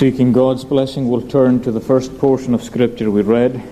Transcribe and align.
Seeking 0.00 0.32
God's 0.32 0.64
blessing, 0.64 1.10
we'll 1.10 1.28
turn 1.28 1.60
to 1.60 1.70
the 1.70 1.78
first 1.78 2.16
portion 2.16 2.54
of 2.54 2.62
Scripture 2.62 3.10
we 3.10 3.20
read. 3.20 3.62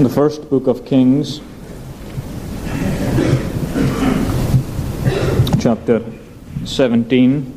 The 0.00 0.08
first 0.08 0.48
book 0.48 0.68
of 0.68 0.86
Kings, 0.86 1.40
chapter 5.60 6.00
17. 6.64 7.54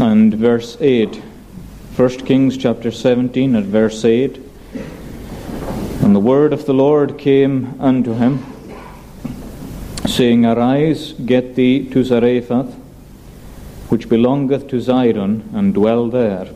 and 0.00 0.29
verse 0.40 0.78
8. 0.80 1.16
1 1.96 2.08
Kings 2.24 2.56
chapter 2.56 2.90
17 2.90 3.54
at 3.54 3.64
verse 3.64 4.06
8. 4.06 4.40
And 6.02 6.16
the 6.16 6.20
word 6.20 6.54
of 6.54 6.64
the 6.64 6.72
Lord 6.72 7.18
came 7.18 7.78
unto 7.78 8.14
him, 8.14 8.42
saying, 10.06 10.46
Arise, 10.46 11.12
get 11.12 11.56
thee 11.56 11.86
to 11.90 12.02
Zarephath, 12.02 12.74
which 13.90 14.08
belongeth 14.08 14.66
to 14.68 14.76
Zidon, 14.76 15.42
and 15.52 15.74
dwell 15.74 16.08
there. 16.08 16.48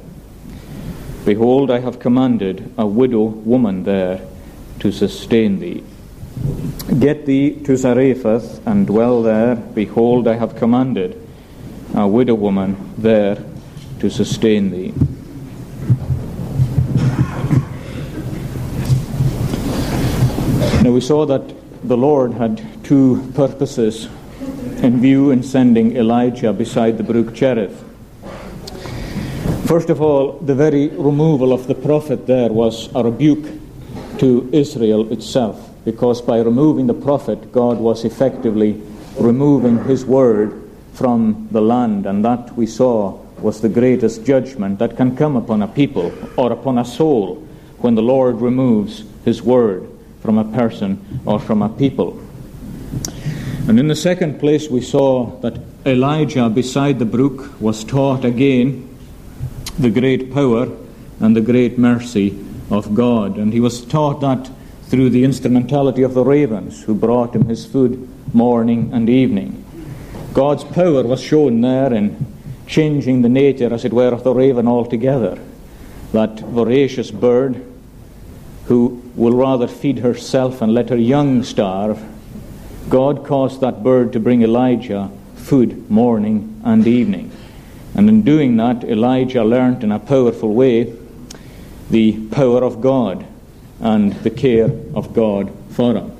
Behold, 1.26 1.70
I 1.70 1.80
have 1.80 2.00
commanded 2.00 2.72
a 2.78 2.86
widow 2.86 3.24
woman 3.24 3.84
there 3.84 4.26
to 4.78 4.92
sustain 4.92 5.60
thee. 5.60 5.84
Get 6.98 7.26
thee 7.26 7.60
to 7.64 7.76
Zarephath, 7.76 8.66
and 8.66 8.86
dwell 8.86 9.22
there. 9.22 9.56
Behold, 9.56 10.26
I 10.26 10.36
have 10.36 10.56
commanded 10.56 11.20
a 11.94 12.08
widow 12.08 12.34
woman 12.34 12.94
there 12.96 13.44
to 14.04 14.10
sustain 14.10 14.70
thee. 14.70 14.92
Now 20.82 20.90
we 20.90 21.00
saw 21.00 21.24
that 21.24 21.54
the 21.82 21.96
Lord 21.96 22.34
had 22.34 22.60
two 22.84 23.32
purposes 23.34 24.10
in 24.82 25.00
view 25.00 25.30
in 25.30 25.42
sending 25.42 25.96
Elijah 25.96 26.52
beside 26.52 26.98
the 26.98 27.02
brook 27.02 27.34
Cherith. 27.34 27.82
First 29.64 29.88
of 29.88 30.02
all, 30.02 30.32
the 30.32 30.54
very 30.54 30.88
removal 30.88 31.54
of 31.54 31.66
the 31.66 31.74
prophet 31.74 32.26
there 32.26 32.52
was 32.52 32.90
a 32.94 33.02
rebuke 33.02 33.48
to 34.18 34.50
Israel 34.52 35.10
itself, 35.14 35.70
because 35.86 36.20
by 36.20 36.40
removing 36.40 36.88
the 36.88 37.00
prophet, 37.08 37.52
God 37.52 37.78
was 37.78 38.04
effectively 38.04 38.82
removing 39.18 39.82
his 39.84 40.04
word 40.04 40.60
from 40.92 41.48
the 41.50 41.62
land, 41.62 42.04
and 42.04 42.22
that 42.22 42.54
we 42.54 42.66
saw 42.66 43.23
was 43.38 43.60
the 43.60 43.68
greatest 43.68 44.24
judgment 44.24 44.78
that 44.78 44.96
can 44.96 45.16
come 45.16 45.36
upon 45.36 45.62
a 45.62 45.68
people 45.68 46.12
or 46.36 46.52
upon 46.52 46.78
a 46.78 46.84
soul 46.84 47.36
when 47.78 47.94
the 47.94 48.02
Lord 48.02 48.40
removes 48.40 49.04
his 49.24 49.42
word 49.42 49.88
from 50.20 50.38
a 50.38 50.44
person 50.44 51.20
or 51.26 51.38
from 51.38 51.62
a 51.62 51.68
people. 51.68 52.20
And 53.68 53.78
in 53.78 53.88
the 53.88 53.96
second 53.96 54.40
place, 54.40 54.68
we 54.68 54.80
saw 54.80 55.38
that 55.40 55.58
Elijah 55.86 56.48
beside 56.48 56.98
the 56.98 57.04
brook 57.04 57.60
was 57.60 57.84
taught 57.84 58.24
again 58.24 58.88
the 59.78 59.90
great 59.90 60.32
power 60.32 60.68
and 61.20 61.34
the 61.34 61.40
great 61.40 61.78
mercy 61.78 62.38
of 62.70 62.94
God. 62.94 63.36
And 63.36 63.52
he 63.52 63.60
was 63.60 63.84
taught 63.84 64.20
that 64.20 64.50
through 64.84 65.10
the 65.10 65.24
instrumentality 65.24 66.02
of 66.02 66.14
the 66.14 66.24
ravens 66.24 66.84
who 66.84 66.94
brought 66.94 67.34
him 67.34 67.46
his 67.46 67.66
food 67.66 68.08
morning 68.34 68.90
and 68.92 69.08
evening. 69.08 69.64
God's 70.32 70.64
power 70.64 71.02
was 71.02 71.20
shown 71.20 71.60
there 71.60 71.92
in 71.92 72.33
changing 72.66 73.22
the 73.22 73.28
nature, 73.28 73.72
as 73.72 73.84
it 73.84 73.92
were, 73.92 74.12
of 74.12 74.24
the 74.24 74.34
raven 74.34 74.66
altogether. 74.66 75.38
That 76.12 76.40
voracious 76.40 77.10
bird 77.10 77.64
who 78.66 79.02
will 79.14 79.34
rather 79.34 79.68
feed 79.68 79.98
herself 79.98 80.62
and 80.62 80.72
let 80.72 80.88
her 80.88 80.96
young 80.96 81.42
starve, 81.42 82.02
God 82.88 83.24
caused 83.26 83.60
that 83.60 83.82
bird 83.82 84.12
to 84.12 84.20
bring 84.20 84.42
Elijah 84.42 85.10
food 85.36 85.90
morning 85.90 86.60
and 86.64 86.86
evening. 86.86 87.30
And 87.94 88.08
in 88.08 88.22
doing 88.22 88.56
that, 88.56 88.84
Elijah 88.84 89.44
learnt 89.44 89.84
in 89.84 89.92
a 89.92 89.98
powerful 89.98 90.52
way 90.52 90.94
the 91.90 92.26
power 92.28 92.64
of 92.64 92.80
God 92.80 93.26
and 93.80 94.12
the 94.14 94.30
care 94.30 94.70
of 94.94 95.12
God 95.12 95.52
for 95.70 95.94
him. 95.94 96.13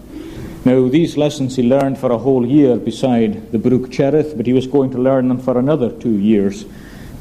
Now, 0.65 0.89
these 0.89 1.19
lessons 1.19 1.57
he 1.57 1.63
learned 1.63 1.99
for 1.99 2.11
a 2.11 2.17
whole 2.17 2.47
year 2.47 2.77
beside 2.77 3.53
the 3.53 3.59
brook 3.59 3.91
Cherith, 3.91 4.35
but 4.35 4.47
he 4.47 4.55
was 4.55 4.67
going 4.67 4.91
to 4.93 4.99
learn 4.99 5.29
them 5.29 5.39
for 5.39 5.59
another 5.59 5.93
two 5.93 6.17
years. 6.17 6.65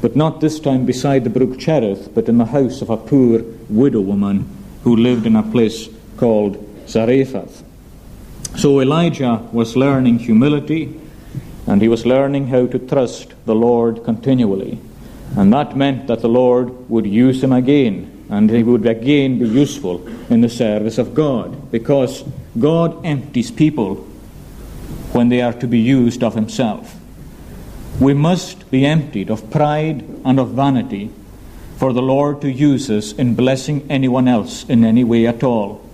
But 0.00 0.16
not 0.16 0.40
this 0.40 0.58
time 0.58 0.86
beside 0.86 1.24
the 1.24 1.30
brook 1.30 1.58
Cherith, 1.58 2.14
but 2.14 2.26
in 2.26 2.38
the 2.38 2.46
house 2.46 2.80
of 2.80 2.88
a 2.88 2.96
poor 2.96 3.42
widow 3.68 4.00
woman 4.00 4.48
who 4.82 4.96
lived 4.96 5.26
in 5.26 5.36
a 5.36 5.42
place 5.42 5.90
called 6.16 6.56
Zarephath. 6.88 7.62
So 8.56 8.80
Elijah 8.80 9.46
was 9.52 9.76
learning 9.76 10.20
humility, 10.20 10.98
and 11.66 11.82
he 11.82 11.88
was 11.88 12.06
learning 12.06 12.46
how 12.46 12.66
to 12.66 12.78
trust 12.78 13.34
the 13.44 13.54
Lord 13.54 14.04
continually. 14.04 14.78
And 15.36 15.52
that 15.52 15.76
meant 15.76 16.06
that 16.06 16.22
the 16.22 16.28
Lord 16.28 16.88
would 16.88 17.06
use 17.06 17.42
him 17.42 17.52
again 17.52 18.13
and 18.34 18.50
he 18.50 18.64
would 18.64 18.84
again 18.84 19.38
be 19.38 19.46
useful 19.46 20.06
in 20.28 20.40
the 20.40 20.48
service 20.48 20.98
of 20.98 21.14
God 21.14 21.70
because 21.70 22.24
God 22.58 23.06
empties 23.06 23.52
people 23.52 23.94
when 25.12 25.28
they 25.28 25.40
are 25.40 25.52
to 25.52 25.68
be 25.68 25.78
used 25.78 26.24
of 26.24 26.34
Himself. 26.34 26.96
We 28.00 28.12
must 28.12 28.70
be 28.72 28.84
emptied 28.84 29.30
of 29.30 29.52
pride 29.52 30.02
and 30.24 30.40
of 30.40 30.50
vanity 30.50 31.12
for 31.76 31.92
the 31.92 32.02
Lord 32.02 32.40
to 32.40 32.50
use 32.50 32.90
us 32.90 33.12
in 33.12 33.36
blessing 33.36 33.86
anyone 33.88 34.26
else 34.26 34.64
in 34.64 34.84
any 34.84 35.04
way 35.04 35.28
at 35.28 35.44
all. 35.44 35.88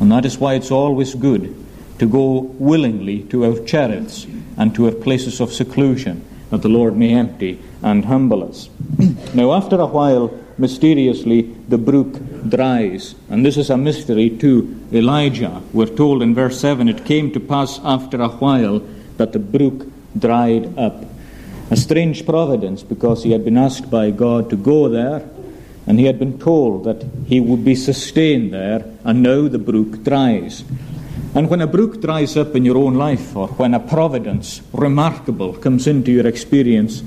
And 0.00 0.10
that 0.12 0.24
is 0.24 0.38
why 0.38 0.54
it's 0.54 0.70
always 0.70 1.14
good 1.14 1.54
to 1.98 2.06
go 2.06 2.40
willingly 2.58 3.24
to 3.24 3.44
our 3.44 3.62
cheriths 3.66 4.26
and 4.56 4.74
to 4.74 4.86
our 4.86 4.92
places 4.92 5.40
of 5.40 5.52
seclusion 5.52 6.24
that 6.48 6.62
the 6.62 6.68
Lord 6.68 6.96
may 6.96 7.12
empty 7.12 7.60
and 7.82 8.06
humble 8.06 8.48
us. 8.48 8.70
now, 9.34 9.52
after 9.52 9.76
a 9.76 9.86
while, 9.86 10.32
mysteriously 10.60 11.42
the 11.68 11.78
brook 11.78 12.18
dries. 12.48 13.14
And 13.28 13.44
this 13.44 13.56
is 13.56 13.70
a 13.70 13.76
mystery 13.76 14.30
to 14.38 14.78
Elijah. 14.92 15.62
We're 15.72 15.86
told 15.86 16.22
in 16.22 16.34
verse 16.34 16.60
7 16.60 16.88
it 16.88 17.04
came 17.04 17.32
to 17.32 17.40
pass 17.40 17.80
after 17.82 18.20
a 18.20 18.28
while 18.28 18.80
that 19.16 19.32
the 19.32 19.38
brook 19.38 19.86
dried 20.18 20.78
up. 20.78 21.04
A 21.70 21.76
strange 21.76 22.26
providence 22.26 22.82
because 22.82 23.22
he 23.24 23.32
had 23.32 23.44
been 23.44 23.56
asked 23.56 23.90
by 23.90 24.10
God 24.10 24.50
to 24.50 24.56
go 24.56 24.88
there 24.88 25.28
and 25.86 25.98
he 25.98 26.06
had 26.06 26.18
been 26.18 26.38
told 26.38 26.84
that 26.84 27.04
he 27.26 27.40
would 27.40 27.64
be 27.64 27.74
sustained 27.74 28.52
there, 28.52 28.84
and 29.02 29.24
now 29.24 29.48
the 29.48 29.58
brook 29.58 30.04
dries. 30.04 30.62
And 31.34 31.48
when 31.48 31.60
a 31.60 31.66
brook 31.66 32.00
dries 32.00 32.36
up 32.36 32.54
in 32.54 32.64
your 32.64 32.76
own 32.76 32.94
life, 32.94 33.34
or 33.34 33.48
when 33.48 33.74
a 33.74 33.80
providence 33.80 34.60
remarkable 34.72 35.52
comes 35.54 35.86
into 35.86 36.12
your 36.12 36.28
experience, 36.28 37.02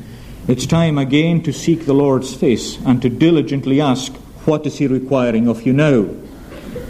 it's 0.48 0.66
time 0.66 0.98
again 0.98 1.42
to 1.44 1.54
seek 1.54 1.86
the 1.86 1.94
Lord's 1.94 2.34
face 2.36 2.78
and 2.86 3.02
to 3.02 3.10
diligently 3.10 3.80
ask, 3.80 4.14
What 4.46 4.66
is 4.66 4.78
He 4.78 4.88
requiring 4.88 5.48
of 5.48 5.64
you 5.64 5.74
now? 5.74 6.10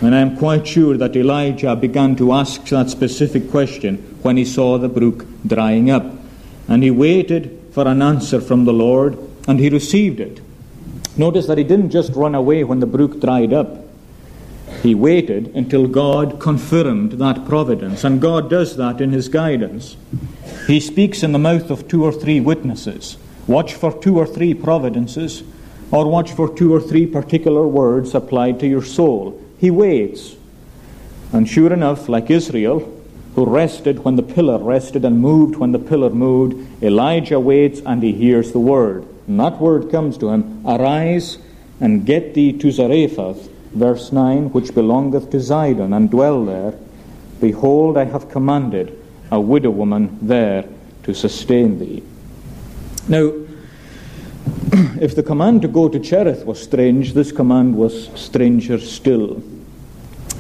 And 0.02 0.16
I 0.16 0.20
am 0.20 0.38
quite 0.38 0.68
sure 0.68 0.98
that 0.98 1.16
Elijah 1.16 1.76
began 1.76 2.16
to 2.18 2.34
ask 2.34 2.66
that 2.66 2.90
specific 2.90 3.50
question 3.50 3.98
when 4.22 4.38
he 4.38 4.46
saw 4.46 4.78
the 4.78 4.90
brook 4.90 5.26
drying 5.46 5.90
up. 5.90 6.06
And 6.68 6.84
he 6.84 6.92
waited 6.92 7.60
for 7.72 7.88
an 7.88 8.02
answer 8.02 8.42
from 8.42 8.66
the 8.66 8.74
Lord, 8.74 9.18
and 9.48 9.60
he 9.60 9.70
received 9.70 10.20
it. 10.20 10.42
Notice 11.16 11.48
that 11.48 11.58
he 11.58 11.64
didn't 11.64 11.92
just 11.92 12.14
run 12.16 12.36
away 12.36 12.64
when 12.64 12.80
the 12.80 12.86
brook 12.86 13.22
dried 13.22 13.54
up. 13.54 13.86
He 14.82 14.96
waited 14.96 15.56
until 15.56 15.88
God 15.88 16.40
confirmed 16.40 17.14
that 17.14 17.46
providence, 17.46 18.04
and 18.04 18.20
God 18.20 18.50
does 18.50 18.76
that 18.78 19.00
in 19.00 19.12
his 19.12 19.30
guidance. 19.30 19.96
He 20.68 20.80
speaks 20.80 21.24
in 21.24 21.32
the 21.32 21.40
mouth 21.40 21.70
of 21.70 21.88
two 21.88 22.04
or 22.04 22.12
three 22.12 22.40
witnesses. 22.40 23.18
Watch 23.48 23.74
for 23.74 23.92
two 23.92 24.18
or 24.18 24.26
three 24.26 24.54
providences, 24.54 25.44
or 25.92 26.10
watch 26.10 26.32
for 26.32 26.54
two 26.54 26.74
or 26.74 26.80
three 26.80 27.06
particular 27.06 27.68
words 27.68 28.16
applied 28.16 28.60
to 28.62 28.68
your 28.68 28.84
soul. 28.84 29.40
He 29.60 29.70
waits. 29.70 30.36
And 31.32 31.48
sure 31.48 31.74
enough, 31.74 32.08
like 32.08 32.30
Israel, 32.30 32.80
who 33.36 33.46
rested 33.46 34.04
when 34.04 34.16
the 34.16 34.24
pillar 34.24 34.60
rested 34.60 35.04
and 35.04 35.20
moved 35.20 35.56
when 35.56 35.72
the 35.72 35.80
pillar 35.80 36.10
moved, 36.10 36.84
Elijah 36.84 37.40
waits 37.40 37.82
and 37.86 38.04
he 38.04 38.14
hears 38.14 38.52
the 38.52 38.60
word. 38.60 39.06
And 39.28 39.40
that 39.40 39.60
word 39.60 39.92
comes 39.92 40.18
to 40.20 40.30
him 40.30 40.66
Arise 40.66 41.38
and 41.82 42.06
get 42.06 42.34
thee 42.34 42.54
to 42.54 42.72
Zarephath, 42.72 43.50
verse 43.74 44.12
9, 44.12 44.52
which 44.52 44.76
belongeth 44.76 45.32
to 45.32 45.38
Zidon, 45.38 45.96
and 45.96 46.10
dwell 46.10 46.46
there. 46.46 46.76
Behold, 47.42 47.98
I 47.98 48.06
have 48.06 48.30
commanded 48.30 48.98
a 49.32 49.42
widow 49.42 49.72
woman 49.72 50.18
there 50.22 50.66
to 51.04 51.14
sustain 51.14 51.80
thee. 51.80 52.04
Now, 53.08 53.32
if 55.02 55.16
the 55.16 55.24
command 55.24 55.62
to 55.64 55.68
go 55.68 55.90
to 55.90 56.00
Cherith 56.00 56.46
was 56.46 56.62
strange, 56.62 57.14
this 57.14 57.32
command 57.32 57.76
was 57.76 58.10
stranger 58.20 58.80
still. 58.80 59.44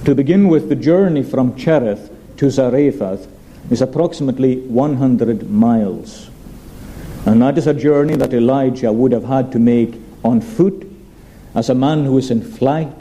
To 0.05 0.15
begin 0.15 0.47
with, 0.47 0.69
the 0.69 0.75
journey 0.75 1.23
from 1.23 1.55
Cherith 1.55 2.09
to 2.37 2.49
Zarephath 2.49 3.27
is 3.69 3.81
approximately 3.81 4.57
100 4.61 5.49
miles. 5.49 6.29
And 7.25 7.41
that 7.41 7.57
is 7.57 7.67
a 7.67 7.73
journey 7.73 8.15
that 8.15 8.33
Elijah 8.33 8.91
would 8.91 9.11
have 9.11 9.23
had 9.23 9.51
to 9.53 9.59
make 9.59 9.95
on 10.23 10.41
foot 10.41 10.89
as 11.55 11.69
a 11.69 11.75
man 11.75 12.05
who 12.05 12.17
is 12.17 12.31
in 12.31 12.41
flight, 12.41 12.93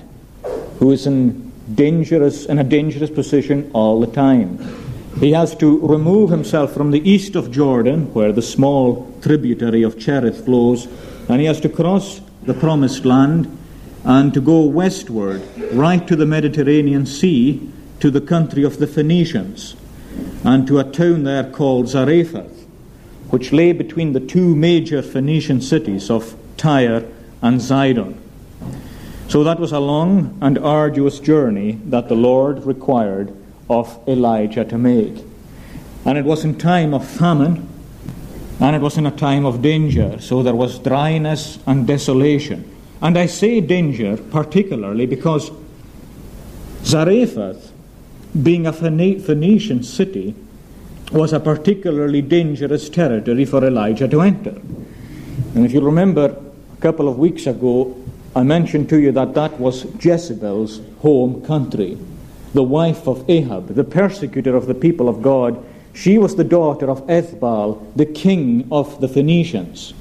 who 0.78 0.92
is 0.92 1.06
in 1.06 1.52
dangerous 1.74 2.46
in 2.46 2.58
a 2.58 2.64
dangerous 2.64 3.10
position 3.10 3.70
all 3.72 4.00
the 4.00 4.06
time. 4.06 4.58
He 5.18 5.32
has 5.32 5.54
to 5.56 5.78
remove 5.86 6.30
himself 6.30 6.72
from 6.72 6.90
the 6.90 7.08
east 7.08 7.36
of 7.36 7.50
Jordan, 7.50 8.12
where 8.14 8.32
the 8.32 8.42
small 8.42 9.11
tributary 9.22 9.82
of 9.82 9.98
Cherith 9.98 10.44
flows, 10.44 10.86
and 11.28 11.40
he 11.40 11.46
has 11.46 11.60
to 11.60 11.68
cross 11.68 12.20
the 12.42 12.54
promised 12.54 13.04
land 13.04 13.58
and 14.04 14.34
to 14.34 14.40
go 14.40 14.62
westward, 14.62 15.42
right 15.72 16.06
to 16.08 16.16
the 16.16 16.26
Mediterranean 16.26 17.06
Sea, 17.06 17.70
to 18.00 18.10
the 18.10 18.20
country 18.20 18.64
of 18.64 18.78
the 18.78 18.86
Phoenicians, 18.86 19.76
and 20.44 20.66
to 20.66 20.80
a 20.80 20.84
town 20.84 21.22
there 21.22 21.48
called 21.48 21.88
Zarephath, 21.88 22.66
which 23.30 23.52
lay 23.52 23.72
between 23.72 24.12
the 24.12 24.20
two 24.20 24.56
major 24.56 25.00
Phoenician 25.02 25.60
cities 25.60 26.10
of 26.10 26.34
Tyre 26.56 27.04
and 27.40 27.62
Sidon. 27.62 28.20
So 29.28 29.44
that 29.44 29.60
was 29.60 29.72
a 29.72 29.80
long 29.80 30.36
and 30.42 30.58
arduous 30.58 31.18
journey 31.20 31.80
that 31.86 32.08
the 32.08 32.14
Lord 32.14 32.64
required 32.64 33.34
of 33.70 33.98
Elijah 34.06 34.64
to 34.64 34.76
make. 34.76 35.24
And 36.04 36.18
it 36.18 36.24
was 36.24 36.44
in 36.44 36.58
time 36.58 36.92
of 36.92 37.08
famine, 37.08 37.68
and 38.62 38.76
it 38.76 38.80
was 38.80 38.96
in 38.96 39.06
a 39.06 39.10
time 39.10 39.44
of 39.44 39.60
danger, 39.60 40.20
so 40.20 40.40
there 40.44 40.54
was 40.54 40.78
dryness 40.78 41.58
and 41.66 41.84
desolation. 41.84 42.62
And 43.02 43.18
I 43.18 43.26
say 43.26 43.60
danger 43.60 44.16
particularly 44.16 45.04
because 45.04 45.50
Zarephath, 46.84 47.72
being 48.40 48.68
a 48.68 48.72
Phoenician 48.72 49.82
city, 49.82 50.36
was 51.10 51.32
a 51.32 51.40
particularly 51.40 52.22
dangerous 52.22 52.88
territory 52.88 53.44
for 53.44 53.66
Elijah 53.66 54.06
to 54.06 54.20
enter. 54.20 54.54
And 55.56 55.66
if 55.66 55.72
you 55.72 55.80
remember, 55.80 56.26
a 56.72 56.80
couple 56.80 57.08
of 57.08 57.18
weeks 57.18 57.48
ago, 57.48 57.96
I 58.36 58.44
mentioned 58.44 58.88
to 58.90 59.00
you 59.00 59.10
that 59.10 59.34
that 59.34 59.58
was 59.58 59.86
Jezebel's 60.00 60.80
home 61.00 61.44
country, 61.44 61.98
the 62.54 62.62
wife 62.62 63.08
of 63.08 63.28
Ahab, 63.28 63.74
the 63.74 63.82
persecutor 63.82 64.54
of 64.54 64.66
the 64.66 64.74
people 64.74 65.08
of 65.08 65.20
God. 65.20 65.62
She 65.92 66.18
was 66.18 66.36
the 66.36 66.44
daughter 66.44 66.90
of 66.90 67.06
Ethbaal, 67.06 67.94
the 67.94 68.06
king 68.06 68.66
of 68.70 69.00
the 69.00 69.08
Phoenicians. 69.08 69.94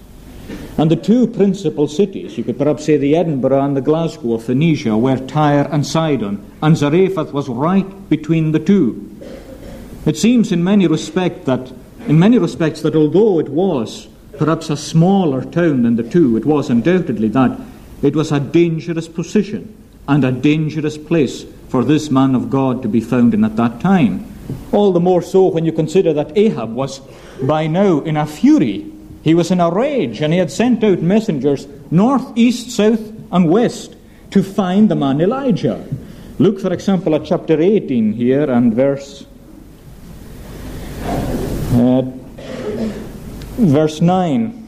And 0.77 0.89
the 0.89 0.95
two 0.95 1.27
principal 1.27 1.87
cities, 1.87 2.37
you 2.37 2.43
could 2.43 2.57
perhaps 2.57 2.85
say 2.85 2.97
the 2.97 3.15
Edinburgh 3.15 3.61
and 3.61 3.77
the 3.77 3.81
Glasgow 3.81 4.33
of 4.33 4.43
Phoenicia, 4.43 4.97
were 4.97 5.17
Tyre 5.17 5.67
and 5.71 5.85
Sidon, 5.85 6.43
and 6.61 6.77
Zarephath 6.77 7.33
was 7.33 7.49
right 7.49 8.09
between 8.09 8.51
the 8.51 8.59
two. 8.59 9.07
It 10.05 10.17
seems 10.17 10.51
in 10.51 10.63
many 10.63 10.87
respects 10.87 11.45
that 11.45 11.71
in 12.07 12.17
many 12.17 12.39
respects 12.39 12.81
that 12.81 12.95
although 12.95 13.39
it 13.39 13.49
was 13.49 14.07
perhaps 14.37 14.69
a 14.69 14.77
smaller 14.77 15.43
town 15.43 15.83
than 15.83 15.95
the 15.97 16.03
two, 16.03 16.35
it 16.35 16.45
was 16.45 16.69
undoubtedly 16.69 17.27
that 17.29 17.59
it 18.01 18.15
was 18.15 18.31
a 18.31 18.39
dangerous 18.39 19.07
position 19.07 19.77
and 20.07 20.23
a 20.23 20.31
dangerous 20.31 20.97
place 20.97 21.45
for 21.69 21.83
this 21.83 22.09
man 22.09 22.33
of 22.33 22.49
God 22.49 22.81
to 22.81 22.87
be 22.87 23.01
found 23.01 23.35
in 23.35 23.43
at 23.43 23.55
that 23.57 23.79
time. 23.79 24.25
All 24.71 24.91
the 24.91 24.99
more 24.99 25.21
so 25.21 25.47
when 25.47 25.65
you 25.65 25.71
consider 25.71 26.13
that 26.13 26.37
Ahab 26.37 26.73
was 26.73 27.01
by 27.41 27.67
now 27.67 27.99
in 27.99 28.17
a 28.17 28.25
fury. 28.25 28.91
He 29.23 29.33
was 29.33 29.51
in 29.51 29.59
a 29.59 29.69
rage 29.69 30.21
and 30.21 30.33
he 30.33 30.39
had 30.39 30.51
sent 30.51 30.83
out 30.83 31.01
messengers 31.01 31.67
north, 31.91 32.25
east, 32.35 32.71
south, 32.71 33.01
and 33.31 33.49
west 33.49 33.95
to 34.31 34.43
find 34.43 34.89
the 34.89 34.95
man 34.95 35.21
Elijah. 35.21 35.85
Look, 36.39 36.59
for 36.59 36.73
example, 36.73 37.15
at 37.15 37.25
chapter 37.25 37.61
18 37.61 38.13
here 38.13 38.49
and 38.49 38.73
verse. 38.73 39.25
Uh, 41.73 42.01
verse 43.57 44.01
9 44.01 44.61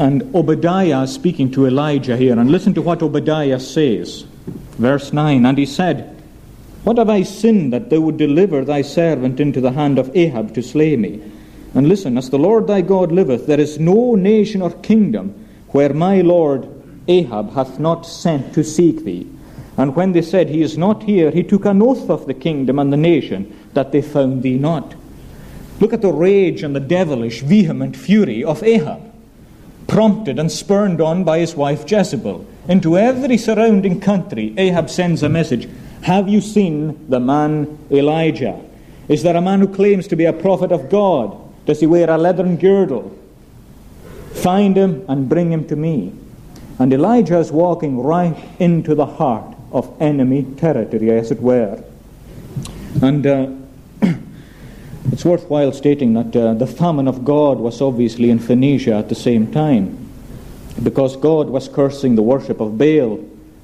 and 0.00 0.34
Obadiah 0.34 1.06
speaking 1.06 1.50
to 1.52 1.66
Elijah 1.66 2.16
here. 2.16 2.38
And 2.38 2.50
listen 2.50 2.72
to 2.74 2.82
what 2.82 3.02
Obadiah 3.02 3.60
says. 3.60 4.22
Verse 4.78 5.12
9 5.12 5.44
And 5.44 5.58
he 5.58 5.66
said, 5.66 6.19
What 6.84 6.98
have 6.98 7.10
I 7.10 7.22
sinned 7.22 7.72
that 7.72 7.90
thou 7.90 8.00
would 8.00 8.16
deliver 8.16 8.64
thy 8.64 8.82
servant 8.82 9.38
into 9.38 9.60
the 9.60 9.72
hand 9.72 9.98
of 9.98 10.14
Ahab 10.16 10.54
to 10.54 10.62
slay 10.62 10.96
me? 10.96 11.20
And 11.74 11.88
listen, 11.88 12.16
as 12.16 12.30
the 12.30 12.38
Lord 12.38 12.66
thy 12.66 12.80
God 12.80 13.12
liveth, 13.12 13.46
there 13.46 13.60
is 13.60 13.78
no 13.78 14.14
nation 14.14 14.62
or 14.62 14.70
kingdom 14.70 15.46
where 15.68 15.92
my 15.92 16.20
Lord 16.20 16.68
Ahab 17.06 17.52
hath 17.52 17.78
not 17.78 18.06
sent 18.06 18.54
to 18.54 18.64
seek 18.64 19.04
thee. 19.04 19.26
And 19.76 19.94
when 19.94 20.12
they 20.12 20.22
said, 20.22 20.48
He 20.48 20.62
is 20.62 20.76
not 20.76 21.04
here, 21.04 21.30
he 21.30 21.42
took 21.42 21.64
an 21.64 21.82
oath 21.82 22.10
of 22.10 22.26
the 22.26 22.34
kingdom 22.34 22.78
and 22.78 22.92
the 22.92 22.96
nation 22.96 23.56
that 23.74 23.92
they 23.92 24.02
found 24.02 24.42
thee 24.42 24.58
not. 24.58 24.94
Look 25.80 25.92
at 25.92 26.02
the 26.02 26.12
rage 26.12 26.62
and 26.62 26.74
the 26.74 26.80
devilish, 26.80 27.40
vehement 27.42 27.96
fury 27.96 28.42
of 28.42 28.62
Ahab 28.62 29.10
prompted 29.90 30.38
and 30.38 30.52
spurned 30.52 31.00
on 31.00 31.24
by 31.24 31.40
his 31.40 31.56
wife 31.56 31.90
Jezebel. 31.90 32.46
Into 32.68 32.96
every 32.96 33.36
surrounding 33.36 34.00
country, 34.00 34.54
Ahab 34.56 34.88
sends 34.88 35.24
a 35.24 35.28
message 35.28 35.68
Have 36.02 36.28
you 36.28 36.40
seen 36.40 37.08
the 37.08 37.20
man 37.20 37.78
Elijah? 37.90 38.60
Is 39.08 39.22
there 39.22 39.36
a 39.36 39.40
man 39.40 39.60
who 39.60 39.68
claims 39.68 40.06
to 40.08 40.16
be 40.16 40.24
a 40.24 40.32
prophet 40.32 40.72
of 40.72 40.88
God? 40.88 41.36
Does 41.66 41.80
he 41.80 41.86
wear 41.86 42.08
a 42.08 42.16
leathern 42.16 42.56
girdle? 42.56 43.16
Find 44.34 44.76
him 44.76 45.04
and 45.08 45.28
bring 45.28 45.52
him 45.52 45.66
to 45.68 45.76
me. 45.76 46.14
And 46.78 46.92
Elijah 46.92 47.38
is 47.38 47.52
walking 47.52 47.98
right 47.98 48.36
into 48.58 48.94
the 48.94 49.04
heart 49.04 49.54
of 49.72 49.94
enemy 50.00 50.44
territory, 50.56 51.10
as 51.10 51.30
it 51.30 51.40
were. 51.40 51.82
And 53.02 53.26
uh, 53.26 53.50
it's 55.12 55.24
worthwhile 55.24 55.72
stating 55.72 56.14
that 56.14 56.34
uh, 56.34 56.54
the 56.54 56.66
famine 56.66 57.06
of 57.06 57.24
God 57.24 57.58
was 57.58 57.82
obviously 57.82 58.30
in 58.30 58.38
Phoenicia 58.38 58.94
at 58.94 59.08
the 59.08 59.14
same 59.14 59.52
time, 59.52 60.08
because 60.82 61.16
God 61.16 61.50
was 61.50 61.68
cursing 61.68 62.14
the 62.14 62.22
worship 62.22 62.60
of 62.60 62.78
Baal, 62.78 63.18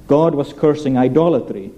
God 0.07 0.35
was 0.35 0.53
cursing 0.53 0.97
idolatry. 0.97 1.71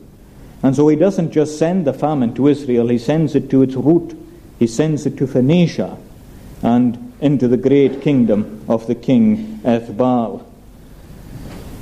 And 0.61 0.75
so 0.75 0.87
he 0.87 0.95
doesn't 0.95 1.31
just 1.31 1.57
send 1.57 1.85
the 1.87 1.93
famine 1.93 2.33
to 2.35 2.47
Israel, 2.47 2.89
he 2.89 2.97
sends 2.97 3.35
it 3.35 3.49
to 3.49 3.61
its 3.61 3.75
root. 3.75 4.17
He 4.59 4.67
sends 4.67 5.05
it 5.05 5.17
to 5.17 5.27
Phoenicia 5.27 5.97
and 6.61 7.13
into 7.21 7.47
the 7.47 7.57
great 7.57 8.01
kingdom 8.01 8.65
of 8.67 8.87
the 8.87 8.95
king 8.95 9.59
Ethbaal. 9.63 10.45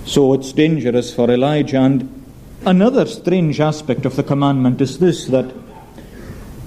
So 0.06 0.34
it's 0.34 0.54
dangerous 0.54 1.14
for 1.14 1.30
Elijah. 1.30 1.80
And 1.80 2.24
another 2.66 3.08
strange 3.08 3.60
aspect 3.60 4.06
of 4.06 4.16
the 4.16 4.24
commandment 4.24 4.80
is 4.80 5.00
this 5.00 5.26
that 5.26 5.54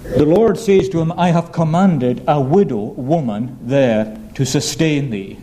the 0.02 0.24
Lord 0.24 0.58
says 0.58 0.88
to 0.88 1.00
him, 1.00 1.12
I 1.12 1.28
have 1.28 1.52
commanded 1.52 2.24
a 2.26 2.40
widow 2.40 2.78
woman 2.78 3.56
there 3.62 4.18
to 4.34 4.44
sustain 4.44 5.10
thee. 5.10 5.38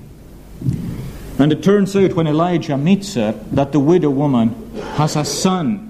And 1.39 1.53
it 1.53 1.63
turns 1.63 1.95
out 1.95 2.13
when 2.13 2.27
Elijah 2.27 2.77
meets 2.77 3.13
her 3.13 3.31
that 3.51 3.71
the 3.71 3.79
widow 3.79 4.09
woman 4.09 4.49
has 4.95 5.15
a 5.15 5.23
son. 5.23 5.86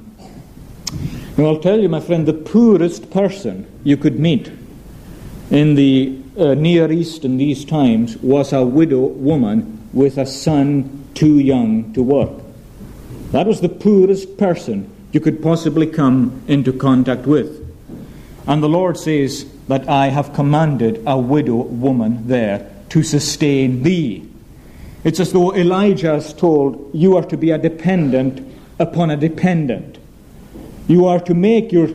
I'll 1.45 1.59
tell 1.59 1.79
you, 1.79 1.87
my 1.87 1.99
friend, 1.99 2.27
the 2.27 2.33
poorest 2.33 3.11
person 3.11 3.67
you 3.83 3.95
could 3.95 4.19
meet 4.19 4.51
in 5.51 5.75
the 5.75 6.19
uh, 6.37 6.55
Near 6.55 6.91
East 6.91 7.23
in 7.23 7.37
these 7.37 7.63
times 7.63 8.17
was 8.17 8.53
a 8.53 8.65
widow 8.65 9.05
woman 9.05 9.87
with 9.93 10.17
a 10.17 10.25
son 10.25 11.05
too 11.13 11.39
young 11.39 11.93
to 11.93 12.01
work. 12.01 12.31
That 13.31 13.45
was 13.45 13.61
the 13.61 13.69
poorest 13.69 14.37
person 14.37 14.89
you 15.11 15.19
could 15.19 15.41
possibly 15.41 15.85
come 15.85 16.41
into 16.47 16.73
contact 16.73 17.25
with. 17.27 17.63
And 18.47 18.63
the 18.63 18.69
Lord 18.69 18.97
says 18.97 19.45
that 19.67 19.87
I 19.87 20.07
have 20.07 20.33
commanded 20.33 21.03
a 21.05 21.17
widow 21.17 21.63
woman 21.63 22.27
there 22.27 22.69
to 22.89 23.03
sustain 23.03 23.83
thee. 23.83 24.27
It's 25.03 25.19
as 25.19 25.33
though 25.33 25.53
Elijah 25.55 26.15
is 26.15 26.33
told, 26.33 26.91
You 26.93 27.15
are 27.17 27.25
to 27.25 27.37
be 27.37 27.51
a 27.51 27.57
dependent 27.57 28.45
upon 28.79 29.11
a 29.11 29.17
dependent. 29.17 29.96
You 30.87 31.05
are 31.05 31.19
to 31.21 31.33
make 31.33 31.71
your, 31.71 31.89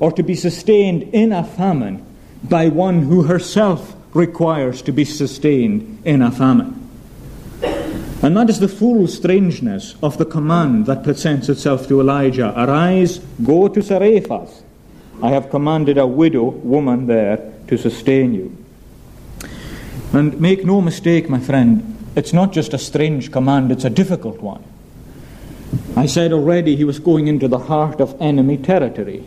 or 0.00 0.12
to 0.12 0.22
be 0.22 0.34
sustained 0.34 1.02
in 1.14 1.32
a 1.32 1.44
famine 1.44 2.04
by 2.42 2.68
one 2.68 3.02
who 3.02 3.22
herself 3.22 3.94
requires 4.12 4.82
to 4.82 4.92
be 4.92 5.04
sustained 5.04 6.02
in 6.04 6.22
a 6.22 6.30
famine. 6.30 6.80
And 8.22 8.36
that 8.36 8.48
is 8.48 8.60
the 8.60 8.68
full 8.68 9.06
strangeness 9.06 9.96
of 10.02 10.18
the 10.18 10.24
command 10.24 10.86
that 10.86 11.04
presents 11.04 11.48
itself 11.48 11.88
to 11.88 12.00
Elijah 12.00 12.52
Arise, 12.56 13.18
go 13.42 13.68
to 13.68 13.82
Zarephath 13.82 14.62
I 15.22 15.30
have 15.30 15.50
commanded 15.50 15.98
a 15.98 16.06
widow 16.06 16.44
woman 16.44 17.06
there 17.06 17.52
to 17.68 17.78
sustain 17.78 18.34
you. 18.34 18.56
And 20.12 20.40
make 20.40 20.64
no 20.64 20.80
mistake, 20.80 21.28
my 21.28 21.40
friend, 21.40 21.96
it's 22.16 22.32
not 22.32 22.52
just 22.52 22.74
a 22.74 22.78
strange 22.78 23.32
command, 23.32 23.72
it's 23.72 23.84
a 23.84 23.90
difficult 23.90 24.40
one. 24.40 24.62
I 25.96 26.06
said 26.06 26.32
already 26.32 26.76
he 26.76 26.84
was 26.84 26.98
going 26.98 27.28
into 27.28 27.48
the 27.48 27.58
heart 27.58 28.00
of 28.00 28.20
enemy 28.20 28.56
territory. 28.56 29.24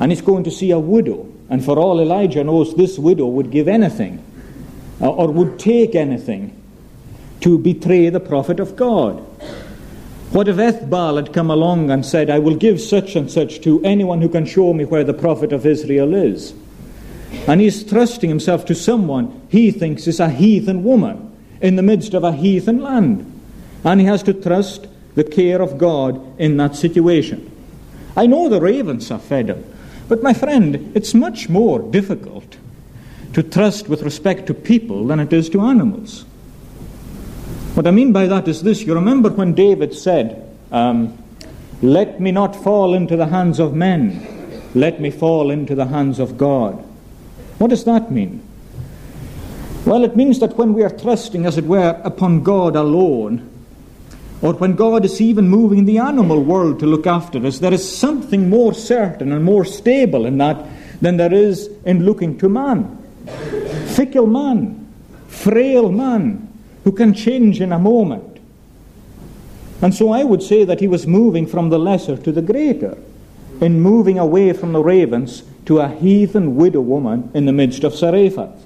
And 0.00 0.10
he's 0.10 0.22
going 0.22 0.44
to 0.44 0.50
see 0.50 0.70
a 0.70 0.78
widow. 0.78 1.30
And 1.48 1.64
for 1.64 1.78
all 1.78 2.00
Elijah 2.00 2.42
knows, 2.42 2.74
this 2.74 2.98
widow 2.98 3.26
would 3.26 3.50
give 3.50 3.68
anything 3.68 4.24
uh, 5.00 5.10
or 5.10 5.28
would 5.28 5.58
take 5.58 5.94
anything 5.94 6.60
to 7.40 7.58
betray 7.58 8.08
the 8.08 8.20
prophet 8.20 8.58
of 8.60 8.76
God. 8.76 9.18
What 10.32 10.48
if 10.48 10.56
Ethbaal 10.56 11.16
had 11.16 11.32
come 11.32 11.50
along 11.50 11.90
and 11.90 12.04
said, 12.04 12.28
I 12.28 12.40
will 12.40 12.56
give 12.56 12.80
such 12.80 13.14
and 13.14 13.30
such 13.30 13.60
to 13.60 13.84
anyone 13.84 14.20
who 14.20 14.28
can 14.28 14.46
show 14.46 14.72
me 14.72 14.84
where 14.84 15.04
the 15.04 15.14
prophet 15.14 15.52
of 15.52 15.64
Israel 15.64 16.14
is? 16.14 16.54
And 17.46 17.60
he's 17.60 17.82
thrusting 17.82 18.30
himself 18.30 18.64
to 18.66 18.74
someone 18.74 19.46
he 19.48 19.70
thinks 19.70 20.06
is 20.06 20.18
a 20.18 20.30
heathen 20.30 20.82
woman 20.82 21.30
in 21.60 21.76
the 21.76 21.82
midst 21.82 22.14
of 22.14 22.24
a 22.24 22.32
heathen 22.32 22.80
land. 22.80 23.30
And 23.84 24.00
he 24.00 24.06
has 24.06 24.22
to 24.24 24.32
trust 24.32 24.88
the 25.14 25.24
care 25.24 25.62
of 25.62 25.78
God 25.78 26.20
in 26.40 26.56
that 26.56 26.76
situation. 26.76 27.50
I 28.16 28.26
know 28.26 28.48
the 28.48 28.60
ravens 28.60 29.10
are 29.10 29.18
fed 29.18 29.48
him, 29.48 29.64
but 30.08 30.22
my 30.22 30.34
friend, 30.34 30.92
it's 30.94 31.14
much 31.14 31.48
more 31.48 31.80
difficult 31.80 32.56
to 33.32 33.42
trust 33.42 33.88
with 33.88 34.02
respect 34.02 34.46
to 34.46 34.54
people 34.54 35.06
than 35.06 35.20
it 35.20 35.32
is 35.32 35.48
to 35.50 35.60
animals. 35.60 36.24
What 37.74 37.86
I 37.86 37.90
mean 37.90 38.12
by 38.12 38.26
that 38.26 38.46
is 38.46 38.62
this 38.62 38.82
you 38.82 38.94
remember 38.94 39.30
when 39.30 39.54
David 39.54 39.94
said, 39.94 40.48
um, 40.70 41.18
Let 41.82 42.20
me 42.20 42.30
not 42.30 42.54
fall 42.54 42.94
into 42.94 43.16
the 43.16 43.26
hands 43.26 43.58
of 43.58 43.74
men, 43.74 44.62
let 44.74 45.00
me 45.00 45.10
fall 45.10 45.50
into 45.50 45.74
the 45.74 45.86
hands 45.86 46.18
of 46.18 46.38
God. 46.38 46.74
What 47.58 47.70
does 47.70 47.84
that 47.84 48.10
mean? 48.10 48.42
Well, 49.84 50.04
it 50.04 50.16
means 50.16 50.40
that 50.40 50.56
when 50.56 50.72
we 50.72 50.82
are 50.82 50.90
trusting, 50.90 51.44
as 51.44 51.58
it 51.58 51.64
were, 51.64 52.00
upon 52.04 52.42
God 52.42 52.74
alone, 52.74 53.50
or 54.44 54.52
when 54.52 54.76
God 54.76 55.06
is 55.06 55.22
even 55.22 55.48
moving 55.48 55.86
the 55.86 55.96
animal 55.96 56.38
world 56.44 56.78
to 56.80 56.86
look 56.86 57.06
after 57.06 57.44
us, 57.46 57.60
there 57.60 57.72
is 57.72 57.96
something 57.96 58.50
more 58.50 58.74
certain 58.74 59.32
and 59.32 59.42
more 59.42 59.64
stable 59.64 60.26
in 60.26 60.36
that 60.36 60.66
than 61.00 61.16
there 61.16 61.32
is 61.32 61.70
in 61.86 62.04
looking 62.04 62.36
to 62.40 62.50
man. 62.50 62.94
Fickle 63.96 64.26
man, 64.26 64.86
frail 65.28 65.90
man, 65.90 66.52
who 66.84 66.92
can 66.92 67.14
change 67.14 67.62
in 67.62 67.72
a 67.72 67.78
moment. 67.78 68.38
And 69.80 69.94
so 69.94 70.12
I 70.12 70.24
would 70.24 70.42
say 70.42 70.62
that 70.64 70.80
he 70.80 70.88
was 70.88 71.06
moving 71.06 71.46
from 71.46 71.70
the 71.70 71.78
lesser 71.78 72.18
to 72.18 72.30
the 72.30 72.42
greater, 72.42 72.98
in 73.62 73.80
moving 73.80 74.18
away 74.18 74.52
from 74.52 74.74
the 74.74 74.84
ravens 74.84 75.42
to 75.64 75.80
a 75.80 75.88
heathen 75.88 76.56
widow 76.56 76.82
woman 76.82 77.30
in 77.32 77.46
the 77.46 77.52
midst 77.54 77.82
of 77.82 77.94
Zarephath. 77.94 78.62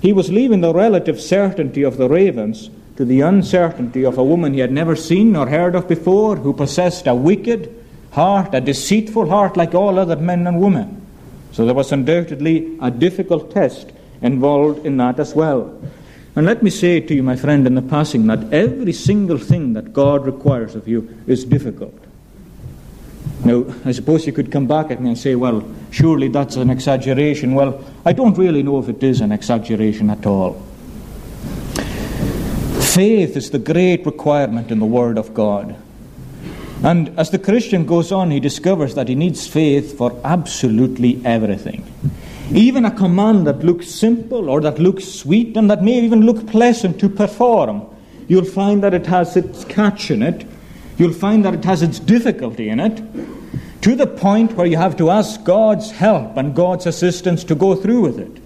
He 0.00 0.12
was 0.12 0.30
leaving 0.30 0.60
the 0.60 0.72
relative 0.72 1.20
certainty 1.20 1.82
of 1.82 1.96
the 1.96 2.08
ravens 2.08 2.70
to 2.96 3.04
the 3.04 3.20
uncertainty 3.20 4.04
of 4.04 4.18
a 4.18 4.24
woman 4.24 4.54
he 4.54 4.60
had 4.60 4.72
never 4.72 4.94
seen 4.94 5.32
nor 5.32 5.48
heard 5.48 5.74
of 5.74 5.88
before, 5.88 6.36
who 6.36 6.52
possessed 6.52 7.06
a 7.06 7.14
wicked 7.14 7.74
heart, 8.12 8.54
a 8.54 8.60
deceitful 8.60 9.28
heart 9.28 9.56
like 9.56 9.74
all 9.74 9.98
other 9.98 10.16
men 10.16 10.46
and 10.46 10.60
women. 10.60 11.04
So 11.52 11.64
there 11.64 11.74
was 11.74 11.92
undoubtedly 11.92 12.78
a 12.80 12.90
difficult 12.90 13.50
test 13.50 13.90
involved 14.20 14.86
in 14.86 14.96
that 14.98 15.18
as 15.18 15.34
well. 15.34 15.78
And 16.34 16.46
let 16.46 16.62
me 16.62 16.70
say 16.70 17.00
to 17.00 17.14
you, 17.14 17.22
my 17.22 17.36
friend, 17.36 17.66
in 17.66 17.74
the 17.74 17.82
passing, 17.82 18.26
that 18.28 18.52
every 18.52 18.92
single 18.92 19.38
thing 19.38 19.74
that 19.74 19.92
God 19.92 20.24
requires 20.24 20.74
of 20.74 20.88
you 20.88 21.14
is 21.26 21.44
difficult. 21.44 21.98
Now, 23.44 23.66
I 23.84 23.92
suppose 23.92 24.26
you 24.26 24.32
could 24.32 24.52
come 24.52 24.66
back 24.66 24.90
at 24.90 25.00
me 25.00 25.08
and 25.08 25.18
say, 25.18 25.34
well, 25.34 25.62
surely 25.90 26.28
that's 26.28 26.56
an 26.56 26.70
exaggeration. 26.70 27.54
Well, 27.54 27.84
I 28.04 28.12
don't 28.12 28.38
really 28.38 28.62
know 28.62 28.78
if 28.78 28.88
it 28.88 29.02
is 29.02 29.20
an 29.20 29.32
exaggeration 29.32 30.10
at 30.10 30.24
all. 30.24 30.62
Faith 32.92 33.38
is 33.38 33.50
the 33.50 33.58
great 33.58 34.04
requirement 34.04 34.70
in 34.70 34.78
the 34.78 34.84
Word 34.84 35.16
of 35.16 35.32
God. 35.32 35.74
And 36.84 37.18
as 37.18 37.30
the 37.30 37.38
Christian 37.38 37.86
goes 37.86 38.12
on, 38.12 38.30
he 38.30 38.38
discovers 38.38 38.96
that 38.96 39.08
he 39.08 39.14
needs 39.14 39.46
faith 39.46 39.96
for 39.96 40.14
absolutely 40.24 41.18
everything. 41.24 41.90
Even 42.50 42.84
a 42.84 42.90
command 42.90 43.46
that 43.46 43.60
looks 43.60 43.88
simple 43.88 44.50
or 44.50 44.60
that 44.60 44.78
looks 44.78 45.06
sweet 45.06 45.56
and 45.56 45.70
that 45.70 45.82
may 45.82 46.02
even 46.02 46.26
look 46.26 46.46
pleasant 46.48 47.00
to 47.00 47.08
perform, 47.08 47.86
you'll 48.28 48.44
find 48.44 48.82
that 48.82 48.92
it 48.92 49.06
has 49.06 49.38
its 49.38 49.64
catch 49.64 50.10
in 50.10 50.22
it. 50.22 50.46
You'll 50.98 51.14
find 51.14 51.46
that 51.46 51.54
it 51.54 51.64
has 51.64 51.80
its 51.80 51.98
difficulty 51.98 52.68
in 52.68 52.78
it, 52.78 53.02
to 53.80 53.96
the 53.96 54.06
point 54.06 54.52
where 54.52 54.66
you 54.66 54.76
have 54.76 54.98
to 54.98 55.08
ask 55.08 55.42
God's 55.44 55.90
help 55.92 56.36
and 56.36 56.54
God's 56.54 56.84
assistance 56.84 57.42
to 57.44 57.54
go 57.54 57.74
through 57.74 58.02
with 58.02 58.18
it. 58.18 58.41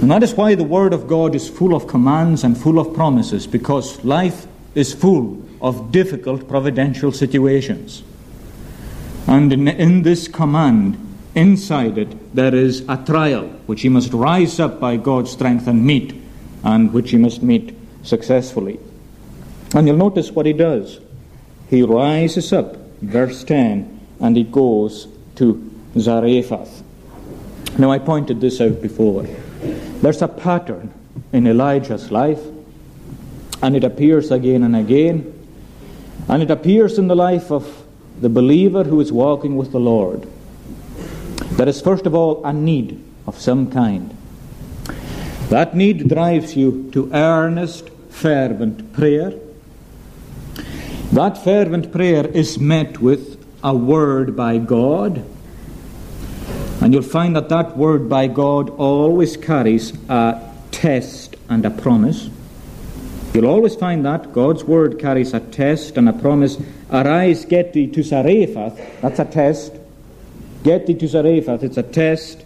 And 0.00 0.10
that 0.10 0.22
is 0.22 0.34
why 0.34 0.54
the 0.54 0.64
Word 0.64 0.92
of 0.92 1.08
God 1.08 1.34
is 1.34 1.48
full 1.48 1.74
of 1.74 1.86
commands 1.86 2.44
and 2.44 2.56
full 2.56 2.78
of 2.78 2.94
promises, 2.94 3.46
because 3.46 4.04
life 4.04 4.46
is 4.74 4.92
full 4.92 5.42
of 5.60 5.90
difficult 5.90 6.48
providential 6.48 7.12
situations. 7.12 8.02
And 9.26 9.52
in, 9.52 9.66
in, 9.66 10.02
this 10.02 10.28
command, 10.28 10.98
inside 11.34 11.96
it, 11.96 12.34
there 12.34 12.54
is 12.54 12.84
a 12.88 13.02
trial 13.04 13.46
which 13.66 13.82
he 13.82 13.88
must 13.88 14.12
rise 14.12 14.60
up 14.60 14.78
by 14.78 14.96
God's 14.96 15.30
strength 15.30 15.66
and 15.66 15.84
meet, 15.84 16.14
and 16.62 16.92
which 16.92 17.10
he 17.10 17.16
must 17.16 17.42
meet 17.42 17.74
successfully. 18.02 18.78
And 19.74 19.88
you'll 19.88 19.96
notice 19.96 20.30
what 20.30 20.46
he 20.46 20.52
does. 20.52 21.00
He 21.68 21.82
rises 21.82 22.52
up, 22.52 22.76
verse 23.00 23.42
10, 23.44 24.00
and 24.20 24.36
he 24.36 24.44
goes 24.44 25.08
to 25.36 25.72
Zarephath. 25.98 26.82
Now, 27.78 27.90
I 27.90 27.98
pointed 27.98 28.40
this 28.40 28.60
out 28.60 28.80
before. 28.80 29.26
There's 30.02 30.22
a 30.22 30.28
pattern 30.28 30.92
in 31.32 31.46
Elijah's 31.46 32.10
life, 32.10 32.40
and 33.62 33.76
it 33.76 33.84
appears 33.84 34.30
again 34.30 34.62
and 34.62 34.76
again, 34.76 35.32
and 36.28 36.42
it 36.42 36.50
appears 36.50 36.98
in 36.98 37.08
the 37.08 37.16
life 37.16 37.50
of 37.50 37.84
the 38.20 38.28
believer 38.28 38.84
who 38.84 39.00
is 39.00 39.12
walking 39.12 39.56
with 39.56 39.72
the 39.72 39.80
Lord. 39.80 40.28
There 41.52 41.68
is, 41.68 41.80
first 41.80 42.06
of 42.06 42.14
all, 42.14 42.44
a 42.44 42.52
need 42.52 43.02
of 43.26 43.38
some 43.38 43.70
kind. 43.70 44.16
That 45.48 45.76
need 45.76 46.08
drives 46.08 46.56
you 46.56 46.90
to 46.92 47.12
earnest, 47.12 47.88
fervent 48.10 48.92
prayer. 48.92 49.32
That 51.12 51.42
fervent 51.42 51.92
prayer 51.92 52.26
is 52.26 52.58
met 52.58 53.00
with 53.00 53.44
a 53.62 53.74
word 53.74 54.36
by 54.36 54.58
God 54.58 55.24
and 56.86 56.94
you'll 56.94 57.02
find 57.02 57.34
that 57.34 57.48
that 57.48 57.76
word 57.76 58.08
by 58.08 58.28
God 58.28 58.70
always 58.70 59.36
carries 59.36 59.92
a 60.08 60.40
test 60.70 61.34
and 61.48 61.66
a 61.66 61.70
promise. 61.70 62.30
You'll 63.34 63.48
always 63.48 63.74
find 63.74 64.06
that 64.06 64.32
God's 64.32 64.62
word 64.62 65.00
carries 65.00 65.34
a 65.34 65.40
test 65.40 65.96
and 65.96 66.08
a 66.08 66.12
promise. 66.12 66.56
Arise, 66.92 67.44
get 67.44 67.72
thee 67.72 67.88
to 67.88 68.04
Zarephath. 68.04 69.00
That's 69.02 69.18
a 69.18 69.24
test. 69.24 69.72
Get 70.62 70.86
thee 70.86 70.94
to 70.94 71.08
Zarephath. 71.08 71.64
It's 71.64 71.76
a 71.76 71.82
test. 71.82 72.44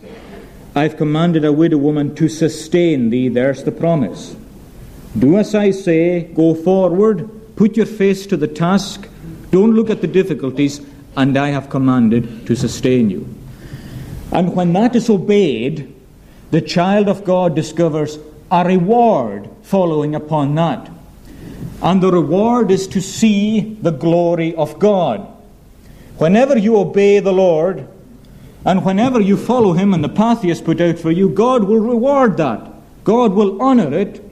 I've 0.75 0.97
commanded 0.97 1.45
a 1.45 1.53
widow 1.53 1.77
woman 1.77 2.15
to 2.15 2.27
sustain 2.31 3.11
thee. 3.11 3.29
There's 3.29 3.65
the 3.65 3.73
promise. 3.73 4.35
Do 5.19 5.37
as 5.37 5.55
I 5.55 5.71
say. 5.71 6.23
Go 6.33 6.55
forward. 6.55 7.29
Put 7.57 7.77
your 7.77 7.85
face 7.85 8.27
to 8.29 8.39
the 8.39 8.49
task. 8.49 9.07
Don't 9.51 9.75
look 9.75 9.91
at 9.91 10.01
the 10.01 10.07
difficulties. 10.07 10.81
And 11.15 11.37
I 11.37 11.49
have 11.49 11.69
commanded 11.69 12.47
to 12.47 12.57
sustain 12.57 13.11
you. 13.11 13.29
And 14.33 14.55
when 14.55 14.73
that 14.75 14.95
is 14.95 15.11
obeyed, 15.11 15.95
the 16.51 16.61
child 16.61 17.09
of 17.09 17.25
God 17.25 17.55
discovers 17.55 18.19
a 18.51 18.65
reward 18.65 19.49
following 19.63 20.15
upon 20.15 20.55
that. 20.57 20.91
And 21.83 22.03
the 22.03 22.13
reward 22.13 22.71
is 22.71 22.87
to 22.89 23.01
see 23.01 23.75
the 23.75 23.93
glory 23.93 24.55
of 24.55 24.79
God. 24.79 25.27
Whenever 26.19 26.59
you 26.59 26.77
obey 26.77 27.21
the 27.21 27.33
Lord, 27.33 27.89
and 28.65 28.85
whenever 28.85 29.21
you 29.21 29.37
follow 29.37 29.73
Him 29.73 29.95
in 29.95 30.03
the 30.03 30.09
path 30.09 30.43
He 30.43 30.49
has 30.49 30.61
put 30.61 30.81
out 30.81 30.99
for 30.99 31.11
you, 31.11 31.31
God 31.31 31.65
will 31.65 31.79
reward 31.79 32.37
that. 32.37 32.71
God 33.05 33.33
will 33.33 33.61
honor 33.63 33.93
it. 33.95 34.23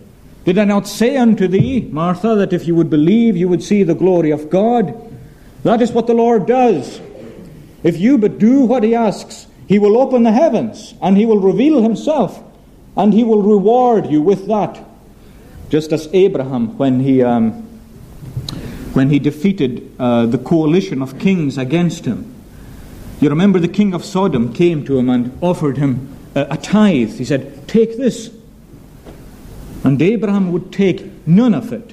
Did 0.45 0.59
I 0.59 0.65
not 0.65 0.87
say 0.87 1.17
unto 1.17 1.49
thee, 1.49 1.89
Martha, 1.91 2.35
that 2.37 2.53
if 2.53 2.67
you 2.67 2.75
would 2.75 2.91
believe, 2.91 3.37
you 3.37 3.49
would 3.49 3.63
see 3.63 3.83
the 3.83 3.95
glory 3.95 4.31
of 4.31 4.51
God? 4.51 4.95
That 5.63 5.81
is 5.81 5.93
what 5.93 6.07
the 6.07 6.15
Lord 6.15 6.47
does. 6.47 7.01
If 7.83 7.97
you 7.99 8.19
but 8.19 8.39
do 8.39 8.65
what 8.65 8.83
He 8.83 8.95
asks, 8.95 9.47
he 9.69 9.79
will 9.79 9.99
open 10.01 10.23
the 10.23 10.33
heavens 10.33 10.95
and 11.03 11.17
He 11.17 11.27
will 11.27 11.39
reveal 11.39 11.83
Himself 11.83 12.43
and 12.97 13.13
He 13.13 13.23
will 13.23 13.43
reward 13.43 14.07
you 14.07 14.23
with 14.23 14.49
that. 14.49 14.83
Just 15.69 15.93
as 15.93 16.09
Abraham, 16.15 16.79
when 16.79 17.01
he, 17.01 17.23
um, 17.23 17.53
when 18.95 19.11
he 19.11 19.19
defeated 19.19 19.95
uh, 19.99 20.25
the 20.25 20.39
coalition 20.39 21.03
of 21.03 21.19
kings 21.19 21.59
against 21.59 22.07
him, 22.07 22.35
you 23.21 23.29
remember 23.29 23.59
the 23.59 23.69
king 23.69 23.93
of 23.93 24.03
Sodom 24.03 24.55
came 24.55 24.87
to 24.87 24.97
him 24.99 25.11
and 25.11 25.37
offered 25.43 25.77
him 25.77 26.17
a, 26.35 26.47
a 26.53 26.57
tithe. 26.57 27.19
He 27.19 27.27
said, 27.27 27.69
Take 27.69 27.99
this. 27.99 28.35
And 29.85 30.01
Abraham 30.01 30.51
would 30.53 30.73
take 30.73 31.27
none 31.27 31.55
of 31.55 31.75
it 31.75 31.93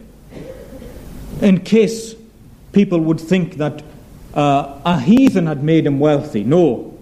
in 1.41 1.60
case 1.60 2.15
people 2.72 3.01
would 3.01 3.20
think 3.20 3.55
that 3.55 3.84
uh, 4.34 4.79
a 4.86 5.01
heathen 5.01 5.48
had 5.48 5.62
made 5.65 5.86
him 5.86 6.00
wealthy. 6.00 6.46
No, 6.46 6.95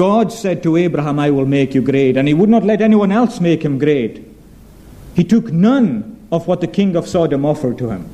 God 0.00 0.32
said 0.32 0.62
to 0.62 0.78
Abraham, 0.78 1.18
I 1.18 1.28
will 1.28 1.44
make 1.44 1.74
you 1.74 1.82
great, 1.82 2.16
and 2.16 2.26
he 2.26 2.32
would 2.32 2.48
not 2.48 2.64
let 2.64 2.80
anyone 2.80 3.12
else 3.12 3.38
make 3.38 3.62
him 3.62 3.76
great. 3.76 4.26
He 5.14 5.24
took 5.24 5.52
none 5.52 6.26
of 6.32 6.46
what 6.46 6.62
the 6.62 6.66
king 6.66 6.96
of 6.96 7.06
Sodom 7.06 7.44
offered 7.44 7.76
to 7.76 7.90
him. 7.90 8.08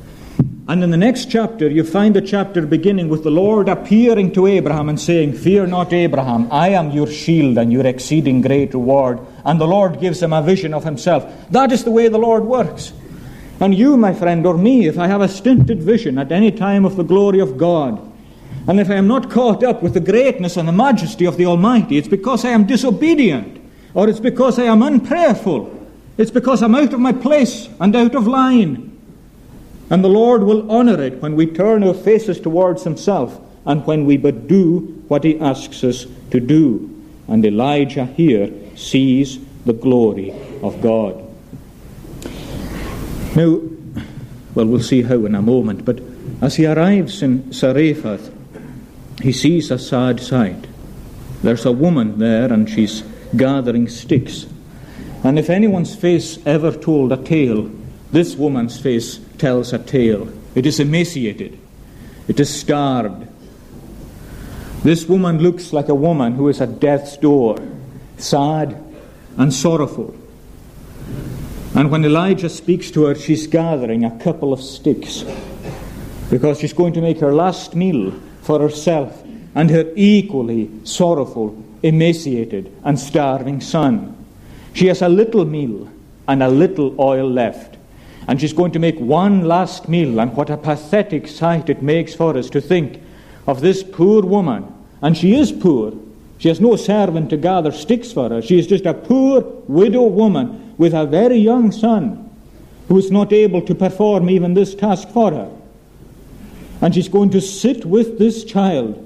And 0.67 0.83
in 0.83 0.91
the 0.91 0.97
next 0.97 1.31
chapter, 1.31 1.69
you 1.69 1.85
find 1.85 2.17
a 2.17 2.21
chapter 2.21 2.65
beginning 2.65 3.07
with 3.07 3.23
the 3.23 3.31
Lord 3.31 3.69
appearing 3.69 4.33
to 4.33 4.47
Abraham 4.47 4.89
and 4.89 4.99
saying, 4.99 5.35
Fear 5.35 5.67
not, 5.67 5.93
Abraham, 5.93 6.51
I 6.51 6.71
am 6.71 6.91
your 6.91 7.07
shield 7.07 7.57
and 7.57 7.71
your 7.71 7.87
exceeding 7.87 8.41
great 8.41 8.73
reward. 8.73 9.21
And 9.45 9.57
the 9.61 9.65
Lord 9.65 10.01
gives 10.01 10.21
him 10.21 10.33
a 10.33 10.41
vision 10.41 10.73
of 10.73 10.83
himself. 10.83 11.23
That 11.51 11.71
is 11.71 11.85
the 11.85 11.91
way 11.91 12.09
the 12.09 12.17
Lord 12.17 12.43
works. 12.43 12.91
And 13.61 13.73
you, 13.73 13.95
my 13.95 14.13
friend, 14.13 14.45
or 14.45 14.57
me, 14.57 14.87
if 14.87 14.99
I 14.99 15.07
have 15.07 15.21
a 15.21 15.29
stinted 15.29 15.81
vision 15.83 16.17
at 16.17 16.33
any 16.33 16.51
time 16.51 16.83
of 16.83 16.97
the 16.97 17.03
glory 17.03 17.39
of 17.39 17.57
God, 17.57 18.11
And 18.67 18.79
if 18.81 18.89
I 18.89 18.95
am 18.95 19.07
not 19.07 19.31
caught 19.31 19.63
up 19.63 19.81
with 19.81 19.93
the 19.93 20.01
greatness 20.01 20.57
and 20.57 20.67
the 20.67 20.73
majesty 20.73 21.25
of 21.25 21.37
the 21.37 21.45
Almighty, 21.45 21.97
it's 21.97 22.07
because 22.07 22.43
I 22.43 22.49
am 22.49 22.65
disobedient, 22.65 23.61
or 23.93 24.09
it's 24.09 24.19
because 24.19 24.59
I 24.59 24.63
am 24.63 24.83
unprayerful. 24.83 25.73
It's 26.17 26.31
because 26.31 26.61
I'm 26.61 26.75
out 26.75 26.93
of 26.93 26.99
my 26.99 27.13
place 27.13 27.69
and 27.79 27.95
out 27.95 28.13
of 28.13 28.27
line. 28.27 28.97
And 29.89 30.03
the 30.03 30.09
Lord 30.09 30.43
will 30.43 30.69
honor 30.69 31.01
it 31.01 31.21
when 31.21 31.35
we 31.35 31.45
turn 31.45 31.83
our 31.83 31.93
faces 31.93 32.41
towards 32.41 32.83
Himself 32.83 33.39
and 33.65 33.85
when 33.85 34.05
we 34.05 34.17
but 34.17 34.47
do 34.47 35.03
what 35.07 35.23
He 35.23 35.39
asks 35.39 35.83
us 35.83 36.05
to 36.31 36.39
do. 36.41 36.93
And 37.29 37.45
Elijah 37.45 38.05
here 38.05 38.51
sees 38.75 39.39
the 39.65 39.73
glory 39.73 40.33
of 40.61 40.81
God. 40.81 41.23
Now, 43.35 43.61
well, 44.55 44.65
we'll 44.65 44.81
see 44.81 45.03
how 45.03 45.25
in 45.25 45.35
a 45.35 45.41
moment, 45.41 45.85
but 45.85 45.99
as 46.41 46.55
he 46.55 46.65
arrives 46.65 47.21
in 47.21 47.51
Zarephath, 47.53 48.31
he 49.21 49.31
sees 49.31 49.71
a 49.71 49.79
sad 49.79 50.19
sight. 50.19 50.67
There's 51.41 51.65
a 51.65 51.71
woman 51.71 52.19
there, 52.19 52.51
and 52.51 52.69
she's 52.69 53.03
gathering 53.35 53.87
sticks. 53.87 54.45
And 55.23 55.37
if 55.39 55.49
anyone's 55.49 55.95
face 55.95 56.39
ever 56.45 56.71
told 56.71 57.11
a 57.11 57.17
tale, 57.17 57.71
this 58.11 58.35
woman's 58.35 58.79
face 58.79 59.19
tells 59.37 59.73
a 59.73 59.79
tale. 59.79 60.31
It 60.55 60.65
is 60.65 60.79
emaciated, 60.79 61.59
it 62.27 62.39
is 62.39 62.53
starved. 62.53 63.27
This 64.83 65.05
woman 65.07 65.39
looks 65.39 65.73
like 65.73 65.89
a 65.89 65.95
woman 65.95 66.33
who 66.33 66.47
is 66.49 66.61
at 66.61 66.79
death's 66.79 67.17
door, 67.17 67.57
sad 68.17 68.81
and 69.37 69.53
sorrowful. 69.53 70.15
And 71.75 71.91
when 71.91 72.05
Elijah 72.05 72.49
speaks 72.49 72.89
to 72.91 73.05
her, 73.05 73.15
she's 73.15 73.47
gathering 73.47 74.05
a 74.05 74.17
couple 74.19 74.53
of 74.53 74.61
sticks 74.61 75.23
because 76.29 76.59
she's 76.59 76.73
going 76.73 76.93
to 76.93 77.01
make 77.01 77.19
her 77.19 77.33
last 77.33 77.75
meal 77.75 78.13
for 78.47 78.59
herself 78.59 79.21
and 79.55 79.69
her 79.69 79.91
equally 79.95 80.71
sorrowful, 80.85 81.61
emaciated, 81.83 82.71
and 82.85 82.97
starving 82.97 83.59
son. 83.59 84.15
She 84.73 84.87
has 84.87 85.01
a 85.01 85.09
little 85.09 85.43
meal 85.43 85.89
and 86.29 86.41
a 86.41 86.47
little 86.47 86.95
oil 86.99 87.29
left. 87.29 87.75
And 88.27 88.39
she's 88.39 88.53
going 88.53 88.71
to 88.71 88.79
make 88.79 88.99
one 88.99 89.45
last 89.45 89.89
meal, 89.89 90.19
and 90.19 90.33
what 90.35 90.49
a 90.49 90.57
pathetic 90.57 91.27
sight 91.27 91.69
it 91.69 91.81
makes 91.81 92.13
for 92.13 92.37
us 92.37 92.49
to 92.51 92.61
think 92.61 93.01
of 93.47 93.61
this 93.61 93.83
poor 93.83 94.21
woman. 94.21 94.73
And 95.01 95.17
she 95.17 95.35
is 95.35 95.51
poor. 95.51 95.93
She 96.37 96.49
has 96.49 96.61
no 96.61 96.75
servant 96.75 97.29
to 97.31 97.37
gather 97.37 97.71
sticks 97.71 98.11
for 98.11 98.29
her. 98.29 98.41
She 98.41 98.59
is 98.59 98.67
just 98.67 98.85
a 98.85 98.93
poor 98.93 99.41
widow 99.67 100.03
woman 100.03 100.75
with 100.77 100.93
a 100.93 101.05
very 101.05 101.37
young 101.37 101.71
son 101.71 102.29
who 102.87 102.97
is 102.97 103.11
not 103.11 103.33
able 103.33 103.61
to 103.63 103.75
perform 103.75 104.29
even 104.29 104.53
this 104.53 104.75
task 104.75 105.09
for 105.09 105.31
her. 105.31 105.56
And 106.81 106.93
she's 106.93 107.09
going 107.09 107.31
to 107.31 107.41
sit 107.41 107.85
with 107.85 108.19
this 108.19 108.43
child, 108.43 109.03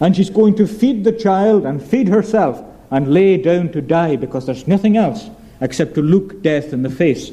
and 0.00 0.16
she's 0.16 0.30
going 0.30 0.56
to 0.56 0.66
feed 0.66 1.04
the 1.04 1.12
child 1.12 1.64
and 1.64 1.82
feed 1.82 2.08
herself 2.08 2.62
and 2.90 3.12
lay 3.12 3.36
down 3.36 3.70
to 3.72 3.80
die 3.82 4.16
because 4.16 4.46
there's 4.46 4.66
nothing 4.68 4.96
else 4.96 5.28
except 5.60 5.94
to 5.94 6.02
look 6.02 6.42
death 6.42 6.72
in 6.72 6.82
the 6.82 6.90
face. 6.90 7.30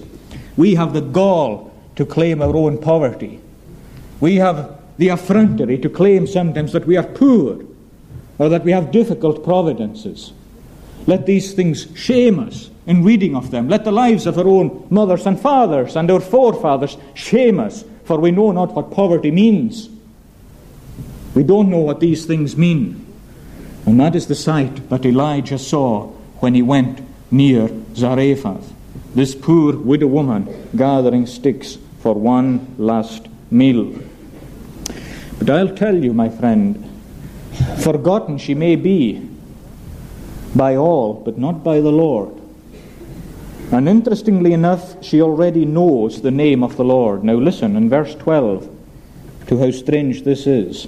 We 0.58 0.76
have 0.76 0.94
the 0.94 1.02
gall 1.02 1.74
to 1.96 2.06
claim 2.06 2.42
our 2.42 2.56
own 2.56 2.78
poverty. 2.78 3.40
We 4.20 4.36
have 4.38 4.80
the 4.98 5.10
effrontery 5.10 5.78
to 5.80 5.90
claim 5.90 6.28
sometimes 6.28 6.72
that 6.74 6.86
we 6.86 6.98
are 6.98 7.04
poor 7.04 7.64
or 8.38 8.50
that 8.50 8.64
we 8.64 8.72
have 8.72 8.92
difficult 8.92 9.44
providences. 9.44 10.34
Let 11.08 11.26
these 11.26 11.54
things 11.54 11.88
shame 11.96 12.40
us 12.40 12.70
in 12.88 13.04
reading 13.04 13.36
of 13.36 13.52
them. 13.52 13.68
Let 13.68 13.84
the 13.84 13.92
lives 13.92 14.26
of 14.26 14.38
our 14.38 14.48
own 14.48 14.88
mothers 14.90 15.26
and 15.26 15.40
fathers 15.40 15.96
and 15.96 16.10
our 16.10 16.20
forefathers 16.20 16.98
shame 17.14 17.60
us, 17.60 17.84
for 18.06 18.20
we 18.20 18.32
know 18.32 18.52
not 18.52 18.74
what 18.74 18.92
poverty 18.92 19.32
means. 19.32 19.90
We 21.34 21.44
don't 21.44 21.70
know 21.70 21.80
what 21.80 22.00
these 22.00 22.26
things 22.26 22.56
mean. 22.56 23.06
And 23.86 24.00
that 24.00 24.16
is 24.16 24.28
the 24.28 24.36
sight 24.36 24.90
that 24.90 25.06
Elijah 25.06 25.58
saw 25.58 26.08
when 26.40 26.54
he 26.54 26.62
went 26.62 27.02
near 27.32 27.70
Zarephath. 27.96 28.74
This 29.16 29.36
poor 29.36 29.76
widow 29.78 30.08
woman 30.08 30.70
gathering 30.76 31.26
sticks 31.26 31.78
for 32.00 32.14
one 32.14 32.76
last 32.78 33.28
meal. 33.52 33.94
But 35.40 35.50
I'll 35.50 35.76
tell 35.76 35.96
you, 35.96 36.14
my 36.14 36.30
friend, 36.30 36.90
forgotten 37.80 38.38
she 38.38 38.54
may 38.54 38.76
be 38.76 39.30
by 40.56 40.76
all, 40.76 41.14
but 41.14 41.38
not 41.38 41.64
by 41.64 41.80
the 41.80 41.92
Lord. 41.92 42.43
And 43.72 43.90
interestingly 43.90 44.54
enough, 44.54 45.04
she 45.04 45.22
already 45.22 45.66
knows 45.66 46.22
the 46.22 46.32
name 46.32 46.64
of 46.64 46.78
the 46.78 46.84
Lord. 46.84 47.24
Now 47.24 47.36
listen 47.36 47.76
in 47.76 47.90
verse 47.90 48.14
12 48.16 48.70
to 49.48 49.58
how 49.58 49.72
strange 49.72 50.24
this 50.24 50.46
is. 50.48 50.88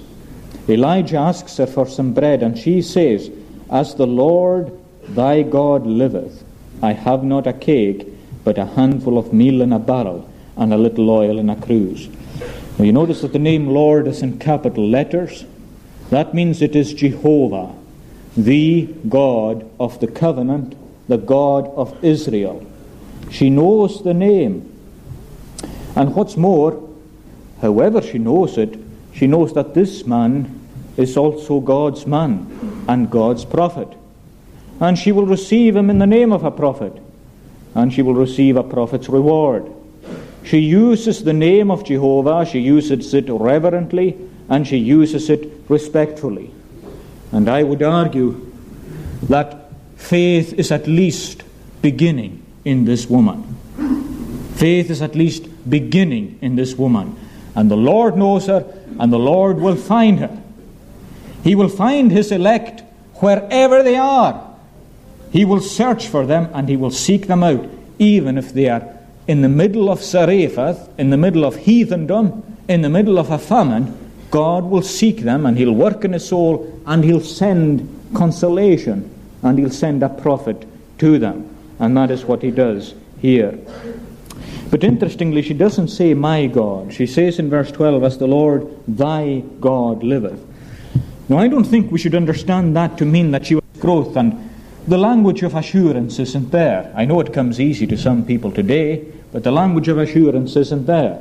Elijah 0.68 1.18
asks 1.18 1.56
her 1.58 1.66
for 1.66 1.86
some 1.86 2.12
bread, 2.12 2.42
and 2.42 2.58
she 2.58 2.82
says, 2.82 3.30
As 3.70 3.94
the 3.94 4.06
Lord 4.06 4.76
thy 5.08 5.42
God 5.42 5.86
liveth, 5.86 6.44
I 6.82 6.92
have 6.92 7.22
not 7.22 7.46
a 7.46 7.52
cake, 7.52 8.06
but 8.44 8.58
a 8.58 8.66
handful 8.66 9.18
of 9.18 9.32
meal 9.32 9.62
in 9.62 9.72
a 9.72 9.78
barrel, 9.78 10.28
and 10.56 10.72
a 10.72 10.78
little 10.78 11.10
oil 11.10 11.38
in 11.38 11.50
a 11.50 11.56
cruse. 11.56 12.08
Now 12.78 12.84
you 12.84 12.92
notice 12.92 13.22
that 13.22 13.32
the 13.32 13.38
name 13.38 13.68
Lord 13.68 14.06
is 14.06 14.22
in 14.22 14.38
capital 14.38 14.88
letters. 14.88 15.44
That 16.10 16.34
means 16.34 16.62
it 16.62 16.76
is 16.76 16.94
Jehovah, 16.94 17.74
the 18.36 18.88
God 19.08 19.68
of 19.80 19.98
the 20.00 20.06
covenant, 20.06 20.74
the 21.08 21.18
God 21.18 21.66
of 21.76 22.04
Israel. 22.04 22.64
She 23.30 23.50
knows 23.50 24.02
the 24.02 24.14
name. 24.14 24.72
And 25.94 26.14
what's 26.14 26.36
more, 26.36 26.88
however 27.60 28.02
she 28.02 28.18
knows 28.18 28.58
it, 28.58 28.78
she 29.12 29.26
knows 29.26 29.54
that 29.54 29.74
this 29.74 30.06
man 30.06 30.60
is 30.96 31.16
also 31.16 31.60
God's 31.60 32.06
man 32.06 32.84
and 32.88 33.10
God's 33.10 33.44
prophet. 33.44 33.88
And 34.80 34.98
she 34.98 35.12
will 35.12 35.26
receive 35.26 35.74
him 35.74 35.88
in 35.88 35.98
the 35.98 36.06
name 36.06 36.32
of 36.32 36.44
a 36.44 36.50
prophet. 36.50 36.92
And 37.74 37.92
she 37.92 38.02
will 38.02 38.14
receive 38.14 38.56
a 38.56 38.62
prophet's 38.62 39.08
reward. 39.08 39.72
She 40.44 40.58
uses 40.58 41.24
the 41.24 41.32
name 41.32 41.70
of 41.70 41.84
Jehovah, 41.84 42.46
she 42.46 42.60
uses 42.60 43.12
it 43.14 43.26
reverently, 43.28 44.16
and 44.48 44.66
she 44.66 44.76
uses 44.76 45.28
it 45.28 45.50
respectfully. 45.68 46.52
And 47.32 47.48
I 47.48 47.64
would 47.64 47.82
argue 47.82 48.52
that 49.24 49.65
faith 50.06 50.52
is 50.52 50.70
at 50.70 50.86
least 50.86 51.42
beginning 51.82 52.40
in 52.64 52.84
this 52.84 53.10
woman. 53.10 53.42
Faith 54.54 54.88
is 54.88 55.02
at 55.02 55.16
least 55.16 55.48
beginning 55.68 56.38
in 56.40 56.54
this 56.54 56.76
woman. 56.76 57.16
And 57.56 57.70
the 57.70 57.76
Lord 57.76 58.16
knows 58.16 58.46
her, 58.46 58.64
and 59.00 59.12
the 59.12 59.18
Lord 59.18 59.58
will 59.58 59.74
find 59.74 60.20
her. 60.20 60.42
He 61.42 61.54
will 61.54 61.68
find 61.68 62.12
his 62.12 62.30
elect 62.30 62.82
wherever 63.16 63.82
they 63.82 63.96
are. 63.96 64.56
He 65.32 65.44
will 65.44 65.60
search 65.60 66.06
for 66.06 66.24
them 66.24 66.48
and 66.54 66.68
he 66.68 66.76
will 66.76 66.90
seek 66.90 67.26
them 67.26 67.42
out, 67.42 67.68
even 67.98 68.38
if 68.38 68.52
they 68.52 68.68
are 68.68 68.86
in 69.26 69.42
the 69.42 69.48
middle 69.48 69.90
of 69.90 70.02
Zarephath, 70.02 70.88
in 70.98 71.10
the 71.10 71.16
middle 71.16 71.44
of 71.44 71.56
heathendom, 71.56 72.42
in 72.68 72.82
the 72.82 72.88
middle 72.88 73.18
of 73.18 73.30
a 73.30 73.38
famine. 73.38 73.94
God 74.30 74.64
will 74.64 74.82
seek 74.82 75.18
them 75.20 75.46
and 75.46 75.58
he'll 75.58 75.74
work 75.74 76.04
in 76.04 76.12
his 76.12 76.28
soul 76.28 76.80
and 76.86 77.04
he'll 77.04 77.20
send 77.20 77.88
consolation 78.14 79.15
and 79.42 79.58
he'll 79.58 79.70
send 79.70 80.02
a 80.02 80.08
prophet 80.08 80.66
to 80.98 81.18
them. 81.18 81.54
And 81.78 81.96
that 81.96 82.10
is 82.10 82.24
what 82.24 82.42
he 82.42 82.50
does 82.50 82.94
here. 83.20 83.58
But 84.70 84.82
interestingly, 84.82 85.42
she 85.42 85.54
doesn't 85.54 85.88
say, 85.88 86.14
My 86.14 86.46
God. 86.46 86.92
She 86.92 87.06
says 87.06 87.38
in 87.38 87.50
verse 87.50 87.70
12, 87.70 88.02
As 88.02 88.18
the 88.18 88.26
Lord 88.26 88.68
thy 88.88 89.40
God 89.60 90.02
liveth. 90.02 90.44
Now, 91.28 91.38
I 91.38 91.48
don't 91.48 91.64
think 91.64 91.90
we 91.90 91.98
should 91.98 92.14
understand 92.14 92.76
that 92.76 92.98
to 92.98 93.04
mean 93.04 93.30
that 93.32 93.46
she 93.46 93.56
was 93.56 93.64
growth 93.78 94.16
and 94.16 94.46
the 94.86 94.98
language 94.98 95.42
of 95.42 95.56
assurance 95.56 96.20
isn't 96.20 96.52
there. 96.52 96.92
I 96.94 97.04
know 97.04 97.18
it 97.18 97.32
comes 97.32 97.60
easy 97.60 97.88
to 97.88 97.98
some 97.98 98.24
people 98.24 98.52
today, 98.52 99.04
but 99.32 99.42
the 99.42 99.50
language 99.50 99.88
of 99.88 99.98
assurance 99.98 100.54
isn't 100.54 100.86
there. 100.86 101.20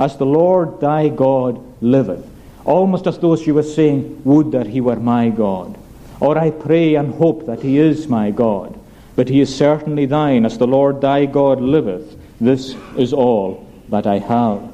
As 0.00 0.16
the 0.16 0.26
Lord 0.26 0.80
thy 0.80 1.08
God 1.08 1.62
liveth. 1.80 2.26
Almost 2.64 3.06
as 3.06 3.18
though 3.18 3.36
she 3.36 3.52
was 3.52 3.72
saying, 3.72 4.22
Would 4.24 4.50
that 4.52 4.66
he 4.66 4.80
were 4.80 4.96
my 4.96 5.30
God. 5.30 5.78
Or 6.20 6.38
I 6.38 6.50
pray 6.50 6.94
and 6.94 7.14
hope 7.14 7.46
that 7.46 7.62
he 7.62 7.78
is 7.78 8.08
my 8.08 8.30
God. 8.30 8.78
But 9.16 9.28
he 9.28 9.40
is 9.40 9.54
certainly 9.54 10.06
thine, 10.06 10.44
as 10.44 10.58
the 10.58 10.66
Lord 10.66 11.00
thy 11.00 11.26
God 11.26 11.60
liveth. 11.60 12.16
This 12.40 12.74
is 12.96 13.12
all 13.12 13.66
that 13.88 14.06
I 14.06 14.18
have. 14.18 14.72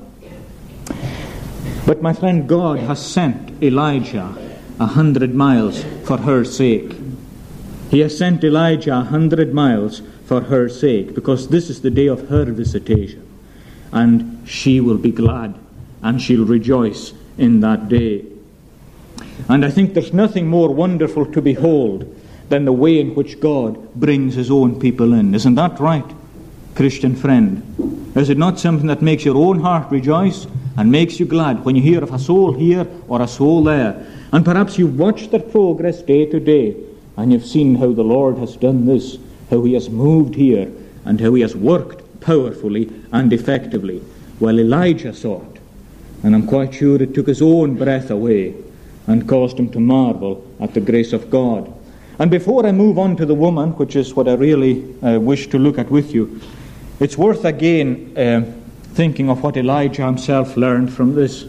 But 1.87 2.03
my 2.03 2.13
friend, 2.13 2.49
God 2.49 2.79
has 2.79 3.05
sent 3.05 3.63
Elijah 3.63 4.35
a 4.79 4.87
hundred 4.87 5.35
miles 5.35 5.85
for 6.05 6.19
her 6.19 6.45
sake. 6.45 6.95
He 7.91 8.01
has 8.01 8.17
sent 8.17 8.45
Elijah 8.45 8.99
a 8.99 9.05
hundred 9.05 9.53
miles 9.53 10.03
for 10.25 10.43
her 10.43 10.69
sake, 10.69 11.15
because 11.15 11.49
this 11.49 11.69
is 11.69 11.83
the 11.83 11.91
day 11.91 12.07
of 12.07 12.29
her 12.29 12.45
visitation. 12.45 13.27
And 13.93 14.47
she 14.49 14.81
will 14.81 14.99
be 14.99 15.11
glad, 15.11 15.55
and 16.03 16.23
she'll 16.23 16.47
rejoice 16.47 17.13
in 17.37 17.61
that 17.61 17.89
day. 17.89 18.25
And 19.49 19.65
I 19.65 19.71
think 19.71 19.95
there's 19.95 20.13
nothing 20.13 20.47
more 20.47 20.73
wonderful 20.73 21.27
to 21.27 21.43
behold 21.43 22.05
than 22.49 22.65
the 22.65 22.73
way 22.73 23.01
in 23.01 23.15
which 23.15 23.41
God 23.41 23.95
brings 23.95 24.35
his 24.35 24.51
own 24.51 24.79
people 24.81 25.13
in. 25.13 25.35
Isn't 25.35 25.55
that 25.55 25.79
right, 25.81 26.05
Christian 26.75 27.15
friend? 27.15 28.13
Is 28.17 28.29
it 28.29 28.39
not 28.39 28.59
something 28.59 28.89
that 28.89 29.03
makes 29.03 29.25
your 29.25 29.37
own 29.37 29.61
heart 29.61 29.91
rejoice 29.91 30.47
and 30.77 30.91
makes 30.91 31.21
you 31.21 31.27
glad 31.27 31.65
when 31.65 31.77
you 31.77 31.83
hear 31.83 32.03
of 32.03 32.13
a 32.13 32.19
soul 32.19 32.53
here 32.53 32.87
or 33.09 33.23
a 33.23 33.29
soul 33.29 33.63
there? 33.65 34.07
And 34.33 34.45
perhaps 34.45 34.79
you've 34.79 34.99
watched 34.99 35.31
their 35.31 35.41
progress 35.41 36.03
day 36.03 36.27
to 36.27 36.41
day 36.41 36.77
and 37.17 37.33
you've 37.33 37.47
seen 37.47 37.77
how 37.77 37.93
the 37.93 38.03
Lord 38.03 38.39
has 38.39 38.57
done 38.57 38.87
this, 38.87 39.19
how 39.51 39.63
He 39.63 39.75
has 39.75 39.89
moved 39.89 40.35
here, 40.35 40.71
and 41.05 41.21
how 41.21 41.35
He 41.35 41.43
has 41.43 41.55
worked 41.55 42.21
powerfully 42.21 42.91
and 43.13 43.33
effectively. 43.33 44.03
Well, 44.41 44.59
Elijah 44.59 45.15
saw 45.15 45.43
it, 45.43 45.61
and 46.23 46.35
I'm 46.35 46.47
quite 46.47 46.75
sure 46.75 47.01
it 47.01 47.15
took 47.15 47.27
his 47.27 47.43
own 47.43 47.77
breath 47.77 48.11
away 48.11 48.55
and 49.11 49.29
caused 49.29 49.59
him 49.59 49.69
to 49.71 49.81
marvel 49.81 50.47
at 50.61 50.73
the 50.73 50.81
grace 50.81 51.13
of 51.13 51.31
God. 51.31 51.73
And 52.21 52.31
before 52.31 52.65
I 52.65 52.73
move 52.73 52.99
on 52.99 53.17
to 53.17 53.27
the 53.27 53.35
woman, 53.35 53.71
which 53.73 53.97
is 53.97 54.15
what 54.15 54.29
I 54.29 54.35
really 54.35 54.95
uh, 55.03 55.19
wish 55.19 55.49
to 55.49 55.59
look 55.59 55.79
at 55.79 55.91
with 55.91 56.15
you, 56.15 56.41
it's 57.01 57.19
worth 57.19 57.45
again 57.45 58.13
uh, 58.17 58.43
thinking 58.95 59.29
of 59.29 59.43
what 59.43 59.57
Elijah 59.57 60.05
himself 60.05 60.57
learned 60.57 60.93
from 60.93 61.15
this. 61.15 61.45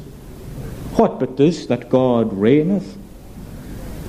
What 0.95 1.19
but 1.19 1.37
this, 1.37 1.65
that 1.67 1.89
God 1.89 2.33
reigneth? 2.33 2.95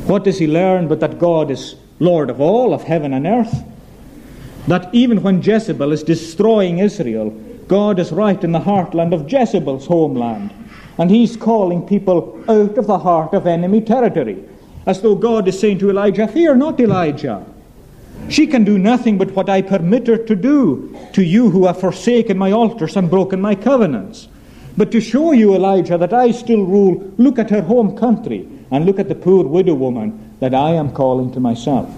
What 0.06 0.24
does 0.24 0.38
he 0.38 0.46
learn 0.46 0.88
but 0.88 1.00
that 1.00 1.18
God 1.18 1.50
is 1.50 1.76
Lord 1.98 2.30
of 2.30 2.40
all, 2.40 2.72
of 2.72 2.84
heaven 2.84 3.12
and 3.12 3.26
earth? 3.26 3.64
That 4.66 4.92
even 4.94 5.22
when 5.22 5.42
Jezebel 5.42 5.92
is 5.92 6.02
destroying 6.02 6.78
Israel, 6.78 7.30
God 7.68 7.98
is 7.98 8.12
right 8.12 8.42
in 8.42 8.52
the 8.52 8.60
heartland 8.60 9.12
of 9.12 9.30
Jezebel's 9.30 9.86
homeland. 9.86 10.52
And 10.98 11.10
he's 11.10 11.36
calling 11.36 11.86
people 11.86 12.42
out 12.48 12.76
of 12.76 12.86
the 12.86 12.98
heart 12.98 13.32
of 13.34 13.46
enemy 13.46 13.80
territory. 13.80 14.44
As 14.86 15.00
though 15.00 15.14
God 15.14 15.48
is 15.48 15.58
saying 15.58 15.78
to 15.78 15.90
Elijah, 15.90 16.28
Fear 16.28 16.56
not, 16.56 16.80
Elijah. 16.80 17.44
She 18.28 18.46
can 18.46 18.64
do 18.64 18.78
nothing 18.78 19.18
but 19.18 19.32
what 19.32 19.48
I 19.48 19.62
permit 19.62 20.06
her 20.06 20.16
to 20.16 20.36
do 20.36 20.96
to 21.12 21.22
you 21.22 21.50
who 21.50 21.66
have 21.66 21.80
forsaken 21.80 22.38
my 22.38 22.52
altars 22.52 22.96
and 22.96 23.10
broken 23.10 23.40
my 23.40 23.54
covenants. 23.54 24.28
But 24.76 24.90
to 24.92 25.00
show 25.00 25.32
you, 25.32 25.54
Elijah, 25.54 25.98
that 25.98 26.12
I 26.12 26.30
still 26.30 26.64
rule, 26.64 27.12
look 27.18 27.38
at 27.38 27.50
her 27.50 27.62
home 27.62 27.96
country 27.96 28.48
and 28.70 28.86
look 28.86 28.98
at 28.98 29.08
the 29.08 29.14
poor 29.14 29.44
widow 29.44 29.74
woman 29.74 30.34
that 30.40 30.54
I 30.54 30.70
am 30.70 30.92
calling 30.92 31.30
to 31.32 31.40
myself. 31.40 31.90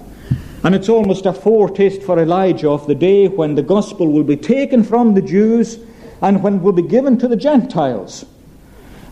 And 0.64 0.74
it's 0.74 0.88
almost 0.88 1.26
a 1.26 1.32
foretaste 1.32 2.02
for 2.02 2.18
Elijah 2.18 2.70
of 2.70 2.86
the 2.86 2.94
day 2.94 3.28
when 3.28 3.54
the 3.54 3.62
gospel 3.62 4.10
will 4.10 4.24
be 4.24 4.36
taken 4.36 4.82
from 4.82 5.14
the 5.14 5.22
Jews 5.22 5.78
and 6.20 6.42
when 6.42 6.56
it 6.56 6.62
will 6.62 6.72
be 6.72 6.82
given 6.82 7.18
to 7.18 7.28
the 7.28 7.36
Gentiles. 7.36 8.24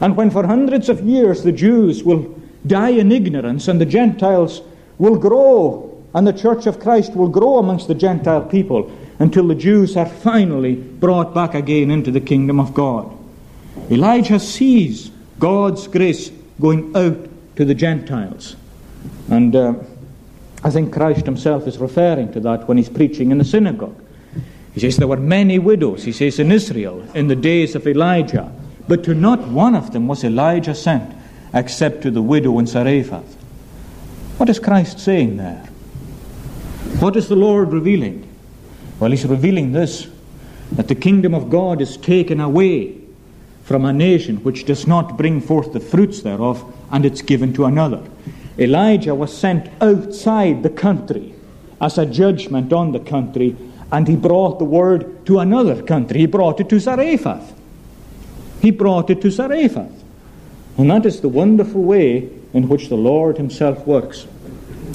And 0.00 0.16
when 0.16 0.31
for 0.31 0.46
hundreds 0.46 0.88
of 0.88 1.00
years 1.02 1.42
the 1.42 1.52
Jews 1.52 2.02
will 2.02 2.38
die 2.66 2.90
in 2.90 3.12
ignorance 3.12 3.68
and 3.68 3.81
the 3.81 3.87
Gentiles 3.87 4.62
will 4.98 5.16
grow 5.16 5.88
and 6.14 6.26
the 6.26 6.33
church 6.33 6.66
of 6.66 6.81
Christ 6.81 7.14
will 7.14 7.28
grow 7.28 7.59
amongst 7.59 7.88
the 7.88 7.94
Gentile 7.94 8.42
people 8.42 8.90
until 9.18 9.46
the 9.48 9.55
Jews 9.55 9.96
are 9.96 10.07
finally 10.07 10.74
brought 10.74 11.35
back 11.35 11.55
again 11.55 11.90
into 11.90 12.11
the 12.11 12.20
kingdom 12.20 12.61
of 12.61 12.74
God. 12.74 13.11
Elijah 13.90 14.38
sees 14.38 15.11
God's 15.38 15.87
grace 15.87 16.31
going 16.61 16.94
out 16.96 17.28
to 17.57 17.64
the 17.64 17.74
Gentiles. 17.74 18.57
And 19.31 19.57
uh, 19.57 19.74
I 20.64 20.70
think 20.70 20.92
Christ 20.92 21.24
himself 21.24 21.66
is 21.66 21.78
referring 21.78 22.33
to 22.33 22.40
that 22.40 22.68
when 22.68 22.76
he's 22.76 22.88
preaching 22.88 23.31
in 23.31 23.38
the 23.38 23.44
synagogue. 23.44 23.98
He 24.74 24.81
says 24.81 24.96
there 24.96 25.09
were 25.09 25.16
many 25.16 25.59
widows, 25.59 26.05
he 26.05 26.12
says, 26.12 26.38
in 26.38 26.50
Israel 26.50 27.07
in 27.14 27.28
the 27.28 27.37
days 27.37 27.74
of 27.74 27.87
Elijah, 27.87 28.52
but 28.88 29.05
to 29.05 29.14
not 29.14 29.49
one 29.49 29.75
of 29.75 29.92
them 29.92 30.09
was 30.09 30.25
Elijah 30.25 30.75
sent, 30.75 31.14
except 31.55 32.03
to 32.03 32.11
the 32.11 32.23
widow 32.23 32.59
in 32.59 32.66
Zarephath. 32.66 33.37
What 34.38 34.49
is 34.49 34.59
Christ 34.59 34.99
saying 34.99 35.37
there? 35.37 35.64
What 36.99 37.16
is 37.16 37.29
the 37.29 37.37
Lord 37.37 37.73
revealing? 37.73 38.29
Well, 38.99 39.11
He's 39.11 39.27
revealing 39.27 39.73
this 39.73 40.09
that 40.73 40.88
the 40.88 40.95
kingdom 40.95 41.35
of 41.35 41.51
God 41.51 41.81
is 41.81 41.97
taken 41.97 42.40
away 42.40 42.99
from 43.62 43.85
a 43.85 43.92
nation 43.92 44.37
which 44.38 44.64
does 44.64 44.87
not 44.87 45.16
bring 45.16 45.40
forth 45.40 45.73
the 45.73 45.81
fruits 45.81 46.23
thereof, 46.23 46.64
and 46.90 47.05
it's 47.05 47.23
given 47.23 47.53
to 47.55 47.66
another. 47.66 48.03
Elijah 48.59 49.14
was 49.14 49.37
sent 49.37 49.68
outside 49.81 50.62
the 50.62 50.71
country 50.71 51.35
as 51.81 51.99
a 51.99 52.07
judgment 52.07 52.73
on 52.73 52.92
the 52.92 53.01
country, 53.01 53.57
and 53.90 54.09
he 54.09 54.16
brought 54.16 54.59
the 54.59 54.64
word 54.64 55.25
to 55.27 55.38
another 55.38 55.83
country. 55.83 56.21
He 56.21 56.27
brought 56.27 56.61
it 56.61 56.68
to 56.71 56.81
Zarephath. 56.81 57.53
He 58.62 58.70
brought 58.70 59.11
it 59.11 59.20
to 59.20 59.31
Zarephath. 59.31 60.03
And 60.79 60.90
that 60.90 61.05
is 61.05 61.20
the 61.20 61.29
wonderful 61.29 61.83
way 61.83 62.31
in 62.55 62.68
which 62.68 62.88
the 62.88 62.96
Lord 62.96 63.37
Himself 63.37 63.87
works. 63.87 64.27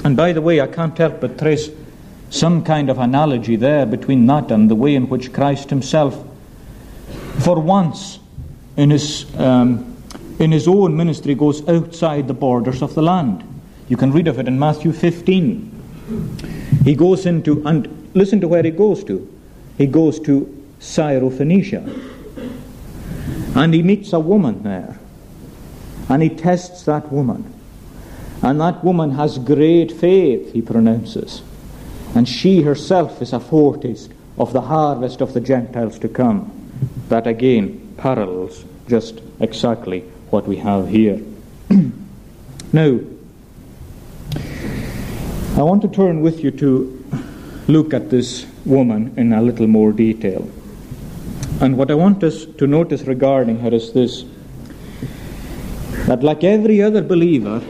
And 0.04 0.16
by 0.16 0.32
the 0.32 0.42
way, 0.42 0.62
I 0.62 0.68
can't 0.68 0.98
help 0.98 1.20
but 1.20 1.38
trace 1.38 1.70
some 2.30 2.64
kind 2.64 2.90
of 2.90 2.98
analogy 3.00 3.56
there 3.56 3.86
between 3.86 4.26
that 4.28 4.52
and 4.52 4.70
the 4.70 4.76
way 4.76 4.96
in 4.96 5.10
which 5.10 5.34
Christ 5.34 5.70
himself, 5.70 6.26
for 7.40 7.60
once 7.60 8.20
in 8.76 8.90
his, 8.90 9.26
um, 9.38 9.96
in 10.40 10.52
his 10.52 10.68
own 10.68 10.96
ministry, 10.96 11.36
goes 11.36 11.68
outside 11.68 12.28
the 12.28 12.34
borders 12.34 12.82
of 12.82 12.96
the 12.96 13.02
land. 13.02 13.44
You 13.90 13.98
can 13.98 14.12
read 14.12 14.28
of 14.28 14.40
it 14.40 14.48
in 14.48 14.60
Matthew 14.60 14.92
15. 14.92 16.82
He 16.84 16.96
goes 16.96 17.26
into, 17.26 17.66
and 17.66 18.10
listen 18.14 18.42
to 18.42 18.48
where 18.48 18.64
he 18.64 18.72
goes 18.72 19.04
to. 19.06 19.28
He 19.78 19.88
goes 19.88 20.20
to 20.22 20.54
Syrophoenicia. 20.80 22.17
And 23.58 23.74
he 23.74 23.82
meets 23.82 24.14
a 24.14 24.20
woman 24.20 24.62
there. 24.62 25.00
And 26.10 26.22
he 26.22 26.30
tests 26.30 26.84
that 26.84 27.12
woman. 27.12 27.52
And 28.44 28.62
that 28.62 28.84
woman 28.84 29.12
has 29.12 29.40
great 29.40 29.92
faith, 29.92 30.54
he 30.54 30.62
pronounces. 30.62 31.42
And 32.14 32.30
she 32.30 32.62
herself 32.62 33.20
is 33.20 33.34
a 33.34 33.40
foretaste 33.40 34.12
of 34.38 34.54
the 34.54 34.62
harvest 34.62 35.22
of 35.22 35.34
the 35.34 35.42
Gentiles 35.42 35.98
to 36.00 36.08
come. 36.08 36.52
That 37.10 37.26
again 37.26 37.96
parallels 37.98 38.64
just 38.88 39.22
exactly 39.40 40.02
what 40.30 40.48
we 40.48 40.58
have 40.58 40.88
here. 40.88 41.20
now, 42.72 43.00
I 45.56 45.64
want 45.64 45.82
to 45.82 45.88
turn 45.88 46.22
with 46.22 46.44
you 46.44 46.52
to 46.52 47.06
look 47.68 47.96
at 47.96 48.12
this 48.12 48.46
woman 48.66 49.16
in 49.18 49.34
a 49.34 49.42
little 49.42 49.66
more 49.66 49.92
detail. 49.92 50.48
And 51.60 51.78
what 51.78 51.90
I 51.90 51.96
want 51.96 52.24
us 52.24 52.46
to 52.46 52.68
notice 52.68 53.04
regarding 53.04 53.60
her 53.60 53.74
is 53.74 53.92
this 53.94 54.26
that, 56.06 56.24
like 56.24 56.44
every 56.44 56.82
other 56.82 57.02
believer, 57.02 57.62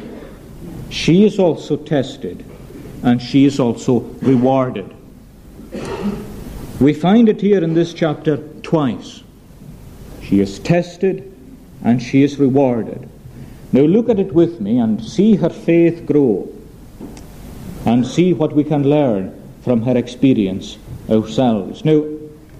she 0.89 1.25
is 1.25 1.39
also 1.39 1.77
tested 1.77 2.45
and 3.03 3.21
she 3.21 3.45
is 3.45 3.59
also 3.59 3.99
rewarded. 4.21 4.93
We 6.79 6.93
find 6.93 7.29
it 7.29 7.41
here 7.41 7.63
in 7.63 7.73
this 7.73 7.93
chapter 7.93 8.37
twice. 8.61 9.23
She 10.21 10.41
is 10.41 10.59
tested 10.59 11.33
and 11.83 12.01
she 12.01 12.23
is 12.23 12.37
rewarded. 12.37 13.09
Now 13.71 13.81
look 13.81 14.09
at 14.09 14.19
it 14.19 14.33
with 14.33 14.59
me 14.61 14.77
and 14.79 15.03
see 15.03 15.35
her 15.35 15.49
faith 15.49 16.05
grow 16.05 16.47
and 17.85 18.05
see 18.05 18.33
what 18.33 18.53
we 18.53 18.63
can 18.63 18.83
learn 18.83 19.33
from 19.61 19.81
her 19.83 19.97
experience 19.97 20.77
ourselves. 21.09 21.83
Now, 21.85 22.03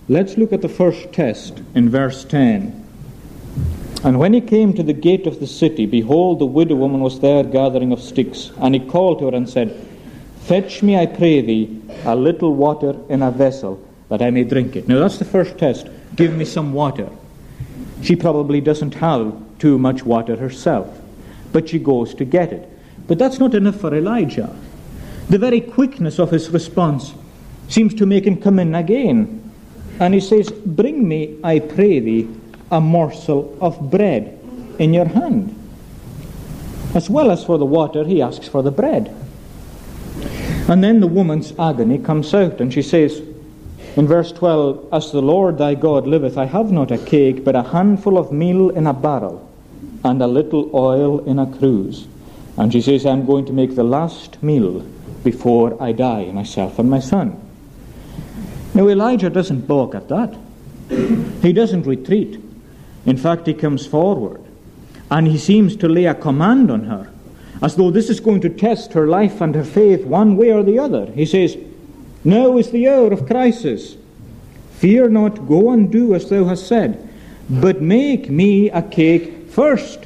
let's 0.10 0.38
look 0.38 0.54
at 0.54 0.62
the 0.62 0.70
first 0.70 1.12
test 1.12 1.62
in 1.76 1.89
verse 1.89 2.24
10. 2.26 2.86
And 4.04 4.20
when 4.20 4.34
he 4.34 4.41
came 4.41 4.74
to 4.74 4.84
the 4.84 4.93
gate 4.93 5.28
of 5.28 5.39
the 5.39 5.48
city, 5.48 5.86
behold, 5.86 6.39
the 6.39 6.46
widow 6.46 6.76
woman 6.76 7.02
was 7.02 7.20
there 7.20 7.43
gathering 7.43 7.91
of 7.91 8.02
sticks. 8.02 8.52
And 8.58 8.76
he 8.76 8.80
called 8.80 9.20
to 9.20 9.26
her 9.26 9.36
and 9.36 9.50
said, 9.50 9.76
Fetch 10.41 10.82
me, 10.82 10.98
I 10.98 11.08
pray 11.08 11.41
thee, 11.41 11.82
a 12.06 12.15
little 12.15 12.54
water 12.54 12.96
in 13.10 13.22
a 13.22 13.32
vessel, 13.32 13.84
that 14.10 14.22
I 14.22 14.30
may 14.30 14.43
drink 14.43 14.76
it. 14.76 14.88
Now 14.88 15.00
that's 15.00 15.17
the 15.17 15.26
first 15.26 15.58
test. 15.58 15.88
Give 16.15 16.34
me 16.34 16.46
some 16.46 16.74
water. 16.74 17.10
She 18.02 18.15
probably 18.15 18.62
doesn't 18.62 18.93
have 18.96 19.36
too 19.60 19.78
much 19.78 20.04
water 20.04 20.36
herself, 20.36 20.88
but 21.52 21.67
she 21.67 21.80
goes 21.80 22.13
to 22.15 22.24
get 22.26 22.54
it. 22.54 22.70
But 23.08 23.17
that's 23.17 23.39
not 23.39 23.56
enough 23.56 23.82
for 23.82 23.93
Elijah. 23.93 24.56
The 25.30 25.38
very 25.38 25.60
quickness 25.60 26.20
of 26.20 26.32
his 26.32 26.50
response 26.50 27.13
seems 27.67 27.93
to 27.96 28.06
make 28.06 28.26
him 28.26 28.41
come 28.41 28.60
in 28.60 28.76
again. 28.76 29.37
And 29.99 30.13
he 30.13 30.19
says, 30.19 30.51
Bring 30.51 31.07
me, 31.07 31.38
I 31.43 31.60
pray 31.60 31.99
thee, 31.99 32.29
a 32.71 32.79
morsel 32.79 33.57
of 33.62 33.89
bread 33.89 34.39
in 34.79 34.93
your 34.93 35.05
hand. 35.05 35.53
As 36.93 37.10
well 37.10 37.31
as 37.31 37.43
for 37.43 37.57
the 37.57 37.65
water, 37.65 38.03
he 38.03 38.21
asks 38.21 38.47
for 38.47 38.62
the 38.62 38.71
bread. 38.71 39.13
And 40.69 40.83
then 40.83 40.99
the 40.99 41.07
woman's 41.07 41.53
agony 41.57 41.97
comes 41.97 42.33
out, 42.33 42.60
and 42.60 42.73
she 42.73 42.81
says 42.81 43.21
in 43.95 44.07
verse 44.07 44.31
12, 44.31 44.89
As 44.91 45.12
the 45.12 45.21
Lord 45.21 45.57
thy 45.57 45.75
God 45.75 46.05
liveth, 46.05 46.38
I 46.38 46.45
have 46.45 46.71
not 46.71 46.91
a 46.91 46.97
cake, 46.97 47.43
but 47.43 47.55
a 47.55 47.63
handful 47.63 48.17
of 48.17 48.31
meal 48.31 48.69
in 48.69 48.86
a 48.86 48.93
barrel, 48.93 49.49
and 50.03 50.21
a 50.21 50.27
little 50.27 50.69
oil 50.75 51.25
in 51.25 51.39
a 51.39 51.47
cruse. 51.57 52.07
And 52.57 52.71
she 52.71 52.81
says, 52.81 53.05
I'm 53.05 53.25
going 53.25 53.45
to 53.45 53.53
make 53.53 53.75
the 53.75 53.83
last 53.83 54.41
meal 54.43 54.81
before 55.23 55.81
I 55.81 55.93
die, 55.93 56.25
myself 56.31 56.79
and 56.79 56.89
my 56.89 56.99
son. 56.99 57.46
Now, 58.73 58.88
Elijah 58.88 59.30
doesn't 59.30 59.67
balk 59.67 59.95
at 59.95 60.08
that. 60.10 60.36
He 61.41 61.53
doesn't 61.53 61.84
retreat. 61.84 62.39
In 63.06 63.17
fact, 63.17 63.47
he 63.47 63.53
comes 63.53 63.86
forward, 63.86 64.41
and 65.10 65.27
he 65.27 65.38
seems 65.38 65.75
to 65.77 65.89
lay 65.89 66.06
a 66.06 66.13
command 66.13 66.69
on 66.69 66.86
her 66.86 67.10
as 67.62 67.75
though 67.75 67.91
this 67.91 68.10
is 68.10 68.19
going 68.19 68.41
to 68.41 68.49
test 68.49 68.93
her 68.93 69.08
life 69.08 69.41
and 69.41 69.56
her 69.56 69.63
faith 69.63 70.06
one 70.06 70.38
way 70.38 70.51
or 70.51 70.63
the 70.63 70.80
other. 70.80 71.06
He 71.13 71.25
says, 71.25 71.58
Now 72.23 72.58
is 72.58 72.71
the 72.71 72.88
hour 72.88 73.12
of 73.12 73.25
crisis. 73.25 73.95
Fear 74.73 75.10
not, 75.10 75.47
go 75.47 75.71
and 75.71 75.91
do 75.91 76.13
as 76.13 76.30
thou 76.30 76.45
hast 76.45 76.67
said, 76.67 77.10
but 77.49 77.82
make 77.82 78.30
me 78.30 78.69
a 78.69 78.82
cake 78.82 79.49
first, 79.49 80.06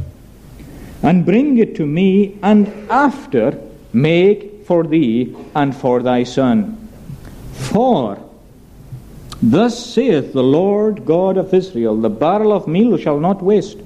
and 1.04 1.26
bring 1.26 1.58
it 1.58 1.76
to 1.76 1.86
me, 1.86 2.38
and 2.42 2.68
after 2.90 3.60
make 3.92 4.66
for 4.66 4.84
thee 4.84 5.36
and 5.54 5.76
for 5.76 6.02
thy 6.02 6.24
son. 6.24 6.78
For 7.52 8.21
thus 9.42 9.94
saith 9.94 10.34
the 10.34 10.44
Lord 10.44 11.06
God 11.06 11.38
of 11.38 11.54
Israel 11.54 12.00
The 12.00 12.10
barrel 12.10 12.54
of 12.54 12.68
meal 12.68 12.98
shall 12.98 13.20
not 13.20 13.42
waste, 13.42 13.78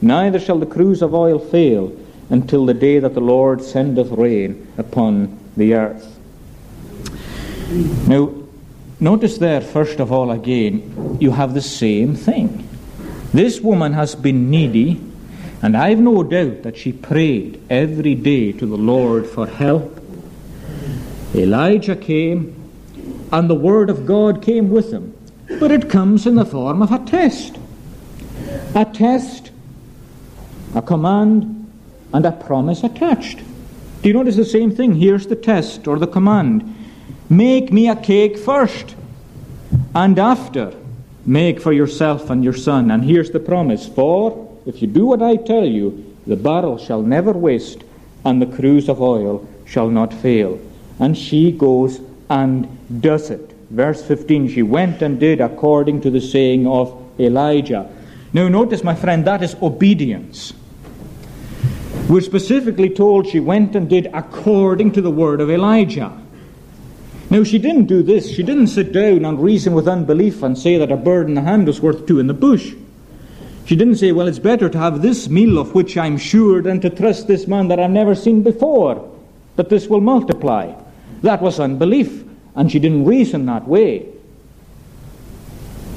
neither 0.00 0.38
shall 0.38 0.58
the 0.58 0.66
cruse 0.66 1.02
of 1.02 1.14
oil 1.14 1.38
fail, 1.38 1.92
until 2.30 2.64
the 2.64 2.74
day 2.74 2.98
that 2.98 3.14
the 3.14 3.20
Lord 3.20 3.62
sendeth 3.62 4.10
rain 4.10 4.72
upon 4.78 5.38
the 5.56 5.74
earth. 5.74 6.18
Now, 8.08 8.32
notice 9.00 9.38
there, 9.38 9.60
first 9.60 10.00
of 10.00 10.12
all, 10.12 10.30
again, 10.30 11.18
you 11.20 11.30
have 11.30 11.54
the 11.54 11.62
same 11.62 12.14
thing. 12.14 12.68
This 13.32 13.60
woman 13.60 13.92
has 13.92 14.14
been 14.14 14.50
needy, 14.50 15.00
and 15.62 15.76
I've 15.76 16.00
no 16.00 16.22
doubt 16.22 16.64
that 16.64 16.76
she 16.76 16.92
prayed 16.92 17.62
every 17.70 18.14
day 18.14 18.52
to 18.52 18.66
the 18.66 18.76
Lord 18.76 19.26
for 19.26 19.46
help. 19.46 20.00
Elijah 21.34 21.96
came, 21.96 22.61
and 23.32 23.48
the 23.48 23.54
Word 23.54 23.88
of 23.88 24.04
God 24.04 24.42
came 24.42 24.70
with 24.70 24.92
him, 24.92 25.16
but 25.58 25.72
it 25.72 25.88
comes 25.88 26.26
in 26.26 26.36
the 26.36 26.44
form 26.44 26.82
of 26.82 26.92
a 26.92 26.98
test. 26.98 27.56
A 28.74 28.84
test, 28.84 29.50
a 30.74 30.82
command, 30.82 31.70
and 32.12 32.26
a 32.26 32.32
promise 32.32 32.84
attached. 32.84 33.38
Do 34.02 34.08
you 34.08 34.14
notice 34.14 34.36
the 34.36 34.44
same 34.44 34.70
thing? 34.70 34.94
Here's 34.94 35.26
the 35.26 35.36
test 35.36 35.88
or 35.88 35.98
the 35.98 36.06
command 36.06 36.68
Make 37.30 37.72
me 37.72 37.88
a 37.88 37.96
cake 37.96 38.36
first, 38.36 38.94
and 39.94 40.18
after 40.18 40.74
make 41.24 41.62
for 41.62 41.72
yourself 41.72 42.28
and 42.28 42.44
your 42.44 42.52
son. 42.52 42.90
And 42.90 43.02
here's 43.02 43.30
the 43.30 43.40
promise 43.40 43.86
For 43.86 44.58
if 44.66 44.82
you 44.82 44.88
do 44.88 45.06
what 45.06 45.22
I 45.22 45.36
tell 45.36 45.64
you, 45.64 46.14
the 46.26 46.36
barrel 46.36 46.76
shall 46.76 47.00
never 47.00 47.32
waste, 47.32 47.84
and 48.24 48.42
the 48.42 48.54
cruse 48.54 48.90
of 48.90 49.00
oil 49.00 49.48
shall 49.64 49.88
not 49.88 50.12
fail. 50.12 50.60
And 50.98 51.16
she 51.16 51.50
goes 51.50 52.00
and 52.32 52.66
does 53.02 53.28
it. 53.28 53.52
Verse 53.70 54.02
15 54.02 54.48
She 54.48 54.62
went 54.62 55.02
and 55.02 55.20
did 55.20 55.40
according 55.40 56.00
to 56.00 56.10
the 56.10 56.20
saying 56.20 56.66
of 56.66 56.98
Elijah. 57.20 57.90
Now, 58.32 58.48
notice, 58.48 58.82
my 58.82 58.94
friend, 58.94 59.26
that 59.26 59.42
is 59.42 59.54
obedience. 59.60 60.54
We're 62.08 62.22
specifically 62.22 62.88
told 62.88 63.26
she 63.26 63.40
went 63.40 63.76
and 63.76 63.88
did 63.88 64.06
according 64.14 64.92
to 64.92 65.02
the 65.02 65.10
word 65.10 65.42
of 65.42 65.50
Elijah. 65.50 66.18
Now, 67.28 67.44
she 67.44 67.58
didn't 67.58 67.86
do 67.86 68.02
this. 68.02 68.30
She 68.30 68.42
didn't 68.42 68.68
sit 68.68 68.92
down 68.92 69.26
and 69.26 69.42
reason 69.42 69.74
with 69.74 69.86
unbelief 69.86 70.42
and 70.42 70.56
say 70.56 70.78
that 70.78 70.90
a 70.90 70.96
bird 70.96 71.28
in 71.28 71.34
the 71.34 71.42
hand 71.42 71.66
was 71.66 71.80
worth 71.80 72.06
two 72.06 72.18
in 72.18 72.26
the 72.26 72.34
bush. 72.34 72.74
She 73.66 73.76
didn't 73.76 73.96
say, 73.96 74.12
well, 74.12 74.26
it's 74.26 74.38
better 74.38 74.68
to 74.70 74.78
have 74.78 75.02
this 75.02 75.28
meal 75.28 75.58
of 75.58 75.74
which 75.74 75.96
I'm 75.96 76.16
sure 76.16 76.62
than 76.62 76.80
to 76.80 76.90
trust 76.90 77.28
this 77.28 77.46
man 77.46 77.68
that 77.68 77.78
I've 77.78 77.90
never 77.90 78.14
seen 78.14 78.42
before, 78.42 79.10
that 79.56 79.68
this 79.68 79.86
will 79.86 80.00
multiply. 80.00 80.74
That 81.22 81.40
was 81.40 81.60
unbelief, 81.60 82.24
and 82.54 82.70
she 82.70 82.78
didn't 82.78 83.04
reason 83.04 83.46
that 83.46 83.66
way. 83.66 84.06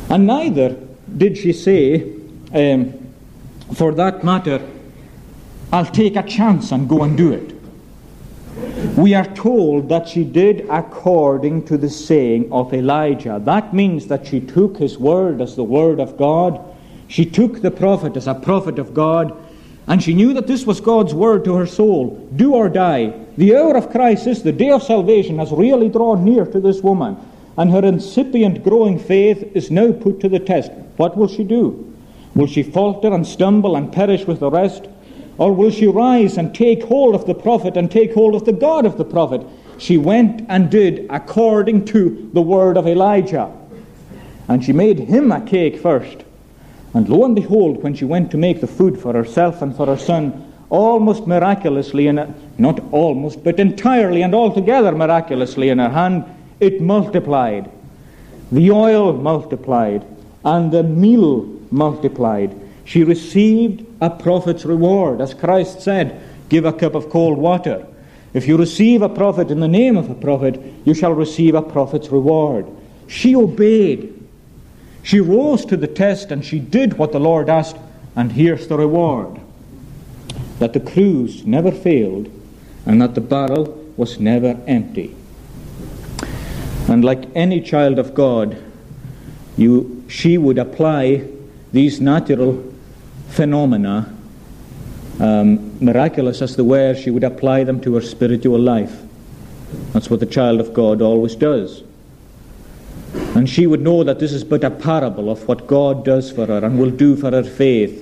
And 0.10 0.28
neither 0.28 0.78
did 1.18 1.38
she 1.38 1.52
say, 1.52 2.14
um, 2.54 2.94
for 3.74 3.94
that 3.96 4.24
matter, 4.24 4.62
I'll 5.74 5.86
take 5.86 6.16
a 6.16 6.24
chance 6.24 6.72
and 6.72 6.88
go 6.88 7.04
and 7.04 7.18
do 7.18 7.34
it. 7.34 7.56
We 8.96 9.14
are 9.14 9.26
told 9.26 9.90
that 9.90 10.08
she 10.08 10.24
did 10.24 10.66
according 10.70 11.66
to 11.66 11.78
the 11.78 11.90
saying 11.90 12.52
of 12.54 12.74
Elijah. 12.74 13.42
That 13.44 13.74
means 13.74 14.08
that 14.08 14.28
she 14.28 14.40
took 14.40 14.78
his 14.78 14.98
word 14.98 15.42
as 15.42 15.56
the 15.56 15.64
word 15.64 16.00
of 16.00 16.16
God. 16.18 16.64
She 17.08 17.26
took 17.26 17.62
the 17.62 17.72
prophet 17.72 18.16
as 18.16 18.28
a 18.28 18.34
prophet 18.34 18.80
of 18.80 18.94
God. 18.94 19.36
And 19.88 20.02
she 20.02 20.14
knew 20.14 20.34
that 20.34 20.48
this 20.48 20.66
was 20.66 20.82
God's 20.82 21.14
word 21.14 21.46
to 21.46 21.56
her 21.56 21.68
soul. 21.68 22.28
Do 22.36 22.56
or 22.56 22.70
die. 22.70 23.14
The 23.38 23.56
hour 23.56 23.78
of 23.78 23.92
crisis, 23.92 24.42
the 24.42 24.52
day 24.52 24.72
of 24.72 24.82
salvation, 24.82 25.38
has 25.38 25.52
really 25.52 25.90
drawn 25.90 26.26
near 26.26 26.46
to 26.46 26.60
this 26.60 26.82
woman. 26.82 27.18
And 27.58 27.72
her 27.72 27.86
incipient 27.86 28.64
growing 28.64 28.98
faith 28.98 29.52
is 29.56 29.70
now 29.70 29.92
put 29.92 30.20
to 30.22 30.30
the 30.30 30.40
test. 30.40 30.72
What 30.98 31.16
will 31.16 31.28
she 31.28 31.44
do? 31.44 31.94
Will 32.34 32.48
she 32.48 32.64
falter 32.64 33.14
and 33.14 33.26
stumble 33.26 33.76
and 33.76 33.94
perish 33.94 34.26
with 34.26 34.40
the 34.40 34.50
rest? 34.50 34.88
Or 35.38 35.54
will 35.54 35.72
she 35.72 35.88
rise 35.88 36.38
and 36.38 36.54
take 36.54 36.84
hold 36.84 37.16
of 37.16 37.26
the 37.26 37.36
prophet 37.36 37.78
and 37.78 37.90
take 37.90 38.14
hold 38.14 38.36
of 38.36 38.46
the 38.46 38.54
God 38.54 38.86
of 38.86 38.98
the 38.98 39.06
prophet? 39.06 39.46
She 39.78 39.98
went 39.98 40.46
and 40.50 40.70
did 40.70 41.06
according 41.10 41.86
to 41.86 42.30
the 42.34 42.42
word 42.42 42.78
of 42.78 42.88
Elijah. 42.88 43.52
And 44.48 44.64
she 44.64 44.74
made 44.74 45.00
him 45.00 45.32
a 45.32 45.42
cake 45.42 45.80
first. 45.80 46.25
And 46.96 47.10
lo 47.10 47.26
and 47.26 47.36
behold, 47.36 47.84
when 47.84 47.94
she 47.94 48.06
went 48.06 48.32
to 48.32 48.38
make 48.38 48.62
the 48.62 48.68
food 48.68 48.98
for 48.98 49.12
herself 49.12 49.62
and 49.62 49.76
for 49.76 49.86
her 49.86 49.98
son, 49.98 50.54
almost 50.70 51.28
miraculously, 51.28 52.08
in 52.08 52.18
a, 52.18 52.34
not 52.58 52.82
almost, 52.94 53.44
but 53.44 53.60
entirely 53.60 54.22
and 54.22 54.34
altogether 54.34 54.94
miraculously 54.94 55.68
in 55.68 55.78
her 55.78 55.90
hand, 55.90 56.24
it 56.62 56.80
multiplied. 56.80 57.70
The 58.50 58.72
oil 58.72 59.12
multiplied, 59.12 60.06
and 60.46 60.72
the 60.72 60.84
meal 60.84 61.44
multiplied. 61.70 62.58
She 62.86 63.04
received 63.04 63.86
a 64.00 64.10
prophet's 64.10 64.64
reward. 64.64 65.20
As 65.20 65.34
Christ 65.34 65.82
said, 65.82 66.22
give 66.48 66.64
a 66.64 66.72
cup 66.72 66.96
of 66.96 67.10
cold 67.10 67.38
water. 67.38 67.86
If 68.34 68.48
you 68.48 68.56
receive 68.56 69.02
a 69.02 69.10
prophet 69.10 69.52
in 69.52 69.60
the 69.60 69.68
name 69.68 69.98
of 69.98 70.10
a 70.10 70.16
prophet, 70.16 70.62
you 70.86 70.94
shall 70.94 71.12
receive 71.12 71.56
a 71.56 71.62
prophet's 71.62 72.08
reward. 72.08 72.66
She 73.08 73.36
obeyed. 73.36 74.25
She 75.06 75.20
rose 75.20 75.66
to 75.66 75.78
the 75.78 75.88
test 75.88 76.32
and 76.32 76.44
she 76.44 76.58
did 76.58 76.98
what 76.98 77.12
the 77.12 77.20
Lord 77.20 77.48
asked, 77.48 77.78
and 78.16 78.32
here's 78.32 78.68
the 78.68 78.76
reward 78.76 79.40
that 80.58 80.74
the 80.74 80.80
cruse 80.80 81.46
never 81.46 81.72
failed 81.72 82.28
and 82.88 83.00
that 83.02 83.14
the 83.14 83.22
barrel 83.22 83.66
was 83.98 84.20
never 84.20 84.60
empty. 84.66 85.16
And 86.90 87.06
like 87.06 87.26
any 87.36 87.62
child 87.62 88.00
of 88.00 88.16
God, 88.16 88.58
you, 89.58 90.04
she 90.08 90.40
would 90.40 90.58
apply 90.58 91.28
these 91.72 92.02
natural 92.02 92.64
phenomena, 93.28 94.12
um, 95.20 95.78
miraculous 95.86 96.42
as 96.42 96.56
they 96.56 96.64
were, 96.64 96.96
she 96.96 97.12
would 97.12 97.24
apply 97.24 97.64
them 97.64 97.80
to 97.82 97.94
her 97.94 98.02
spiritual 98.02 98.60
life. 98.60 99.04
That's 99.94 100.10
what 100.10 100.20
the 100.20 100.26
child 100.26 100.60
of 100.60 100.74
God 100.74 101.04
always 101.04 101.36
does. 101.36 101.84
And 103.36 103.50
she 103.50 103.68
would 103.68 103.82
know 103.82 104.04
that 104.04 104.20
this 104.20 104.32
is 104.32 104.44
but 104.44 104.64
a 104.64 104.72
parable 104.72 105.30
of 105.30 105.48
what 105.48 105.68
God 105.68 106.06
does 106.06 106.32
for 106.32 106.46
her 106.46 106.64
and 106.64 106.80
will 106.80 106.92
do 106.92 107.16
for 107.16 107.32
her 107.32 107.44
faith. 107.44 108.02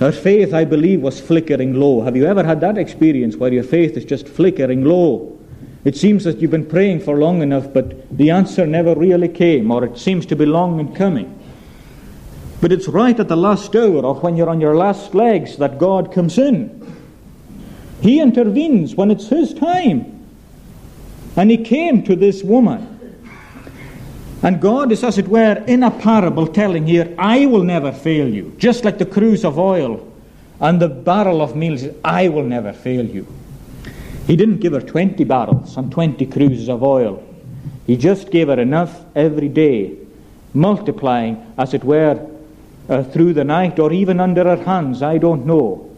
Her 0.00 0.12
faith, 0.12 0.52
I 0.52 0.64
believe, 0.64 1.00
was 1.00 1.20
flickering 1.20 1.74
low. 1.74 2.02
Have 2.02 2.16
you 2.16 2.26
ever 2.26 2.44
had 2.44 2.60
that 2.60 2.76
experience 2.76 3.36
where 3.36 3.52
your 3.52 3.62
faith 3.64 3.96
is 3.96 4.04
just 4.04 4.28
flickering 4.28 4.84
low? 4.84 5.38
It 5.84 5.96
seems 5.96 6.24
that 6.24 6.38
you've 6.38 6.50
been 6.50 6.66
praying 6.66 7.00
for 7.00 7.16
long 7.16 7.42
enough, 7.42 7.72
but 7.72 8.16
the 8.16 8.30
answer 8.30 8.66
never 8.66 8.94
really 8.94 9.28
came, 9.28 9.70
or 9.70 9.84
it 9.84 9.96
seems 9.96 10.26
to 10.26 10.36
be 10.36 10.44
long 10.44 10.80
in 10.80 10.94
coming. 10.94 11.32
But 12.60 12.72
it's 12.72 12.88
right 12.88 13.18
at 13.18 13.28
the 13.28 13.36
last 13.36 13.74
hour 13.76 14.04
or 14.04 14.14
when 14.16 14.36
you're 14.36 14.50
on 14.50 14.60
your 14.60 14.76
last 14.76 15.14
legs 15.14 15.56
that 15.58 15.78
God 15.78 16.12
comes 16.12 16.38
in. 16.38 16.82
He 18.00 18.20
intervenes 18.20 18.94
when 18.94 19.10
it's 19.10 19.28
His 19.28 19.54
time. 19.54 20.26
And 21.36 21.50
He 21.50 21.58
came 21.58 22.02
to 22.04 22.16
this 22.16 22.42
woman. 22.42 22.95
And 24.42 24.60
God 24.60 24.92
is, 24.92 25.02
as 25.02 25.18
it 25.18 25.28
were, 25.28 25.64
in 25.66 25.82
a 25.82 25.90
parable 25.90 26.46
telling 26.46 26.86
here, 26.86 27.14
I 27.18 27.46
will 27.46 27.62
never 27.62 27.92
fail 27.92 28.28
you. 28.28 28.54
Just 28.58 28.84
like 28.84 28.98
the 28.98 29.06
cruse 29.06 29.44
of 29.44 29.58
oil 29.58 30.06
and 30.60 30.80
the 30.80 30.88
barrel 30.88 31.40
of 31.40 31.56
meal, 31.56 31.78
I 32.04 32.28
will 32.28 32.44
never 32.44 32.72
fail 32.72 33.04
you. 33.04 33.26
He 34.26 34.36
didn't 34.36 34.58
give 34.58 34.72
her 34.72 34.80
20 34.80 35.24
barrels 35.24 35.76
and 35.76 35.90
20 35.90 36.26
cruses 36.26 36.68
of 36.68 36.82
oil. 36.82 37.22
He 37.86 37.96
just 37.96 38.30
gave 38.30 38.48
her 38.48 38.60
enough 38.60 39.04
every 39.14 39.48
day, 39.48 39.96
multiplying, 40.52 41.54
as 41.56 41.72
it 41.74 41.84
were, 41.84 42.28
uh, 42.88 43.04
through 43.04 43.32
the 43.32 43.44
night 43.44 43.78
or 43.78 43.92
even 43.92 44.20
under 44.20 44.44
her 44.44 44.62
hands, 44.62 45.02
I 45.02 45.18
don't 45.18 45.46
know. 45.46 45.96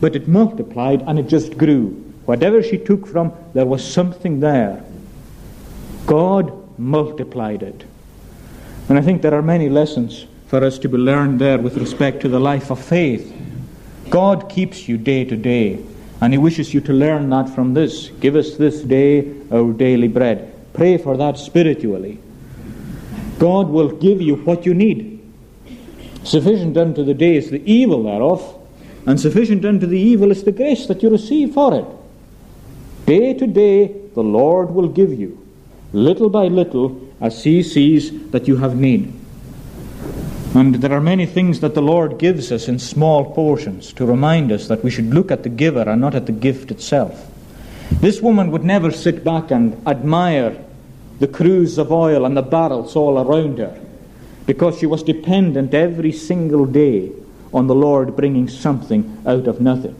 But 0.00 0.16
it 0.16 0.28
multiplied 0.28 1.02
and 1.02 1.18
it 1.18 1.28
just 1.28 1.56
grew. 1.56 1.90
Whatever 2.26 2.62
she 2.62 2.78
took 2.78 3.06
from, 3.06 3.32
there 3.54 3.66
was 3.66 3.88
something 3.88 4.40
there. 4.40 4.84
God 6.06 6.61
multiplied 6.82 7.62
it. 7.62 7.84
And 8.88 8.98
I 8.98 9.02
think 9.02 9.22
there 9.22 9.34
are 9.34 9.42
many 9.42 9.68
lessons 9.68 10.26
for 10.48 10.64
us 10.64 10.78
to 10.80 10.88
be 10.88 10.98
learned 10.98 11.40
there 11.40 11.58
with 11.58 11.76
respect 11.76 12.20
to 12.22 12.28
the 12.28 12.40
life 12.40 12.70
of 12.70 12.84
faith. 12.84 13.34
God 14.10 14.50
keeps 14.50 14.88
you 14.88 14.98
day 14.98 15.24
to 15.24 15.36
day, 15.36 15.78
and 16.20 16.32
He 16.32 16.38
wishes 16.38 16.74
you 16.74 16.80
to 16.82 16.92
learn 16.92 17.30
that 17.30 17.48
from 17.48 17.74
this. 17.74 18.08
Give 18.20 18.36
us 18.36 18.56
this 18.56 18.82
day 18.82 19.32
our 19.50 19.72
daily 19.72 20.08
bread. 20.08 20.52
Pray 20.74 20.98
for 20.98 21.16
that 21.16 21.38
spiritually. 21.38 22.18
God 23.38 23.68
will 23.68 23.90
give 23.90 24.20
you 24.20 24.36
what 24.36 24.66
you 24.66 24.74
need. 24.74 25.20
Sufficient 26.24 26.76
unto 26.76 27.04
the 27.04 27.14
day 27.14 27.36
is 27.36 27.50
the 27.50 27.62
evil 27.70 28.02
thereof, 28.02 28.58
and 29.06 29.18
sufficient 29.18 29.64
unto 29.64 29.86
the 29.86 29.98
evil 29.98 30.30
is 30.30 30.44
the 30.44 30.52
grace 30.52 30.86
that 30.86 31.02
you 31.02 31.10
receive 31.10 31.54
for 31.54 31.74
it. 31.74 31.86
Day 33.06 33.34
to 33.34 33.46
day, 33.46 33.94
the 34.14 34.22
Lord 34.22 34.70
will 34.70 34.88
give 34.88 35.18
you 35.18 35.41
little 35.92 36.28
by 36.28 36.48
little, 36.48 37.00
as 37.20 37.44
he 37.44 37.62
sees 37.62 38.30
that 38.30 38.48
you 38.48 38.56
have 38.56 38.76
need. 38.76 39.12
And 40.54 40.74
there 40.76 40.92
are 40.92 41.00
many 41.00 41.24
things 41.24 41.60
that 41.60 41.74
the 41.74 41.82
Lord 41.82 42.18
gives 42.18 42.52
us 42.52 42.68
in 42.68 42.78
small 42.78 43.32
portions 43.32 43.92
to 43.94 44.04
remind 44.04 44.52
us 44.52 44.68
that 44.68 44.84
we 44.84 44.90
should 44.90 45.14
look 45.14 45.30
at 45.30 45.44
the 45.44 45.48
giver 45.48 45.88
and 45.88 46.00
not 46.00 46.14
at 46.14 46.26
the 46.26 46.32
gift 46.32 46.70
itself. 46.70 47.30
This 48.00 48.20
woman 48.20 48.50
would 48.50 48.64
never 48.64 48.90
sit 48.90 49.24
back 49.24 49.50
and 49.50 49.80
admire 49.86 50.56
the 51.20 51.28
cruse 51.28 51.78
of 51.78 51.92
oil 51.92 52.26
and 52.26 52.36
the 52.36 52.42
barrels 52.42 52.96
all 52.96 53.18
around 53.18 53.58
her 53.58 53.80
because 54.46 54.78
she 54.78 54.86
was 54.86 55.02
dependent 55.02 55.72
every 55.72 56.12
single 56.12 56.66
day 56.66 57.12
on 57.54 57.66
the 57.66 57.74
Lord 57.74 58.16
bringing 58.16 58.48
something 58.48 59.22
out 59.26 59.46
of 59.46 59.60
nothing. 59.60 59.96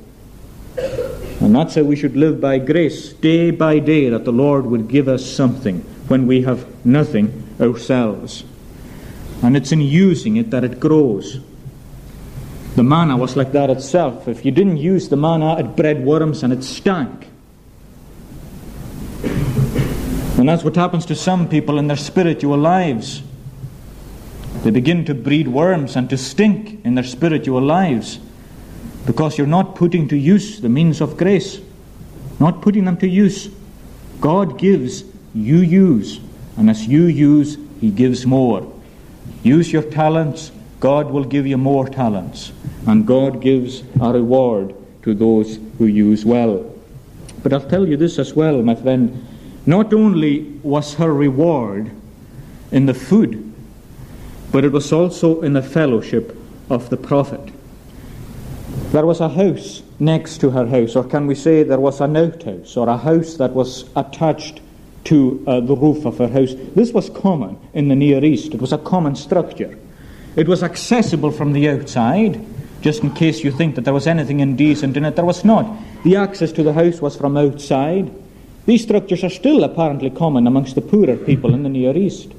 And 1.43 1.57
that's 1.57 1.75
how 1.75 1.83
we 1.83 1.97
should 1.97 2.15
live 2.15 2.41
by 2.41 2.59
grace, 2.59 3.13
day 3.15 3.51
by 3.51 3.81
day, 3.81 4.09
that 4.09 4.25
the 4.25 4.33
Lord 4.33 4.65
would 4.67 4.87
give 4.87 5.09
us 5.09 5.29
something 5.29 5.81
when 6.07 6.29
we 6.29 6.43
have 6.43 6.87
nothing 6.87 7.57
ourselves. 7.61 8.45
And 9.43 9.57
it's 9.57 9.73
in 9.73 9.81
using 9.81 10.37
it 10.37 10.51
that 10.51 10.63
it 10.63 10.79
grows. 10.79 11.41
The 12.77 12.85
manna 12.85 13.17
was 13.17 13.35
like 13.37 13.51
that 13.53 13.71
itself. 13.71 14.29
If 14.29 14.45
you 14.45 14.53
didn't 14.53 14.77
use 14.77 15.09
the 15.09 15.17
manna, 15.17 15.59
it 15.59 15.75
bred 15.75 16.05
worms 16.05 16.45
and 16.45 16.53
it 16.53 16.63
stank. 16.63 17.27
And 20.39 20.49
that's 20.49 20.63
what 20.63 20.77
happens 20.77 21.05
to 21.07 21.17
some 21.17 21.49
people 21.49 21.77
in 21.77 21.89
their 21.89 21.97
spiritual 21.97 22.57
lives. 22.57 23.21
They 24.63 24.71
begin 24.71 25.05
to 25.07 25.15
breed 25.15 25.49
worms 25.49 25.97
and 25.97 26.09
to 26.11 26.17
stink 26.17 26.85
in 26.85 26.95
their 26.95 27.05
spiritual 27.05 27.61
lives 27.61 28.21
because 29.07 29.39
you're 29.39 29.47
not 29.47 29.75
putting 29.75 30.09
to 30.09 30.17
use 30.17 30.61
the 30.61 30.69
means 30.69 31.01
of 31.01 31.17
grace, 31.17 31.61
not 32.39 32.63
putting 32.63 32.85
them 32.85 32.97
to 32.99 33.09
use. 33.09 33.51
God 34.21 34.59
gives, 34.59 35.05
you 35.35 35.59
use, 35.59 36.21
and 36.57 36.71
as 36.71 36.87
you 36.87 37.05
use, 37.05 37.59
He 37.81 37.91
gives 37.91 38.27
more. 38.27 38.71
Use 39.43 39.73
your 39.73 39.83
talents, 39.83 40.53
God 40.81 41.11
will 41.11 41.25
give 41.25 41.47
you 41.47 41.59
more 41.59 41.89
talents, 41.89 42.53
and 42.87 43.07
God 43.07 43.41
gives 43.41 43.83
a 44.01 44.13
reward 44.13 44.75
to 45.03 45.15
those 45.15 45.59
who 45.79 45.87
use 45.87 46.25
well. 46.25 46.73
But 47.43 47.53
I'll 47.53 47.69
tell 47.69 47.89
you 47.89 47.97
this 47.97 48.19
as 48.19 48.35
well, 48.35 48.63
my 48.63 48.75
friend. 48.75 49.27
Not 49.67 49.93
only 49.93 50.43
was 50.63 50.95
her 50.95 51.13
reward 51.13 51.91
in 52.71 52.87
the 52.87 52.95
food 52.95 53.53
but 54.53 54.65
it 54.65 54.71
was 54.71 54.93
also 54.93 55.41
in 55.41 55.55
the 55.55 55.63
fellowship 55.63 56.37
of 56.69 56.91
the 56.91 56.97
prophet. 56.97 57.41
There 58.93 59.07
was 59.07 59.21
a 59.21 59.29
house 59.29 59.83
next 59.99 60.39
to 60.43 60.51
her 60.51 60.67
house, 60.67 60.97
or 60.97 61.05
can 61.05 61.27
we 61.27 61.35
say 61.35 61.63
there 61.63 61.81
was 61.81 62.01
an 62.03 62.15
outhouse, 62.15 62.77
or 62.77 62.89
a 62.91 62.97
house 62.97 63.37
that 63.37 63.53
was 63.53 63.87
attached 63.97 64.61
to 65.05 65.43
uh, 65.47 65.61
the 65.61 65.75
roof 65.75 66.05
of 66.05 66.19
her 66.19 66.29
house. 66.29 66.55
This 66.75 66.93
was 66.93 67.11
common 67.11 67.59
in 67.75 67.89
the 67.89 67.97
Near 67.97 68.25
East. 68.25 68.55
It 68.55 68.61
was 68.61 68.73
a 68.73 68.79
common 68.79 69.17
structure. 69.17 69.79
It 70.37 70.49
was 70.49 70.63
accessible 70.63 71.31
from 71.31 71.53
the 71.53 71.69
outside, 71.69 72.45
just 72.81 73.03
in 73.03 73.15
case 73.15 73.43
you 73.43 73.51
think 73.51 73.75
that 73.75 73.83
there 73.83 73.95
was 73.95 74.07
anything 74.07 74.41
indecent 74.41 74.97
in 74.97 75.05
it. 75.05 75.17
There 75.17 75.25
was 75.25 75.45
not. 75.45 75.67
The 76.05 76.17
access 76.17 76.53
to 76.53 76.63
the 76.63 76.73
house 76.73 77.01
was 77.01 77.17
from 77.17 77.37
outside. 77.37 78.13
These 78.67 78.83
structures 78.83 79.25
are 79.25 79.31
still 79.31 79.65
apparently 79.65 80.11
common 80.11 80.47
amongst 80.47 80.75
the 80.75 80.81
poorer 80.81 81.17
people 81.17 81.55
in 81.55 81.63
the 81.63 81.69
Near 81.69 81.97
East. 81.97 82.33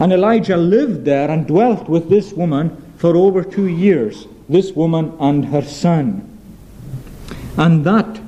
And 0.00 0.12
Elijah 0.12 0.56
lived 0.56 1.04
there 1.04 1.30
and 1.30 1.46
dwelt 1.46 1.88
with 1.88 2.10
this 2.10 2.32
woman 2.32 2.92
for 2.96 3.16
over 3.16 3.44
two 3.44 3.68
years, 3.68 4.26
this 4.48 4.72
woman 4.72 5.16
and 5.20 5.46
her 5.46 5.62
son. 5.62 6.30
And 7.56 7.84
that, 7.84 8.20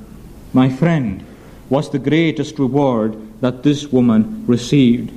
my 0.53 0.69
friend, 0.69 1.25
was 1.69 1.89
the 1.89 1.99
greatest 1.99 2.57
reward 2.59 3.15
that 3.41 3.63
this 3.63 3.87
woman 3.87 4.45
received. 4.47 5.11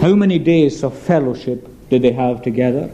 How 0.00 0.14
many 0.14 0.38
days 0.38 0.84
of 0.84 0.96
fellowship 0.96 1.68
did 1.88 2.02
they 2.02 2.12
have 2.12 2.42
together? 2.42 2.90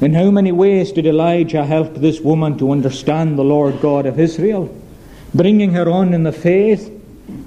In 0.00 0.14
how 0.14 0.30
many 0.30 0.52
ways 0.52 0.92
did 0.92 1.06
Elijah 1.06 1.64
help 1.64 1.94
this 1.94 2.20
woman 2.20 2.56
to 2.58 2.72
understand 2.72 3.38
the 3.38 3.44
Lord 3.44 3.80
God 3.80 4.06
of 4.06 4.18
Israel? 4.18 4.74
Bringing 5.34 5.72
her 5.72 5.90
on 5.90 6.14
in 6.14 6.22
the 6.22 6.32
faith, 6.32 6.90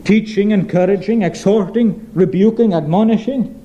teaching, 0.04 0.52
encouraging, 0.52 1.22
exhorting, 1.24 2.10
rebuking, 2.14 2.74
admonishing. 2.74 3.60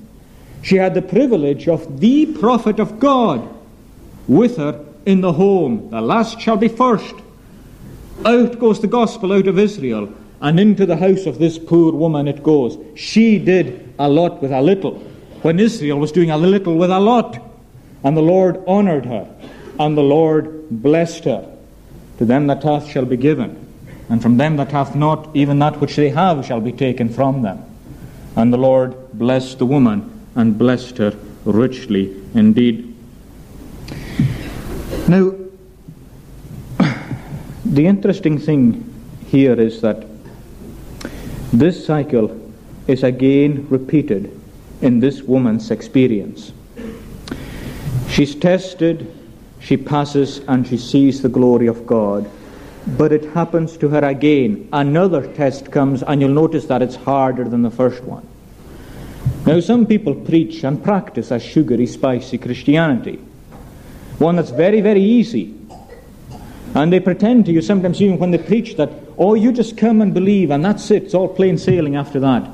She 0.61 0.75
had 0.75 0.93
the 0.93 1.01
privilege 1.01 1.67
of 1.67 1.99
the 1.99 2.25
prophet 2.25 2.79
of 2.79 2.99
God 2.99 3.47
with 4.27 4.57
her 4.57 4.85
in 5.09 5.21
the 5.21 5.33
home. 5.33 5.89
The 5.89 6.01
last 6.01 6.39
shall 6.39 6.55
be 6.55 6.67
first. 6.67 7.15
Out 8.25 8.59
goes 8.59 8.79
the 8.79 8.87
gospel 8.87 9.33
out 9.33 9.47
of 9.47 9.57
Israel, 9.57 10.13
and 10.39 10.59
into 10.59 10.85
the 10.85 10.97
house 10.97 11.25
of 11.25 11.39
this 11.39 11.57
poor 11.57 11.91
woman 11.91 12.27
it 12.27 12.43
goes. 12.43 12.77
She 12.95 13.39
did 13.39 13.91
a 13.97 14.07
lot 14.07 14.41
with 14.41 14.51
a 14.51 14.61
little, 14.61 14.99
when 15.41 15.59
Israel 15.59 15.97
was 15.97 16.11
doing 16.11 16.29
a 16.29 16.37
little 16.37 16.75
with 16.75 16.91
a 16.91 16.99
lot. 16.99 17.39
And 18.03 18.15
the 18.15 18.21
Lord 18.21 18.63
honored 18.67 19.05
her, 19.07 19.27
and 19.79 19.97
the 19.97 20.03
Lord 20.03 20.69
blessed 20.69 21.23
her. 21.25 21.57
To 22.19 22.25
them 22.25 22.47
that 22.47 22.63
hath 22.63 22.87
shall 22.87 23.05
be 23.05 23.17
given, 23.17 23.65
and 24.09 24.21
from 24.21 24.37
them 24.37 24.57
that 24.57 24.71
hath 24.71 24.95
not, 24.95 25.35
even 25.35 25.57
that 25.59 25.81
which 25.81 25.95
they 25.95 26.09
have 26.09 26.45
shall 26.45 26.61
be 26.61 26.71
taken 26.71 27.09
from 27.09 27.41
them. 27.41 27.63
And 28.35 28.53
the 28.53 28.57
Lord 28.57 28.95
blessed 29.13 29.57
the 29.57 29.65
woman 29.65 30.27
and 30.35 30.57
blessed 30.57 30.97
her 30.97 31.17
richly 31.45 32.15
indeed. 32.35 32.88
Now, 35.09 35.33
the 37.65 37.87
interesting 37.87 38.37
thing 38.37 38.85
here 39.25 39.59
is 39.59 39.81
that 39.81 40.05
this 41.51 41.83
cycle 41.83 42.39
is 42.85 43.01
again 43.01 43.65
repeated 43.71 44.39
in 44.83 44.99
this 44.99 45.23
woman's 45.23 45.71
experience. 45.71 46.53
She's 48.07 48.35
tested, 48.35 49.11
she 49.59 49.77
passes, 49.77 50.41
and 50.47 50.67
she 50.67 50.77
sees 50.77 51.23
the 51.23 51.29
glory 51.29 51.65
of 51.65 51.87
God. 51.87 52.29
But 52.85 53.11
it 53.11 53.25
happens 53.33 53.77
to 53.77 53.89
her 53.89 54.05
again. 54.05 54.69
Another 54.71 55.25
test 55.33 55.71
comes, 55.71 56.03
and 56.03 56.21
you'll 56.21 56.33
notice 56.33 56.67
that 56.67 56.83
it's 56.83 56.95
harder 56.95 57.49
than 57.49 57.63
the 57.63 57.71
first 57.71 58.03
one. 58.03 58.27
Now, 59.47 59.59
some 59.59 59.87
people 59.87 60.13
preach 60.13 60.63
and 60.63 60.83
practice 60.83 61.31
a 61.31 61.39
sugary, 61.39 61.87
spicy 61.87 62.37
Christianity, 62.37 63.19
one 64.19 64.35
that's 64.35 64.51
very, 64.51 64.81
very 64.81 65.01
easy. 65.01 65.55
And 66.75 66.93
they 66.93 66.99
pretend 66.99 67.45
to 67.45 67.51
you 67.51 67.61
sometimes, 67.61 68.01
even 68.01 68.19
when 68.19 68.31
they 68.31 68.37
preach, 68.37 68.75
that, 68.75 68.91
oh, 69.17 69.33
you 69.33 69.51
just 69.51 69.77
come 69.77 70.01
and 70.01 70.13
believe, 70.13 70.51
and 70.51 70.63
that's 70.63 70.91
it, 70.91 71.03
it's 71.03 71.13
all 71.13 71.27
plain 71.27 71.57
sailing 71.57 71.95
after 71.95 72.19
that. 72.19 72.47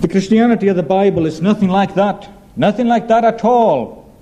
The 0.00 0.08
Christianity 0.08 0.68
of 0.68 0.76
the 0.76 0.82
Bible 0.82 1.26
is 1.26 1.42
nothing 1.42 1.68
like 1.68 1.94
that. 1.94 2.28
Nothing 2.56 2.88
like 2.88 3.08
that 3.08 3.24
at 3.24 3.44
all. 3.44 4.12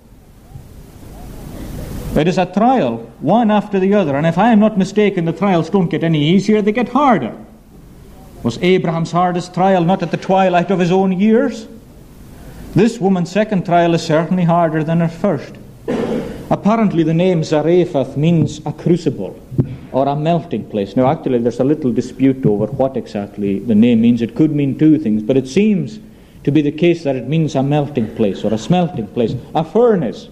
It 2.17 2.29
is 2.29 2.39
a 2.39 2.47
trial, 2.47 2.99
one 3.21 3.51
after 3.51 3.79
the 3.79 3.95
other. 3.95 4.17
And 4.17 4.27
if 4.27 4.39
I 4.39 4.51
am 4.51 4.59
not 4.59 4.79
mistaken, 4.79 5.27
the 5.27 5.33
trials 5.33 5.69
don't 5.69 5.89
get 5.89 6.03
any 6.03 6.31
easier, 6.31 6.63
they 6.63 6.73
get 6.73 6.89
harder. 6.89 7.37
Was 8.43 8.59
Abraham's 8.63 9.13
hardest 9.13 9.55
trial 9.55 9.85
not 9.85 10.03
at 10.03 10.11
the 10.11 10.17
twilight 10.17 10.71
of 10.71 10.79
his 10.79 10.91
own 10.91 11.13
years? 11.13 11.67
This 12.75 12.99
woman's 12.99 13.31
second 13.31 13.67
trial 13.67 13.95
is 13.95 14.03
certainly 14.03 14.45
harder 14.45 14.83
than 14.83 15.01
her 15.01 15.09
first. 15.09 15.55
Apparently, 16.49 17.03
the 17.03 17.15
name 17.15 17.43
Zarephath 17.43 18.17
means 18.17 18.61
a 18.65 18.73
crucible 18.73 19.39
or 19.91 20.07
a 20.07 20.15
melting 20.15 20.69
place. 20.71 20.95
Now, 20.95 21.11
actually, 21.11 21.39
there's 21.39 21.59
a 21.59 21.65
little 21.65 21.93
dispute 21.93 22.47
over 22.47 22.67
what 22.67 22.97
exactly 22.97 23.59
the 23.59 23.75
name 23.75 24.01
means. 24.01 24.23
It 24.23 24.37
could 24.37 24.53
mean 24.53 24.79
two 24.79 24.99
things, 24.99 25.23
but 25.23 25.37
it 25.37 25.49
seems 25.49 25.99
to 26.45 26.53
be 26.53 26.63
the 26.63 26.71
case 26.71 27.03
that 27.03 27.17
it 27.17 27.27
means 27.27 27.57
a 27.57 27.63
melting 27.63 28.15
place 28.15 28.45
or 28.45 28.55
a 28.55 28.59
smelting 28.59 29.09
place, 29.09 29.35
a 29.55 29.65
furnace. 29.65 30.29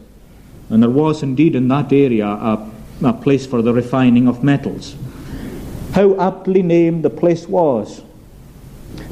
And 0.71 0.83
there 0.83 0.91
was 0.91 1.23
indeed 1.23 1.57
in 1.57 1.67
that 1.69 1.93
area 1.93 2.27
a, 2.27 2.71
a 3.03 3.13
place 3.13 3.45
for 3.45 3.61
the 3.61 3.73
refining 3.73 4.29
of 4.29 4.45
metals. 4.45 4.95
How 5.93 6.15
aptly 6.21 6.63
named 6.63 7.05
the 7.05 7.11
place 7.11 7.49
was 7.49 8.03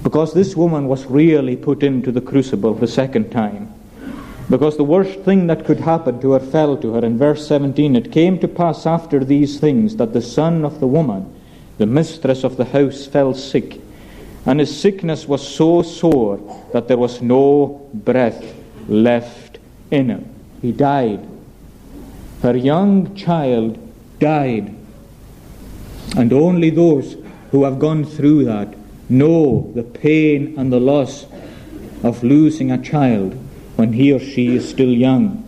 because 0.03 0.35
this 0.35 0.57
woman 0.57 0.87
was 0.87 1.07
really 1.07 1.57
put 1.57 1.83
into 1.83 2.12
the 2.12 2.21
crucible 2.21 2.75
the 2.75 2.87
second 2.87 3.31
time. 3.31 3.72
Because 4.53 4.77
the 4.77 4.85
worst 4.85 5.21
thing 5.21 5.47
that 5.47 5.65
could 5.65 5.81
happen 5.81 6.21
to 6.21 6.33
her 6.33 6.38
fell 6.38 6.77
to 6.77 6.93
her. 6.93 7.03
In 7.03 7.17
verse 7.17 7.49
17, 7.49 7.97
it 7.97 8.13
came 8.13 8.38
to 8.40 8.46
pass 8.46 8.85
after 8.85 9.25
these 9.25 9.59
things 9.59 9.96
that 9.96 10.13
the 10.13 10.21
son 10.21 10.67
of 10.67 10.79
the 10.79 10.87
woman, 10.87 11.25
the 11.79 11.87
mistress 11.87 12.44
of 12.44 12.59
the 12.59 12.67
house, 12.67 13.07
fell 13.07 13.33
sick. 13.33 13.81
And 14.44 14.61
his 14.61 14.79
sickness 14.79 15.27
was 15.27 15.40
so 15.40 15.81
sore 15.81 16.37
that 16.75 16.87
there 16.87 16.98
was 16.98 17.23
no 17.23 17.88
breath 17.94 18.44
left 18.88 19.59
in 19.90 20.11
him. 20.11 20.35
He 20.61 20.71
died. 20.71 21.27
Her 22.42 22.55
young 22.55 23.15
child 23.17 23.79
died. 24.19 24.77
And 26.15 26.31
only 26.31 26.69
those 26.69 27.17
who 27.53 27.65
have 27.65 27.79
gone 27.79 28.05
through 28.05 28.44
that 28.44 28.75
know 29.09 29.73
the 29.75 29.83
pain 29.83 30.57
and 30.59 30.71
the 30.71 30.79
loss 30.79 31.25
of 32.03 32.23
losing 32.23 32.71
a 32.71 32.77
child 32.77 33.42
when 33.83 33.93
he 33.93 34.13
or 34.13 34.21
she 34.21 34.55
is 34.55 34.69
still 34.69 34.93
young. 34.93 35.43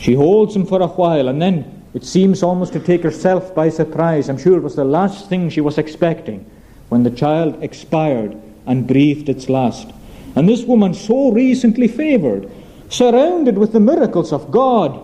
She 0.00 0.14
holds 0.14 0.56
him 0.56 0.66
for 0.66 0.82
a 0.82 0.88
while 0.88 1.28
and 1.28 1.40
then 1.40 1.84
it 1.94 2.04
seems 2.04 2.42
almost 2.42 2.72
to 2.72 2.80
take 2.80 3.04
herself 3.04 3.54
by 3.54 3.68
surprise. 3.68 4.28
I'm 4.28 4.36
sure 4.36 4.56
it 4.56 4.64
was 4.64 4.74
the 4.74 4.84
last 4.84 5.28
thing 5.28 5.48
she 5.48 5.60
was 5.60 5.78
expecting 5.78 6.44
when 6.88 7.04
the 7.04 7.10
child 7.12 7.62
expired 7.62 8.36
and 8.66 8.88
breathed 8.88 9.28
its 9.28 9.48
last. 9.48 9.92
And 10.34 10.48
this 10.48 10.64
woman, 10.64 10.92
so 10.92 11.30
recently 11.30 11.86
favored, 11.86 12.50
surrounded 12.88 13.56
with 13.56 13.72
the 13.72 13.78
miracles 13.78 14.32
of 14.32 14.50
God, 14.50 14.98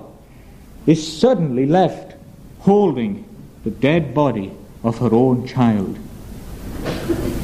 is 0.84 1.20
suddenly 1.20 1.64
left 1.64 2.16
holding 2.58 3.24
the 3.62 3.70
dead 3.70 4.14
body 4.14 4.50
of 4.82 4.98
her 4.98 5.14
own 5.14 5.46
child. 5.46 5.96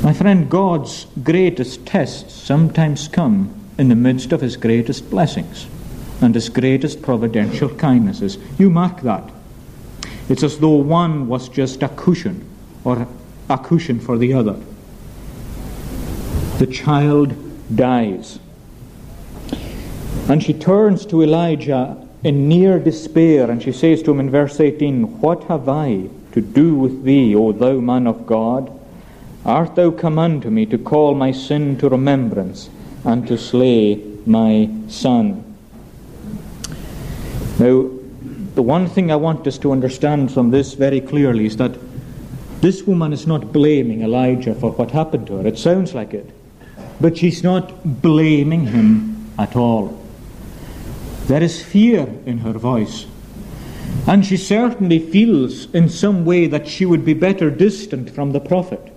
My 0.03 0.13
friend, 0.13 0.51
God's 0.51 1.07
greatest 1.23 1.87
tests 1.87 2.35
sometimes 2.35 3.07
come 3.07 3.62
in 3.83 3.89
the 3.89 3.97
midst 3.97 4.31
of 4.31 4.41
his 4.41 4.57
greatest 4.57 5.11
blessings 5.11 5.67
and 6.21 6.37
his 6.37 6.49
greatest 6.49 7.03
providential 7.03 7.69
kindnesses. 7.69 8.39
You 8.57 8.71
mark 8.71 9.01
that. 9.01 9.29
It's 10.29 10.45
as 10.45 10.61
though 10.61 10.77
one 10.77 11.27
was 11.27 11.49
just 11.49 11.83
a 11.83 11.89
cushion 11.89 12.49
or 12.85 13.09
a 13.51 13.59
cushion 13.59 13.99
for 13.99 14.17
the 14.17 14.35
other. 14.35 14.57
The 16.61 16.69
child 16.69 17.35
dies. 17.75 18.39
And 20.29 20.41
she 20.41 20.55
turns 20.55 21.05
to 21.07 21.21
Elijah 21.21 22.07
in 22.23 22.49
near 22.49 22.79
despair 22.79 23.51
and 23.51 23.61
she 23.61 23.73
says 23.73 24.01
to 24.05 24.13
him 24.13 24.21
in 24.21 24.31
verse 24.31 24.61
18, 24.61 25.21
What 25.21 25.43
have 25.45 25.69
I 25.69 26.09
to 26.31 26.41
do 26.41 26.77
with 26.77 27.03
thee, 27.03 27.35
O 27.35 27.51
thou 27.51 27.81
man 27.81 28.07
of 28.07 28.27
God? 28.27 28.71
Art 29.45 29.75
thou 29.75 29.91
come 29.91 30.21
unto 30.21 30.51
me 30.51 30.67
to 30.67 30.79
call 30.79 31.17
my 31.17 31.33
sin 31.33 31.77
to 31.79 31.89
remembrance 31.89 32.71
and 33.05 33.27
to 33.29 33.37
slay 33.37 34.03
my 34.27 34.71
son? 34.89 35.45
Now, 37.59 37.91
the 38.55 38.63
one 38.63 38.89
thing 38.89 39.11
I 39.11 39.17
want 39.17 39.47
us 39.47 39.59
to 39.59 39.73
understand 39.73 40.33
from 40.33 40.51
this 40.51 40.75
very 40.75 41.01
clearly 41.01 41.47
is 41.47 41.57
that 41.57 41.77
this 42.61 42.83
woman 42.85 43.13
is 43.13 43.27
not 43.27 43.53
blaming 43.53 44.03
Elijah 44.03 44.55
for 44.55 44.71
what 44.73 44.91
happened 44.91 45.27
to 45.27 45.39
her. 45.39 45.47
It 45.47 45.59
sounds 45.59 45.95
like 45.95 46.15
it. 46.15 46.31
But 47.01 47.19
she's 47.19 47.43
not 47.43 48.01
blaming 48.03 48.67
him 48.67 49.33
at 49.39 49.57
all. 49.57 50.01
There 51.27 51.43
is 51.43 51.63
fear 51.63 52.07
in 52.27 52.39
her 52.39 52.53
voice. 52.53 53.07
And 54.07 54.25
she 54.25 54.37
certainly 54.37 54.99
feels 54.99 55.73
in 55.75 55.89
some 55.89 56.25
way 56.25 56.47
that 56.47 56.69
she 56.69 56.87
would 56.87 57.05
be 57.05 57.15
better 57.15 57.51
distant 57.51 58.11
from 58.11 58.33
the 58.33 58.41
prophet. 58.41 58.92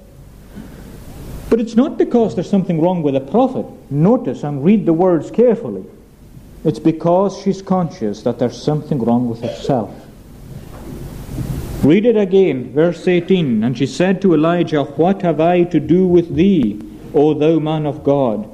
But 1.55 1.61
it's 1.61 1.77
not 1.77 1.97
because 1.97 2.35
there's 2.35 2.49
something 2.49 2.81
wrong 2.81 3.01
with 3.01 3.13
the 3.13 3.21
prophet. 3.21 3.65
Notice 3.89 4.43
and 4.43 4.61
read 4.61 4.85
the 4.85 4.91
words 4.91 5.31
carefully. 5.31 5.85
It's 6.65 6.79
because 6.79 7.41
she's 7.41 7.61
conscious 7.61 8.23
that 8.23 8.39
there's 8.39 8.61
something 8.61 8.99
wrong 8.99 9.29
with 9.29 9.39
herself. 9.39 9.89
Read 11.81 12.05
it 12.05 12.17
again, 12.17 12.73
verse 12.73 13.07
18. 13.07 13.63
And 13.63 13.77
she 13.77 13.87
said 13.87 14.21
to 14.21 14.33
Elijah, 14.33 14.83
What 14.83 15.21
have 15.21 15.39
I 15.39 15.63
to 15.63 15.79
do 15.79 16.05
with 16.05 16.35
thee, 16.35 16.77
O 17.13 17.33
thou 17.33 17.59
man 17.59 17.85
of 17.85 18.03
God? 18.03 18.49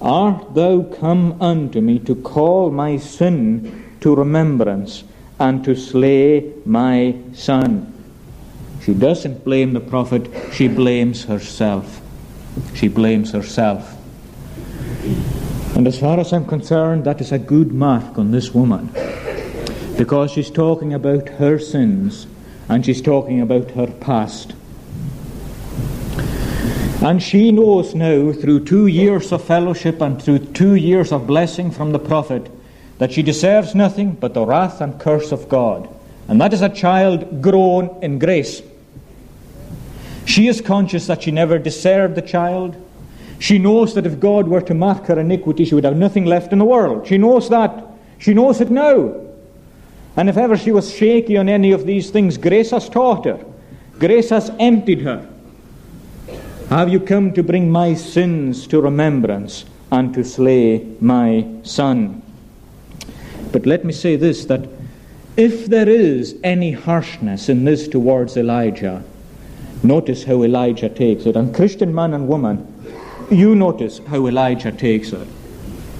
Art 0.00 0.54
thou 0.54 0.80
come 0.80 1.36
unto 1.42 1.82
me 1.82 1.98
to 1.98 2.14
call 2.14 2.70
my 2.70 2.96
sin 2.96 3.84
to 4.00 4.16
remembrance 4.16 5.04
and 5.38 5.62
to 5.66 5.76
slay 5.76 6.54
my 6.64 7.16
son? 7.34 7.92
She 8.82 8.94
doesn't 8.94 9.44
blame 9.44 9.74
the 9.74 9.80
prophet, 9.80 10.30
she 10.54 10.68
blames 10.68 11.24
herself. 11.24 12.00
She 12.74 12.88
blames 12.88 13.32
herself. 13.32 13.96
And 15.76 15.86
as 15.86 15.98
far 15.98 16.18
as 16.18 16.32
I'm 16.32 16.46
concerned, 16.46 17.04
that 17.04 17.20
is 17.20 17.32
a 17.32 17.38
good 17.38 17.72
mark 17.72 18.18
on 18.18 18.32
this 18.32 18.52
woman. 18.52 18.90
Because 19.96 20.30
she's 20.30 20.50
talking 20.50 20.94
about 20.94 21.28
her 21.28 21.58
sins 21.58 22.26
and 22.68 22.84
she's 22.84 23.02
talking 23.02 23.40
about 23.40 23.70
her 23.72 23.86
past. 23.86 24.54
And 27.02 27.22
she 27.22 27.50
knows 27.50 27.94
now, 27.94 28.30
through 28.32 28.66
two 28.66 28.86
years 28.86 29.32
of 29.32 29.42
fellowship 29.42 30.02
and 30.02 30.20
through 30.20 30.40
two 30.40 30.74
years 30.74 31.12
of 31.12 31.26
blessing 31.26 31.70
from 31.70 31.92
the 31.92 31.98
prophet, 31.98 32.50
that 32.98 33.12
she 33.12 33.22
deserves 33.22 33.74
nothing 33.74 34.12
but 34.12 34.34
the 34.34 34.44
wrath 34.44 34.82
and 34.82 35.00
curse 35.00 35.32
of 35.32 35.48
God. 35.48 35.88
And 36.28 36.38
that 36.42 36.52
is 36.52 36.60
a 36.60 36.68
child 36.68 37.40
grown 37.40 37.98
in 38.02 38.18
grace. 38.18 38.60
She 40.24 40.48
is 40.48 40.60
conscious 40.60 41.06
that 41.06 41.22
she 41.22 41.30
never 41.30 41.58
deserved 41.58 42.14
the 42.14 42.22
child. 42.22 42.76
She 43.38 43.58
knows 43.58 43.94
that 43.94 44.06
if 44.06 44.20
God 44.20 44.48
were 44.48 44.60
to 44.60 44.74
mark 44.74 45.06
her 45.06 45.18
iniquity, 45.18 45.64
she 45.64 45.74
would 45.74 45.84
have 45.84 45.96
nothing 45.96 46.26
left 46.26 46.52
in 46.52 46.58
the 46.58 46.64
world. 46.64 47.06
She 47.06 47.18
knows 47.18 47.48
that. 47.48 47.86
She 48.18 48.34
knows 48.34 48.60
it 48.60 48.70
now. 48.70 49.14
And 50.16 50.28
if 50.28 50.36
ever 50.36 50.56
she 50.56 50.72
was 50.72 50.94
shaky 50.94 51.36
on 51.36 51.48
any 51.48 51.72
of 51.72 51.86
these 51.86 52.10
things, 52.10 52.36
grace 52.36 52.70
has 52.72 52.88
taught 52.88 53.24
her. 53.24 53.42
Grace 53.98 54.30
has 54.30 54.50
emptied 54.58 55.00
her. 55.02 55.26
Have 56.68 56.88
you 56.88 57.00
come 57.00 57.32
to 57.32 57.42
bring 57.42 57.70
my 57.70 57.94
sins 57.94 58.66
to 58.68 58.80
remembrance 58.80 59.64
and 59.90 60.12
to 60.14 60.22
slay 60.22 60.86
my 61.00 61.46
son? 61.62 62.22
But 63.52 63.66
let 63.66 63.84
me 63.84 63.92
say 63.92 64.16
this 64.16 64.44
that 64.44 64.68
if 65.36 65.66
there 65.66 65.88
is 65.88 66.36
any 66.44 66.72
harshness 66.72 67.48
in 67.48 67.64
this 67.64 67.88
towards 67.88 68.36
Elijah, 68.36 69.02
notice 69.82 70.24
how 70.24 70.42
Elijah 70.42 70.88
takes 70.88 71.26
it. 71.26 71.36
And 71.36 71.54
Christian 71.54 71.94
man 71.94 72.14
and 72.14 72.28
woman, 72.28 72.66
you 73.30 73.54
notice 73.54 73.98
how 74.08 74.26
Elijah 74.26 74.72
takes 74.72 75.12
it. 75.12 75.26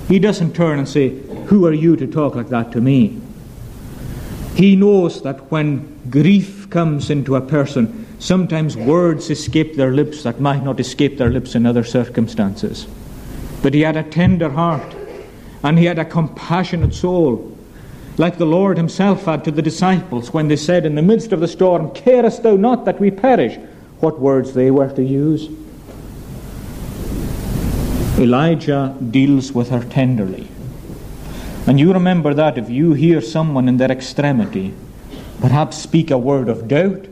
He 0.09 0.19
doesn't 0.19 0.55
turn 0.55 0.79
and 0.79 0.89
say, 0.89 1.11
Who 1.47 1.67
are 1.67 1.73
you 1.73 1.97
to 1.97 2.07
talk 2.07 2.35
like 2.35 2.49
that 2.49 2.73
to 2.73 2.81
me? 2.81 3.21
He 4.55 4.77
knows 4.77 5.23
that 5.23 5.51
when 5.51 6.01
grief 6.11 6.69
comes 6.71 7.11
into 7.11 7.37
a 7.37 7.41
person, 7.41 8.07
sometimes 8.19 8.77
words 8.77 9.31
escape 9.31 9.77
their 9.77 9.93
lips 9.93 10.25
that 10.25 10.41
might 10.41 10.65
not 10.65 10.81
escape 10.81 11.17
their 11.17 11.31
lips 11.31 11.55
in 11.55 11.67
other 11.67 11.85
circumstances. 11.85 12.87
But 13.63 13.75
he 13.75 13.83
had 13.83 13.97
a 13.97 14.03
tender 14.03 14.51
heart 14.51 14.97
and 15.63 15.79
he 15.79 15.85
had 15.85 15.99
a 15.99 16.05
compassionate 16.05 16.95
soul, 16.95 17.57
like 18.19 18.39
the 18.39 18.47
Lord 18.47 18.77
himself 18.77 19.25
had 19.25 19.45
to 19.45 19.51
the 19.51 19.63
disciples 19.63 20.33
when 20.33 20.49
they 20.49 20.57
said 20.57 20.85
in 20.85 20.95
the 20.95 21.03
midst 21.03 21.33
of 21.33 21.41
the 21.41 21.49
storm, 21.49 21.91
Carest 21.93 22.43
thou 22.43 22.57
not 22.57 22.85
that 22.85 23.01
we 23.01 23.11
perish? 23.11 23.59
What 24.01 24.19
words 24.19 24.55
they 24.55 24.71
were 24.71 24.91
to 24.93 25.03
use. 25.03 25.49
Elijah 28.19 28.97
deals 29.11 29.53
with 29.53 29.71
her 29.71 29.85
tenderly. 29.85 30.49
And 31.67 31.79
you 31.79 31.93
remember 31.93 32.35
that 32.35 32.59
if 32.59 32.69
you 32.69 32.95
hear 32.95 33.21
someone 33.21 33.69
in 33.69 33.77
their 33.77 33.91
extremity, 33.91 34.75
perhaps 35.41 35.79
speak 35.79 36.11
a 36.11 36.19
word 36.19 36.49
of 36.49 36.69
doubt, 36.69 37.07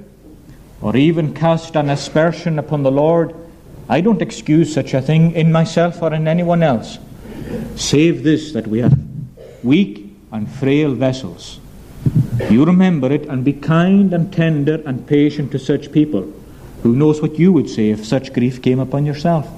or 0.80 0.96
even 0.96 1.34
cast 1.34 1.76
an 1.76 1.90
aspersion 1.90 2.58
upon 2.58 2.82
the 2.82 2.90
Lord, 2.90 3.34
I 3.88 4.00
don't 4.00 4.22
excuse 4.22 4.72
such 4.72 4.94
a 4.94 5.02
thing 5.02 5.32
in 5.32 5.50
myself 5.50 6.02
or 6.02 6.12
in 6.12 6.28
anyone 6.28 6.62
else. 6.62 6.98
Save 7.76 8.22
this 8.22 8.52
that 8.52 8.66
we 8.66 8.82
are 8.82 8.90
weak 9.62 10.12
and 10.30 10.50
frail 10.50 10.94
vessels. 10.94 11.58
You 12.50 12.64
remember 12.64 13.10
it 13.12 13.26
and 13.26 13.44
be 13.44 13.52
kind 13.52 14.12
and 14.12 14.32
tender 14.32 14.82
and 14.86 15.06
patient 15.06 15.52
to 15.52 15.58
such 15.58 15.90
people. 15.90 16.32
Who 16.82 16.94
knows 16.94 17.20
what 17.20 17.38
you 17.38 17.52
would 17.52 17.68
say 17.68 17.90
if 17.90 18.06
such 18.06 18.32
grief 18.32 18.62
came 18.62 18.78
upon 18.78 19.04
yourself? 19.04 19.48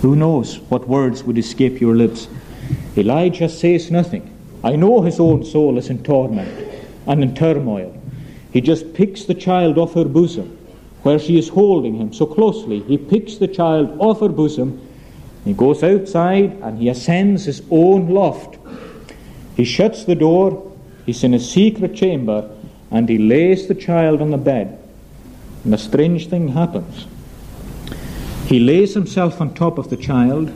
Who 0.00 0.16
knows 0.16 0.58
what 0.68 0.88
words 0.88 1.22
would 1.24 1.38
escape 1.38 1.80
your 1.80 1.94
lips? 1.94 2.28
Elijah 2.96 3.48
says 3.48 3.90
nothing. 3.90 4.30
I 4.62 4.76
know 4.76 5.02
his 5.02 5.20
own 5.20 5.44
soul 5.44 5.76
is 5.78 5.90
in 5.90 6.02
torment 6.02 6.48
and 7.06 7.22
in 7.22 7.34
turmoil. 7.34 8.00
He 8.52 8.60
just 8.60 8.94
picks 8.94 9.24
the 9.24 9.34
child 9.34 9.78
off 9.78 9.94
her 9.94 10.04
bosom 10.04 10.58
where 11.02 11.18
she 11.18 11.38
is 11.38 11.48
holding 11.50 11.94
him 11.94 12.12
so 12.12 12.24
closely. 12.24 12.80
He 12.80 12.96
picks 12.96 13.36
the 13.36 13.48
child 13.48 13.96
off 13.98 14.20
her 14.20 14.28
bosom. 14.28 14.80
He 15.44 15.52
goes 15.52 15.82
outside 15.82 16.52
and 16.62 16.78
he 16.78 16.88
ascends 16.88 17.44
his 17.44 17.62
own 17.70 18.08
loft. 18.08 18.58
He 19.56 19.64
shuts 19.64 20.04
the 20.04 20.14
door. 20.14 20.72
He's 21.04 21.22
in 21.22 21.34
a 21.34 21.38
secret 21.38 21.94
chamber 21.94 22.50
and 22.90 23.06
he 23.08 23.18
lays 23.18 23.68
the 23.68 23.74
child 23.74 24.22
on 24.22 24.30
the 24.30 24.38
bed. 24.38 24.78
And 25.64 25.74
a 25.74 25.78
strange 25.78 26.28
thing 26.28 26.48
happens. 26.48 27.06
He 28.46 28.60
lays 28.60 28.94
himself 28.94 29.40
on 29.40 29.54
top 29.54 29.78
of 29.78 29.88
the 29.88 29.96
child, 29.96 30.52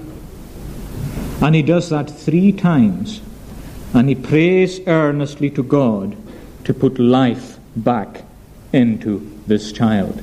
and 1.40 1.54
he 1.54 1.62
does 1.62 1.88
that 1.88 2.10
three 2.10 2.52
times, 2.52 3.22
and 3.94 4.08
he 4.08 4.14
prays 4.14 4.80
earnestly 4.86 5.48
to 5.50 5.62
God 5.62 6.16
to 6.64 6.74
put 6.74 6.98
life 6.98 7.58
back 7.74 8.24
into 8.72 9.40
this 9.46 9.72
child. 9.72 10.22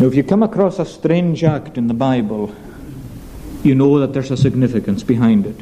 Now, 0.00 0.06
if 0.06 0.14
you 0.14 0.24
come 0.24 0.42
across 0.42 0.78
a 0.78 0.86
strange 0.86 1.44
act 1.44 1.76
in 1.76 1.88
the 1.88 1.94
Bible, 1.94 2.54
you 3.62 3.74
know 3.74 3.98
that 3.98 4.14
there's 4.14 4.30
a 4.30 4.36
significance 4.36 5.02
behind 5.02 5.46
it. 5.46 5.56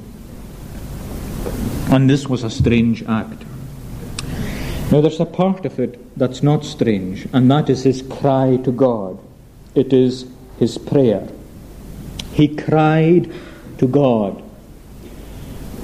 And 1.90 2.08
this 2.08 2.28
was 2.28 2.44
a 2.44 2.50
strange 2.50 3.02
act. 3.02 3.42
Now, 4.90 5.00
there's 5.00 5.20
a 5.20 5.26
part 5.26 5.64
of 5.64 5.78
it 5.78 5.98
that's 6.18 6.42
not 6.42 6.64
strange, 6.64 7.26
and 7.32 7.50
that 7.50 7.70
is 7.70 7.84
his 7.84 8.02
cry 8.02 8.56
to 8.64 8.72
God 8.72 9.18
it 9.74 9.92
is 9.92 10.26
his 10.58 10.78
prayer. 10.78 11.28
He 12.32 12.48
cried 12.48 13.32
to 13.78 13.86
God. 13.86 14.42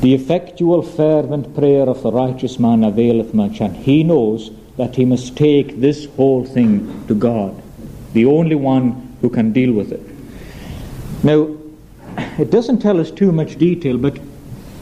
The 0.01 0.15
effectual, 0.15 0.83
fervent 0.83 1.55
prayer 1.55 1.89
of 1.89 2.03
the 2.03 2.13
righteous 2.13 2.59
man 2.59 2.85
availeth 2.85 3.33
much, 3.33 3.61
and 3.61 3.77
he 3.77 4.05
knows 4.05 4.51
that 4.77 4.97
he 4.97 5.05
must 5.05 5.37
take 5.37 5.81
this 5.81 6.07
whole 6.17 6.45
thing 6.45 7.07
to 7.07 7.15
God, 7.15 7.61
the 8.13 8.27
only 8.27 8.55
one 8.55 9.17
who 9.23 9.31
can 9.31 9.53
deal 9.53 9.73
with 9.73 9.93
it. 9.93 10.03
Now, 11.25 11.57
it 12.39 12.51
doesn't 12.51 12.81
tell 12.81 13.01
us 13.01 13.11
too 13.11 13.33
much 13.33 13.57
detail, 13.57 13.97
but 13.97 14.19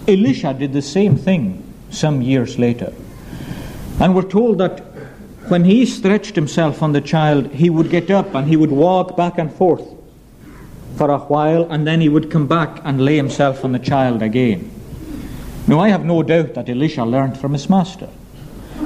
Elisha 0.08 0.52
did 0.54 0.72
the 0.72 0.82
same 0.82 1.16
thing 1.16 1.62
some 1.90 2.20
years 2.20 2.58
later. 2.58 2.92
And 4.00 4.14
we're 4.14 4.22
told 4.22 4.58
that 4.58 4.80
when 5.48 5.64
he 5.64 5.86
stretched 5.86 6.34
himself 6.34 6.82
on 6.82 6.92
the 6.92 7.00
child, 7.00 7.52
he 7.52 7.70
would 7.70 7.90
get 7.90 8.10
up 8.10 8.34
and 8.34 8.48
he 8.48 8.56
would 8.56 8.70
walk 8.70 9.16
back 9.16 9.38
and 9.38 9.52
forth 9.52 9.86
for 10.96 11.10
a 11.10 11.18
while, 11.18 11.70
and 11.72 11.86
then 11.86 12.00
he 12.00 12.08
would 12.08 12.30
come 12.30 12.46
back 12.46 12.80
and 12.84 13.04
lay 13.04 13.16
himself 13.16 13.64
on 13.64 13.72
the 13.72 13.78
child 13.78 14.22
again. 14.22 14.70
Now, 15.66 15.80
I 15.80 15.88
have 15.88 16.04
no 16.04 16.22
doubt 16.22 16.54
that 16.54 16.68
Elisha 16.68 17.04
learned 17.04 17.36
from 17.36 17.52
his 17.52 17.68
master. 17.68 18.08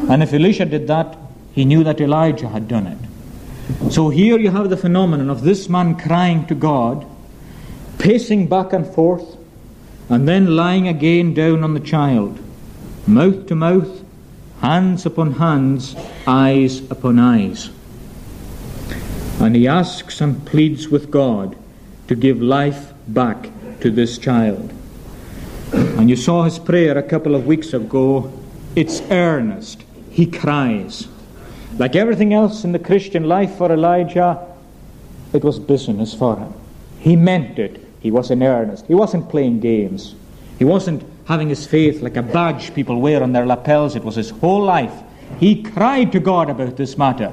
And 0.08 0.22
if 0.22 0.32
Elisha 0.32 0.64
did 0.64 0.86
that, 0.86 1.16
he 1.52 1.64
knew 1.64 1.84
that 1.84 2.00
Elijah 2.00 2.48
had 2.48 2.66
done 2.66 2.86
it. 2.86 3.92
So 3.92 4.08
here 4.08 4.38
you 4.38 4.50
have 4.50 4.70
the 4.70 4.76
phenomenon 4.76 5.28
of 5.28 5.42
this 5.42 5.68
man 5.68 5.96
crying 5.98 6.46
to 6.46 6.54
God, 6.54 7.06
pacing 7.98 8.46
back 8.46 8.72
and 8.72 8.86
forth, 8.86 9.36
and 10.08 10.26
then 10.26 10.56
lying 10.56 10.88
again 10.88 11.34
down 11.34 11.62
on 11.62 11.74
the 11.74 11.80
child, 11.80 12.38
mouth 13.06 13.46
to 13.48 13.54
mouth, 13.54 14.02
hands 14.60 15.06
upon 15.06 15.32
hands, 15.34 15.96
eyes 16.26 16.80
upon 16.90 17.18
eyes. 17.18 17.70
And 19.40 19.54
he 19.54 19.68
asks 19.68 20.20
and 20.20 20.44
pleads 20.46 20.88
with 20.88 21.10
God 21.10 21.56
to 22.08 22.14
give 22.14 22.42
life 22.42 22.92
back 23.06 23.50
to 23.80 23.90
this 23.90 24.18
child. 24.18 24.72
And 25.72 26.10
you 26.10 26.16
saw 26.16 26.42
his 26.42 26.58
prayer 26.58 26.98
a 26.98 27.02
couple 27.02 27.34
of 27.34 27.46
weeks 27.46 27.72
ago. 27.72 28.32
It's 28.74 29.00
earnest. 29.10 29.84
He 30.10 30.26
cries. 30.26 31.06
Like 31.76 31.94
everything 31.94 32.34
else 32.34 32.64
in 32.64 32.72
the 32.72 32.78
Christian 32.78 33.28
life 33.28 33.56
for 33.56 33.70
Elijah, 33.70 34.44
it 35.32 35.44
was 35.44 35.58
business 35.58 36.14
for 36.14 36.36
him. 36.36 36.52
He 36.98 37.14
meant 37.14 37.58
it. 37.58 37.84
He 38.00 38.10
was 38.10 38.30
in 38.30 38.42
earnest. 38.42 38.86
He 38.86 38.94
wasn't 38.94 39.28
playing 39.28 39.60
games. 39.60 40.14
He 40.58 40.64
wasn't 40.64 41.04
having 41.28 41.50
his 41.50 41.66
faith 41.66 42.00
like 42.00 42.16
a 42.16 42.22
badge 42.22 42.74
people 42.74 43.02
wear 43.02 43.22
on 43.22 43.32
their 43.32 43.44
lapels. 43.44 43.94
It 43.94 44.02
was 44.02 44.16
his 44.16 44.30
whole 44.30 44.62
life. 44.62 45.02
He 45.38 45.62
cried 45.62 46.10
to 46.12 46.20
God 46.20 46.48
about 46.48 46.78
this 46.78 46.96
matter. 46.96 47.30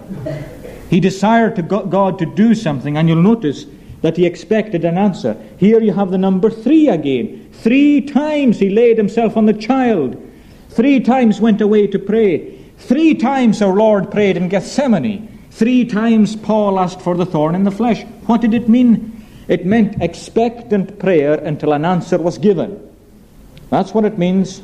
He 0.89 0.99
desired 0.99 1.55
to 1.55 1.61
God 1.61 2.19
to 2.19 2.25
do 2.25 2.53
something, 2.53 2.97
and 2.97 3.07
you'll 3.07 3.21
notice 3.21 3.65
that 4.01 4.17
he 4.17 4.25
expected 4.25 4.83
an 4.83 4.97
answer. 4.97 5.41
Here 5.57 5.81
you 5.81 5.93
have 5.93 6.11
the 6.11 6.17
number 6.17 6.49
three 6.49 6.89
again. 6.89 7.49
Three 7.53 8.01
times 8.01 8.59
he 8.59 8.69
laid 8.69 8.97
himself 8.97 9.37
on 9.37 9.45
the 9.45 9.53
child. 9.53 10.21
Three 10.71 10.99
times 10.99 11.39
went 11.39 11.61
away 11.61 11.87
to 11.87 11.97
pray. 11.97 12.59
Three 12.77 13.15
times 13.15 13.61
our 13.61 13.73
Lord 13.73 14.11
prayed 14.11 14.35
in 14.35 14.49
Gethsemane. 14.49 15.47
Three 15.51 15.85
times 15.85 16.35
Paul 16.35 16.81
asked 16.81 17.01
for 17.01 17.15
the 17.15 17.25
thorn 17.25 17.55
in 17.55 17.63
the 17.63 17.71
flesh. 17.71 18.03
What 18.25 18.41
did 18.41 18.53
it 18.53 18.67
mean? 18.67 19.25
It 19.47 19.65
meant 19.65 20.03
expectant 20.03 20.99
prayer 20.99 21.35
until 21.35 21.71
an 21.71 21.85
answer 21.85 22.17
was 22.17 22.37
given. 22.37 22.91
That's 23.76 23.93
what 23.93 24.05
it 24.05 24.17
means. 24.17 24.61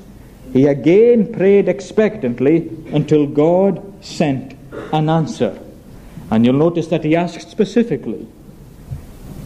He 0.54 0.68
again 0.68 1.34
prayed 1.34 1.68
expectantly 1.68 2.70
until 2.94 3.28
God 3.28 3.84
sent 4.02 4.56
an 4.94 5.10
answer. 5.10 5.60
And 6.32 6.46
you'll 6.46 6.56
notice 6.56 6.88
that 6.88 7.04
he 7.04 7.18
asked 7.18 7.52
specifically 7.52 8.26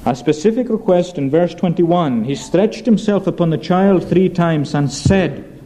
a 0.06 0.16
specific 0.16 0.70
request 0.70 1.18
in 1.18 1.32
verse 1.32 1.56
21. 1.56 2.26
He 2.26 2.36
stretched 2.36 2.86
himself 2.86 3.26
upon 3.26 3.50
the 3.50 3.58
child 3.58 4.08
three 4.08 4.30
times 4.30 4.76
and 4.76 4.92
said, 4.92 5.60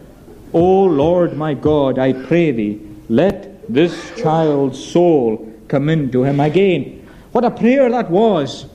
O 0.54 0.84
Lord 0.86 1.36
my 1.36 1.54
God, 1.54 2.00
I 2.00 2.14
pray 2.14 2.52
thee, 2.52 2.80
let 3.10 3.68
this 3.68 4.14
child's 4.16 4.82
soul 4.82 5.46
come 5.68 5.90
into 5.90 6.24
him 6.24 6.40
again. 6.40 7.06
What 7.34 7.44
a 7.44 7.52
prayer 7.52 7.90
that 7.90 8.10
was! 8.10 8.66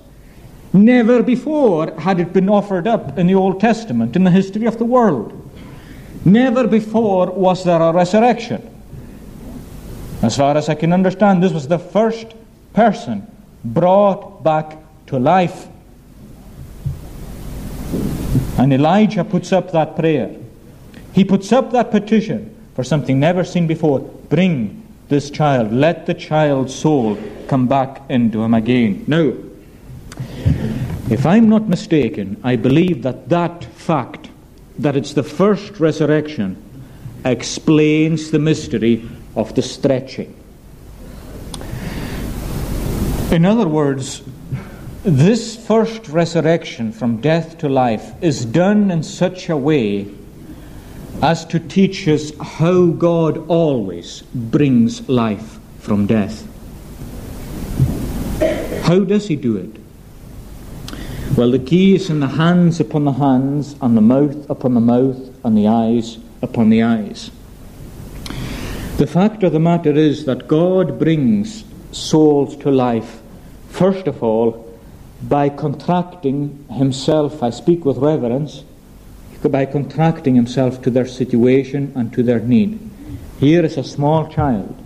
Never 0.75 1.23
before 1.23 1.93
had 2.01 2.19
it 2.19 2.33
been 2.33 2.49
offered 2.49 2.89
up 2.89 3.17
in 3.17 3.29
the 3.29 3.37
Old 3.37 3.61
Testament, 3.61 4.17
in 4.17 4.25
the 4.25 4.31
history 4.31 4.67
of 4.67 4.77
the 4.77 4.85
world. 4.85 5.41
Never 6.25 6.67
before 6.67 7.31
was 7.31 7.63
there 7.63 7.81
a 7.81 7.93
resurrection. 7.93 8.61
As 10.21 10.37
far 10.37 10.57
as 10.57 10.69
I 10.69 10.75
can 10.75 10.93
understand, 10.93 11.45
this 11.45 11.53
was 11.53 11.69
the 11.69 11.79
first 11.79 12.35
person 12.73 13.25
brought 13.65 14.43
back 14.43 14.77
to 15.07 15.19
life. 15.19 15.69
And 18.59 18.73
Elijah 18.73 19.23
puts 19.23 19.53
up 19.53 19.71
that 19.71 19.95
prayer. 19.95 20.35
He 21.13 21.25
puts 21.25 21.53
up 21.53 21.71
that 21.71 21.93
petition 21.93 22.53
for 22.75 22.83
something 22.83 23.21
never 23.21 23.45
seen 23.45 23.69
before. 23.69 24.01
Bring 24.01 24.83
this 25.09 25.31
child. 25.31 25.73
Let 25.73 26.07
the 26.07 26.15
child's 26.15 26.75
soul 26.75 27.17
come 27.47 27.69
back 27.69 28.03
into 28.09 28.43
him 28.43 28.55
again. 28.55 29.05
Now, 29.07 29.35
if 31.11 31.27
I'm 31.27 31.49
not 31.49 31.69
mistaken, 31.69 32.41
I 32.43 32.57
believe 32.57 33.03
that 33.03 33.29
that 33.29 33.65
fact, 33.65 34.31
that 34.79 34.97
it's 34.97 35.13
the 35.13 35.23
first 35.23 35.79
resurrection, 35.79 36.57
explains 37.25 38.31
the 38.31 38.39
mystery 38.39 39.09
of 39.37 39.55
the 39.55 39.63
stretching. 39.63 40.35
In 43.31 43.45
other 43.45 43.69
words, 43.69 44.23
this 45.03 45.57
first 45.67 46.09
resurrection 46.09 46.93
from 46.93 47.21
death 47.21 47.59
to 47.59 47.69
life 47.69 48.13
is 48.23 48.45
done 48.45 48.91
in 48.91 49.03
such 49.03 49.51
a 49.51 49.57
way 49.57 50.07
as 51.23 51.45
to 51.47 51.59
teach 51.59 52.09
us 52.09 52.33
how 52.41 52.87
God 52.87 53.39
always 53.49 54.23
brings 54.35 55.07
life 55.09 55.59
from 55.81 56.07
death. 56.07 56.49
How 58.85 59.01
does 59.01 59.29
He 59.29 59.37
do 59.37 59.57
it? 59.57 59.84
Well, 61.37 61.51
the 61.51 61.59
key 61.59 61.97
is 61.97 62.11
in 62.11 62.21
the 62.21 62.29
hands 62.29 62.79
upon 62.79 63.07
the 63.07 63.13
hands, 63.13 63.75
and 63.83 63.97
the 63.97 64.01
mouth 64.01 64.49
upon 64.49 64.75
the 64.75 64.81
mouth, 64.81 65.19
and 65.45 65.59
the 65.59 65.67
eyes 65.67 66.19
upon 66.43 66.71
the 66.71 66.85
eyes. 66.85 67.33
The 68.99 69.09
fact 69.09 69.43
of 69.43 69.53
the 69.53 69.59
matter 69.59 69.91
is 69.91 70.27
that 70.27 70.47
God 70.47 70.97
brings 70.97 71.65
souls 71.91 72.57
to 72.59 72.71
life, 72.71 73.21
first 73.69 74.07
of 74.07 74.23
all, 74.23 74.79
by 75.23 75.49
contracting 75.49 76.67
himself, 76.71 77.43
I 77.43 77.51
speak 77.51 77.85
with 77.85 77.99
reverence, 77.99 78.63
by 79.43 79.67
contracting 79.67 80.37
himself 80.37 80.81
to 80.83 80.91
their 80.91 81.07
situation 81.07 81.93
and 81.97 82.13
to 82.13 82.23
their 82.23 82.39
need. 82.39 82.79
Here 83.41 83.65
is 83.65 83.77
a 83.77 83.83
small 83.83 84.29
child. 84.29 84.81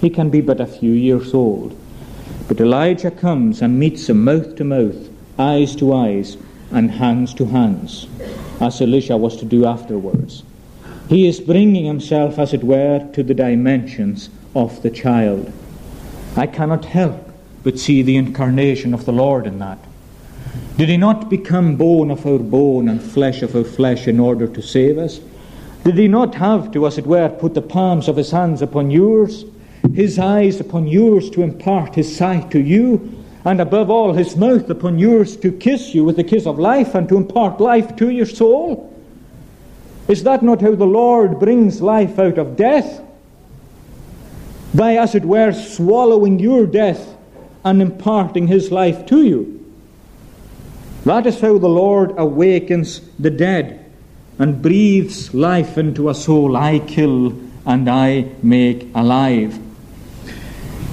He 0.00 0.08
can 0.08 0.30
be 0.30 0.40
but 0.40 0.60
a 0.62 0.66
few 0.66 0.92
years 0.92 1.34
old. 1.34 1.78
But 2.48 2.60
Elijah 2.60 3.10
comes 3.10 3.60
and 3.60 3.78
meets 3.78 4.08
him 4.08 4.24
mouth 4.24 4.56
to 4.56 4.64
mouth, 4.64 5.10
eyes 5.38 5.76
to 5.76 5.92
eyes, 5.92 6.36
and 6.70 6.90
hands 6.90 7.34
to 7.34 7.44
hands, 7.46 8.06
as 8.60 8.80
Elisha 8.80 9.16
was 9.16 9.36
to 9.36 9.44
do 9.44 9.64
afterwards. 9.64 10.42
He 11.08 11.26
is 11.26 11.40
bringing 11.40 11.84
himself, 11.84 12.38
as 12.38 12.54
it 12.54 12.64
were, 12.64 13.08
to 13.12 13.22
the 13.22 13.34
dimensions 13.34 14.30
of 14.54 14.82
the 14.82 14.90
child. 14.90 15.52
I 16.36 16.46
cannot 16.46 16.86
help 16.86 17.30
but 17.62 17.78
see 17.78 18.02
the 18.02 18.16
incarnation 18.16 18.92
of 18.94 19.04
the 19.04 19.12
Lord 19.12 19.46
in 19.46 19.58
that. 19.58 19.78
Did 20.76 20.88
he 20.88 20.96
not 20.96 21.30
become 21.30 21.76
bone 21.76 22.10
of 22.10 22.26
our 22.26 22.38
bone 22.38 22.88
and 22.88 23.02
flesh 23.02 23.42
of 23.42 23.54
our 23.54 23.64
flesh 23.64 24.08
in 24.08 24.18
order 24.18 24.46
to 24.46 24.62
save 24.62 24.98
us? 24.98 25.20
Did 25.84 25.96
he 25.96 26.08
not 26.08 26.34
have 26.36 26.72
to, 26.72 26.86
as 26.86 26.98
it 26.98 27.06
were, 27.06 27.28
put 27.28 27.54
the 27.54 27.62
palms 27.62 28.08
of 28.08 28.16
his 28.16 28.30
hands 28.30 28.62
upon 28.62 28.90
yours, 28.90 29.44
his 29.94 30.18
eyes 30.18 30.60
upon 30.60 30.86
yours 30.86 31.30
to 31.30 31.42
impart 31.42 31.94
his 31.94 32.16
sight 32.16 32.50
to 32.50 32.60
you, 32.60 33.13
and 33.44 33.60
above 33.60 33.90
all 33.90 34.12
his 34.12 34.36
mouth 34.36 34.68
upon 34.70 34.98
yours 34.98 35.36
to 35.36 35.52
kiss 35.52 35.94
you 35.94 36.04
with 36.04 36.16
the 36.16 36.24
kiss 36.24 36.46
of 36.46 36.58
life 36.58 36.94
and 36.94 37.08
to 37.08 37.16
impart 37.16 37.60
life 37.60 37.94
to 37.96 38.10
your 38.10 38.26
soul? 38.26 38.90
Is 40.08 40.22
that 40.24 40.42
not 40.42 40.60
how 40.60 40.74
the 40.74 40.86
Lord 40.86 41.38
brings 41.38 41.80
life 41.80 42.18
out 42.18 42.38
of 42.38 42.56
death? 42.56 43.02
By, 44.74 44.96
as 44.96 45.14
it 45.14 45.24
were, 45.24 45.52
swallowing 45.52 46.40
your 46.40 46.66
death 46.66 47.16
and 47.64 47.80
imparting 47.80 48.46
his 48.46 48.70
life 48.70 49.06
to 49.06 49.22
you. 49.22 49.50
That 51.04 51.26
is 51.26 51.40
how 51.40 51.58
the 51.58 51.68
Lord 51.68 52.14
awakens 52.18 53.00
the 53.18 53.30
dead 53.30 53.92
and 54.38 54.60
breathes 54.60 55.32
life 55.32 55.78
into 55.78 56.08
a 56.08 56.14
soul. 56.14 56.56
I 56.56 56.80
kill 56.80 57.38
and 57.66 57.88
I 57.88 58.32
make 58.42 58.88
alive. 58.94 59.58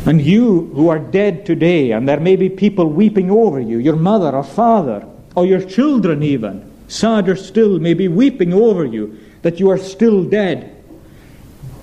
And 0.06 0.22
you 0.22 0.72
who 0.74 0.90
are 0.90 1.00
dead 1.00 1.46
today, 1.46 1.92
and 1.92 2.08
there 2.08 2.20
may 2.20 2.36
be 2.36 2.50
people 2.50 2.88
weeping 2.88 3.30
over 3.30 3.60
you, 3.60 3.78
your 3.78 3.96
mother 3.96 4.36
or 4.36 4.44
father, 4.44 5.06
or 5.36 5.46
your 5.46 5.62
children 5.62 6.24
even, 6.24 6.72
sadder 6.88 7.36
still, 7.36 7.80
may 7.80 7.94
be 7.94 8.08
weeping 8.08 8.54
over 8.54 8.84
you 8.84 9.20
that 9.44 9.60
you 9.60 9.70
are 9.70 9.78
still 9.78 10.24
dead. 10.24 10.76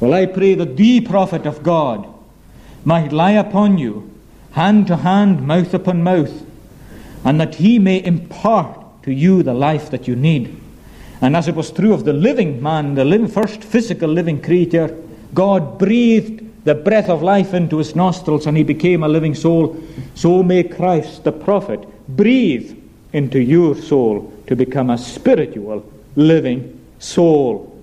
Well, 0.01 0.15
I 0.15 0.27
pray 0.27 0.55
that 0.55 0.77
the 0.77 1.01
prophet 1.03 1.47
of 1.47 1.63
God 1.63 2.07
might 2.85 3.13
lie 3.13 3.33
upon 3.33 3.79
you 3.79 4.11
hand 4.53 4.89
to 4.89 4.97
hand, 4.97 5.47
mouth 5.47 5.73
upon 5.73 6.03
mouth, 6.03 6.45
and 7.25 7.41
that 7.41 7.57
he 7.57 7.79
may 7.79 8.05
impart 8.05 9.03
to 9.05 9.13
you 9.13 9.43
the 9.43 9.55
life 9.55 9.91
that 9.91 10.09
you 10.09 10.17
need. 10.17 10.61
And 11.21 11.37
as 11.37 11.49
it 11.49 11.55
was 11.55 11.71
true 11.71 11.93
of 11.93 12.05
the 12.05 12.13
living 12.13 12.63
man, 12.63 12.95
the 12.95 13.29
first 13.29 13.63
physical 13.63 14.09
living 14.09 14.41
creature, 14.43 14.97
God 15.35 15.79
breathed 15.79 16.48
the 16.69 16.75
breath 16.75 17.09
of 17.09 17.23
life 17.23 17.55
into 17.55 17.79
his 17.79 17.97
nostrils 17.97 18.47
and 18.47 18.55
he 18.55 18.63
became 18.63 19.03
a 19.03 19.09
living 19.09 19.35
soul. 19.35 19.75
So 20.15 20.43
may 20.43 20.65
Christ, 20.65 21.25
the 21.25 21.33
prophet, 21.33 21.81
breathe 22.07 22.77
into 23.15 23.41
your 23.41 23.75
soul 23.75 24.31
to 24.49 24.55
become 24.55 24.91
a 24.91 24.99
spiritual, 24.99 25.91
living 26.15 26.79
soul. 26.99 27.75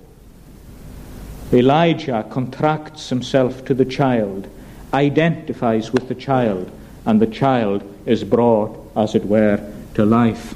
Elijah 1.52 2.24
contracts 2.30 3.08
himself 3.08 3.64
to 3.64 3.74
the 3.74 3.84
child, 3.84 4.46
identifies 4.94 5.92
with 5.92 6.06
the 6.06 6.14
child, 6.14 6.70
and 7.06 7.20
the 7.20 7.26
child 7.26 7.82
is 8.06 8.22
brought, 8.22 8.78
as 8.94 9.16
it 9.16 9.24
were, 9.24 9.58
to 9.94 10.04
life. 10.04 10.54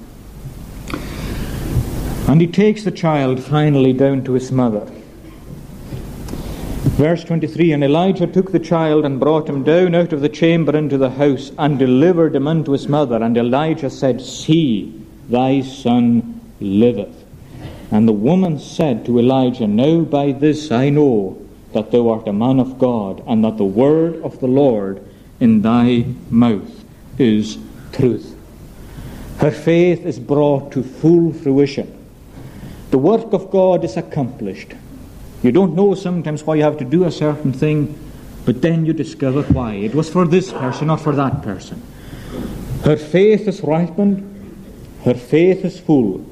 And 2.29 2.41
he 2.41 2.47
takes 2.47 2.85
the 2.85 2.93
child 2.93 3.43
finally 3.43 3.93
down 3.93 4.23
to 4.23 4.35
his 4.35 4.53
mother. 4.53 4.89
Verse 7.01 7.25
23 7.25 7.73
And 7.73 7.83
Elijah 7.83 8.27
took 8.27 8.53
the 8.53 8.59
child 8.59 9.07
and 9.07 9.19
brought 9.19 9.49
him 9.49 9.65
down 9.65 9.95
out 9.95 10.13
of 10.13 10.21
the 10.21 10.29
chamber 10.29 10.77
into 10.77 10.99
the 10.99 11.09
house 11.09 11.51
and 11.57 11.79
delivered 11.79 12.37
him 12.37 12.47
unto 12.47 12.73
his 12.73 12.89
mother. 12.89 13.23
And 13.23 13.39
Elijah 13.39 13.89
said, 13.89 14.21
See, 14.21 15.03
thy 15.31 15.63
son 15.63 16.43
liveth. 16.61 17.25
And 17.91 18.07
the 18.07 18.13
woman 18.13 18.59
said 18.59 19.07
to 19.07 19.19
Elijah, 19.19 19.67
Now 19.67 20.03
by 20.03 20.33
this 20.33 20.71
I 20.71 20.91
know 20.91 21.41
that 21.73 21.91
thou 21.91 22.11
art 22.11 22.29
a 22.29 22.35
man 22.35 22.61
of 22.61 22.79
God, 22.79 23.25
and 23.27 23.43
that 23.47 23.57
the 23.57 23.65
word 23.65 24.17
of 24.23 24.39
the 24.41 24.49
Lord 24.49 25.03
in 25.41 25.63
thy 25.63 26.05
mouth 26.29 26.85
is 27.17 27.57
truth. 27.93 28.37
Her 29.39 29.51
faith 29.51 30.05
is 30.05 30.19
brought 30.19 30.71
to 30.73 30.83
full 30.83 31.33
fruition. 31.33 31.97
The 32.91 32.99
work 32.99 33.33
of 33.33 33.51
God 33.51 33.85
is 33.85 33.97
accomplished. 33.97 34.75
You 35.43 35.53
don't 35.53 35.75
know 35.75 35.95
sometimes 35.95 36.45
why 36.45 36.57
you 36.57 36.63
have 36.63 36.79
to 36.79 36.85
do 36.85 37.05
a 37.05 37.11
certain 37.11 37.53
thing, 37.53 37.99
but 38.45 38.61
then 38.61 38.85
you 38.85 38.93
discover 38.93 39.43
why. 39.43 39.75
It 39.75 39.95
was 39.95 40.11
for 40.11 40.27
this 40.27 40.53
person, 40.53 40.89
not 40.89 41.01
for 41.01 41.15
that 41.15 41.43
person. 41.43 41.83
Her 42.85 42.97
faith 42.97 43.49
is 43.49 43.63
ripened, 43.63 44.27
her 45.05 45.15
faith 45.15 45.65
is 45.65 45.81
full. 45.81 46.27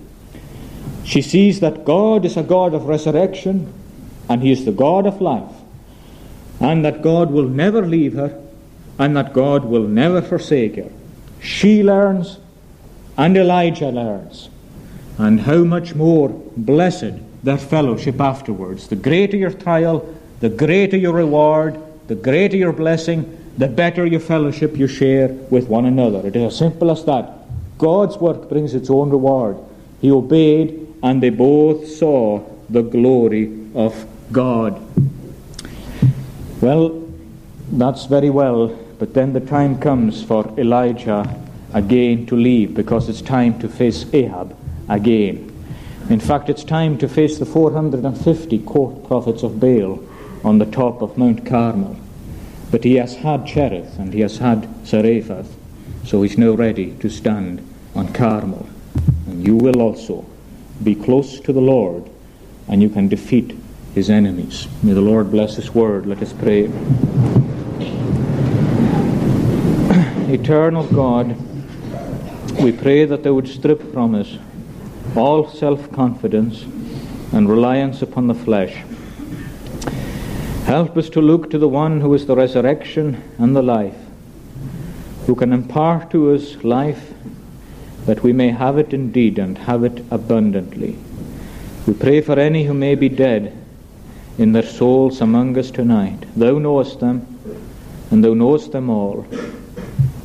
She 1.04 1.22
sees 1.22 1.60
that 1.60 1.84
God 1.84 2.24
is 2.24 2.36
a 2.36 2.42
God 2.42 2.74
of 2.74 2.84
resurrection, 2.84 3.72
and 4.28 4.42
He 4.42 4.52
is 4.52 4.64
the 4.64 4.72
God 4.72 5.06
of 5.06 5.22
life, 5.22 5.54
and 6.60 6.84
that 6.84 7.00
God 7.02 7.30
will 7.30 7.48
never 7.48 7.86
leave 7.86 8.12
her, 8.14 8.38
and 8.98 9.16
that 9.16 9.32
God 9.32 9.64
will 9.64 9.88
never 9.88 10.20
forsake 10.20 10.76
her. 10.76 10.90
She 11.40 11.82
learns, 11.82 12.38
and 13.16 13.36
Elijah 13.36 13.88
learns. 13.88 14.50
And 15.16 15.40
how 15.40 15.64
much 15.64 15.94
more 15.94 16.28
blessed 16.56 17.14
their 17.42 17.58
fellowship 17.58 18.20
afterwards. 18.20 18.88
The 18.88 18.96
greater 18.96 19.36
your 19.36 19.52
trial, 19.52 20.14
the 20.40 20.48
greater 20.48 20.96
your 20.96 21.12
reward, 21.12 21.80
the 22.08 22.14
greater 22.14 22.56
your 22.56 22.72
blessing, 22.72 23.38
the 23.56 23.68
better 23.68 24.06
your 24.06 24.20
fellowship 24.20 24.76
you 24.76 24.86
share 24.86 25.28
with 25.28 25.68
one 25.68 25.84
another. 25.84 26.26
It 26.26 26.36
is 26.36 26.52
as 26.52 26.58
simple 26.58 26.90
as 26.90 27.04
that. 27.04 27.34
God's 27.76 28.16
work 28.16 28.48
brings 28.48 28.74
its 28.74 28.90
own 28.90 29.10
reward. 29.10 29.56
He 30.00 30.10
obeyed, 30.10 30.94
and 31.02 31.22
they 31.22 31.30
both 31.30 31.88
saw 31.88 32.44
the 32.68 32.82
glory 32.82 33.52
of 33.74 34.06
God. 34.32 34.80
Well, 36.60 37.08
that's 37.72 38.06
very 38.06 38.30
well, 38.30 38.68
but 38.98 39.14
then 39.14 39.32
the 39.32 39.40
time 39.40 39.78
comes 39.78 40.22
for 40.22 40.52
Elijah 40.58 41.36
again 41.72 42.26
to 42.26 42.36
leave 42.36 42.74
because 42.74 43.08
it's 43.08 43.22
time 43.22 43.58
to 43.60 43.68
face 43.68 44.06
Ahab 44.12 44.56
again. 44.88 45.47
In 46.10 46.20
fact, 46.20 46.48
it's 46.48 46.64
time 46.64 46.96
to 46.98 47.08
face 47.08 47.38
the 47.38 47.44
450 47.44 48.60
court 48.60 49.04
prophets 49.06 49.42
of 49.42 49.60
Baal 49.60 50.02
on 50.42 50.56
the 50.56 50.64
top 50.64 51.02
of 51.02 51.18
Mount 51.18 51.44
Carmel. 51.44 51.98
But 52.70 52.84
he 52.84 52.94
has 52.94 53.16
had 53.16 53.46
Cherith 53.46 53.98
and 53.98 54.14
he 54.14 54.20
has 54.20 54.38
had 54.38 54.86
Zarephath, 54.86 55.54
so 56.06 56.22
he's 56.22 56.38
now 56.38 56.52
ready 56.52 56.92
to 57.00 57.10
stand 57.10 57.60
on 57.94 58.10
Carmel. 58.14 58.66
And 59.26 59.46
you 59.46 59.56
will 59.56 59.82
also 59.82 60.24
be 60.82 60.94
close 60.94 61.40
to 61.40 61.52
the 61.52 61.60
Lord, 61.60 62.08
and 62.68 62.80
you 62.80 62.88
can 62.88 63.08
defeat 63.08 63.54
his 63.94 64.08
enemies. 64.08 64.66
May 64.82 64.94
the 64.94 65.02
Lord 65.02 65.30
bless 65.30 65.56
his 65.56 65.74
word. 65.74 66.06
Let 66.06 66.22
us 66.22 66.32
pray. 66.32 66.64
Eternal 70.32 70.86
God, 70.86 71.36
we 72.62 72.72
pray 72.72 73.04
that 73.04 73.22
thou 73.24 73.34
would 73.34 73.48
strip 73.48 73.92
from 73.92 74.14
us 74.14 74.38
all 75.16 75.48
self 75.48 75.90
confidence 75.92 76.62
and 77.32 77.48
reliance 77.48 78.02
upon 78.02 78.26
the 78.26 78.34
flesh. 78.34 78.74
Help 80.64 80.96
us 80.96 81.08
to 81.10 81.20
look 81.20 81.50
to 81.50 81.58
the 81.58 81.68
one 81.68 82.00
who 82.00 82.12
is 82.14 82.26
the 82.26 82.36
resurrection 82.36 83.22
and 83.38 83.56
the 83.56 83.62
life, 83.62 83.96
who 85.26 85.34
can 85.34 85.52
impart 85.52 86.10
to 86.10 86.34
us 86.34 86.62
life 86.62 87.14
that 88.06 88.22
we 88.22 88.32
may 88.32 88.50
have 88.50 88.78
it 88.78 88.92
indeed 88.92 89.38
and 89.38 89.58
have 89.58 89.84
it 89.84 90.04
abundantly. 90.10 90.98
We 91.86 91.94
pray 91.94 92.20
for 92.20 92.38
any 92.38 92.64
who 92.64 92.74
may 92.74 92.94
be 92.94 93.08
dead 93.08 93.56
in 94.38 94.52
their 94.52 94.62
souls 94.62 95.20
among 95.20 95.58
us 95.58 95.70
tonight. 95.70 96.24
Thou 96.36 96.58
knowest 96.58 97.00
them, 97.00 97.26
and 98.10 98.24
thou 98.24 98.34
knowest 98.34 98.72
them 98.72 98.88
all. 98.88 99.26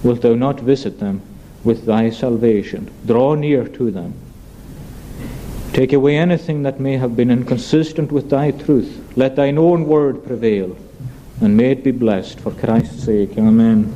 Wilt 0.03 0.21
thou 0.21 0.35
not 0.35 0.59
visit 0.59 0.99
them 0.99 1.21
with 1.63 1.85
thy 1.85 2.09
salvation? 2.09 2.91
Draw 3.05 3.35
near 3.35 3.67
to 3.67 3.91
them 3.91 4.13
Take 5.73 5.91
away 5.91 6.17
anything 6.17 6.61
that 6.63 6.79
may 6.79 6.97
have 6.97 7.15
been 7.15 7.31
inconsistent 7.31 8.11
with 8.11 8.29
thy 8.29 8.51
truth. 8.51 9.11
Let 9.15 9.35
thine 9.35 9.57
own 9.57 9.87
word 9.87 10.23
prevail, 10.23 10.77
and 11.41 11.57
may 11.57 11.71
it 11.71 11.83
be 11.83 11.89
blessed 11.89 12.39
for 12.39 12.51
Christ's 12.51 13.03
sake. 13.03 13.35
Amen. 13.39 13.91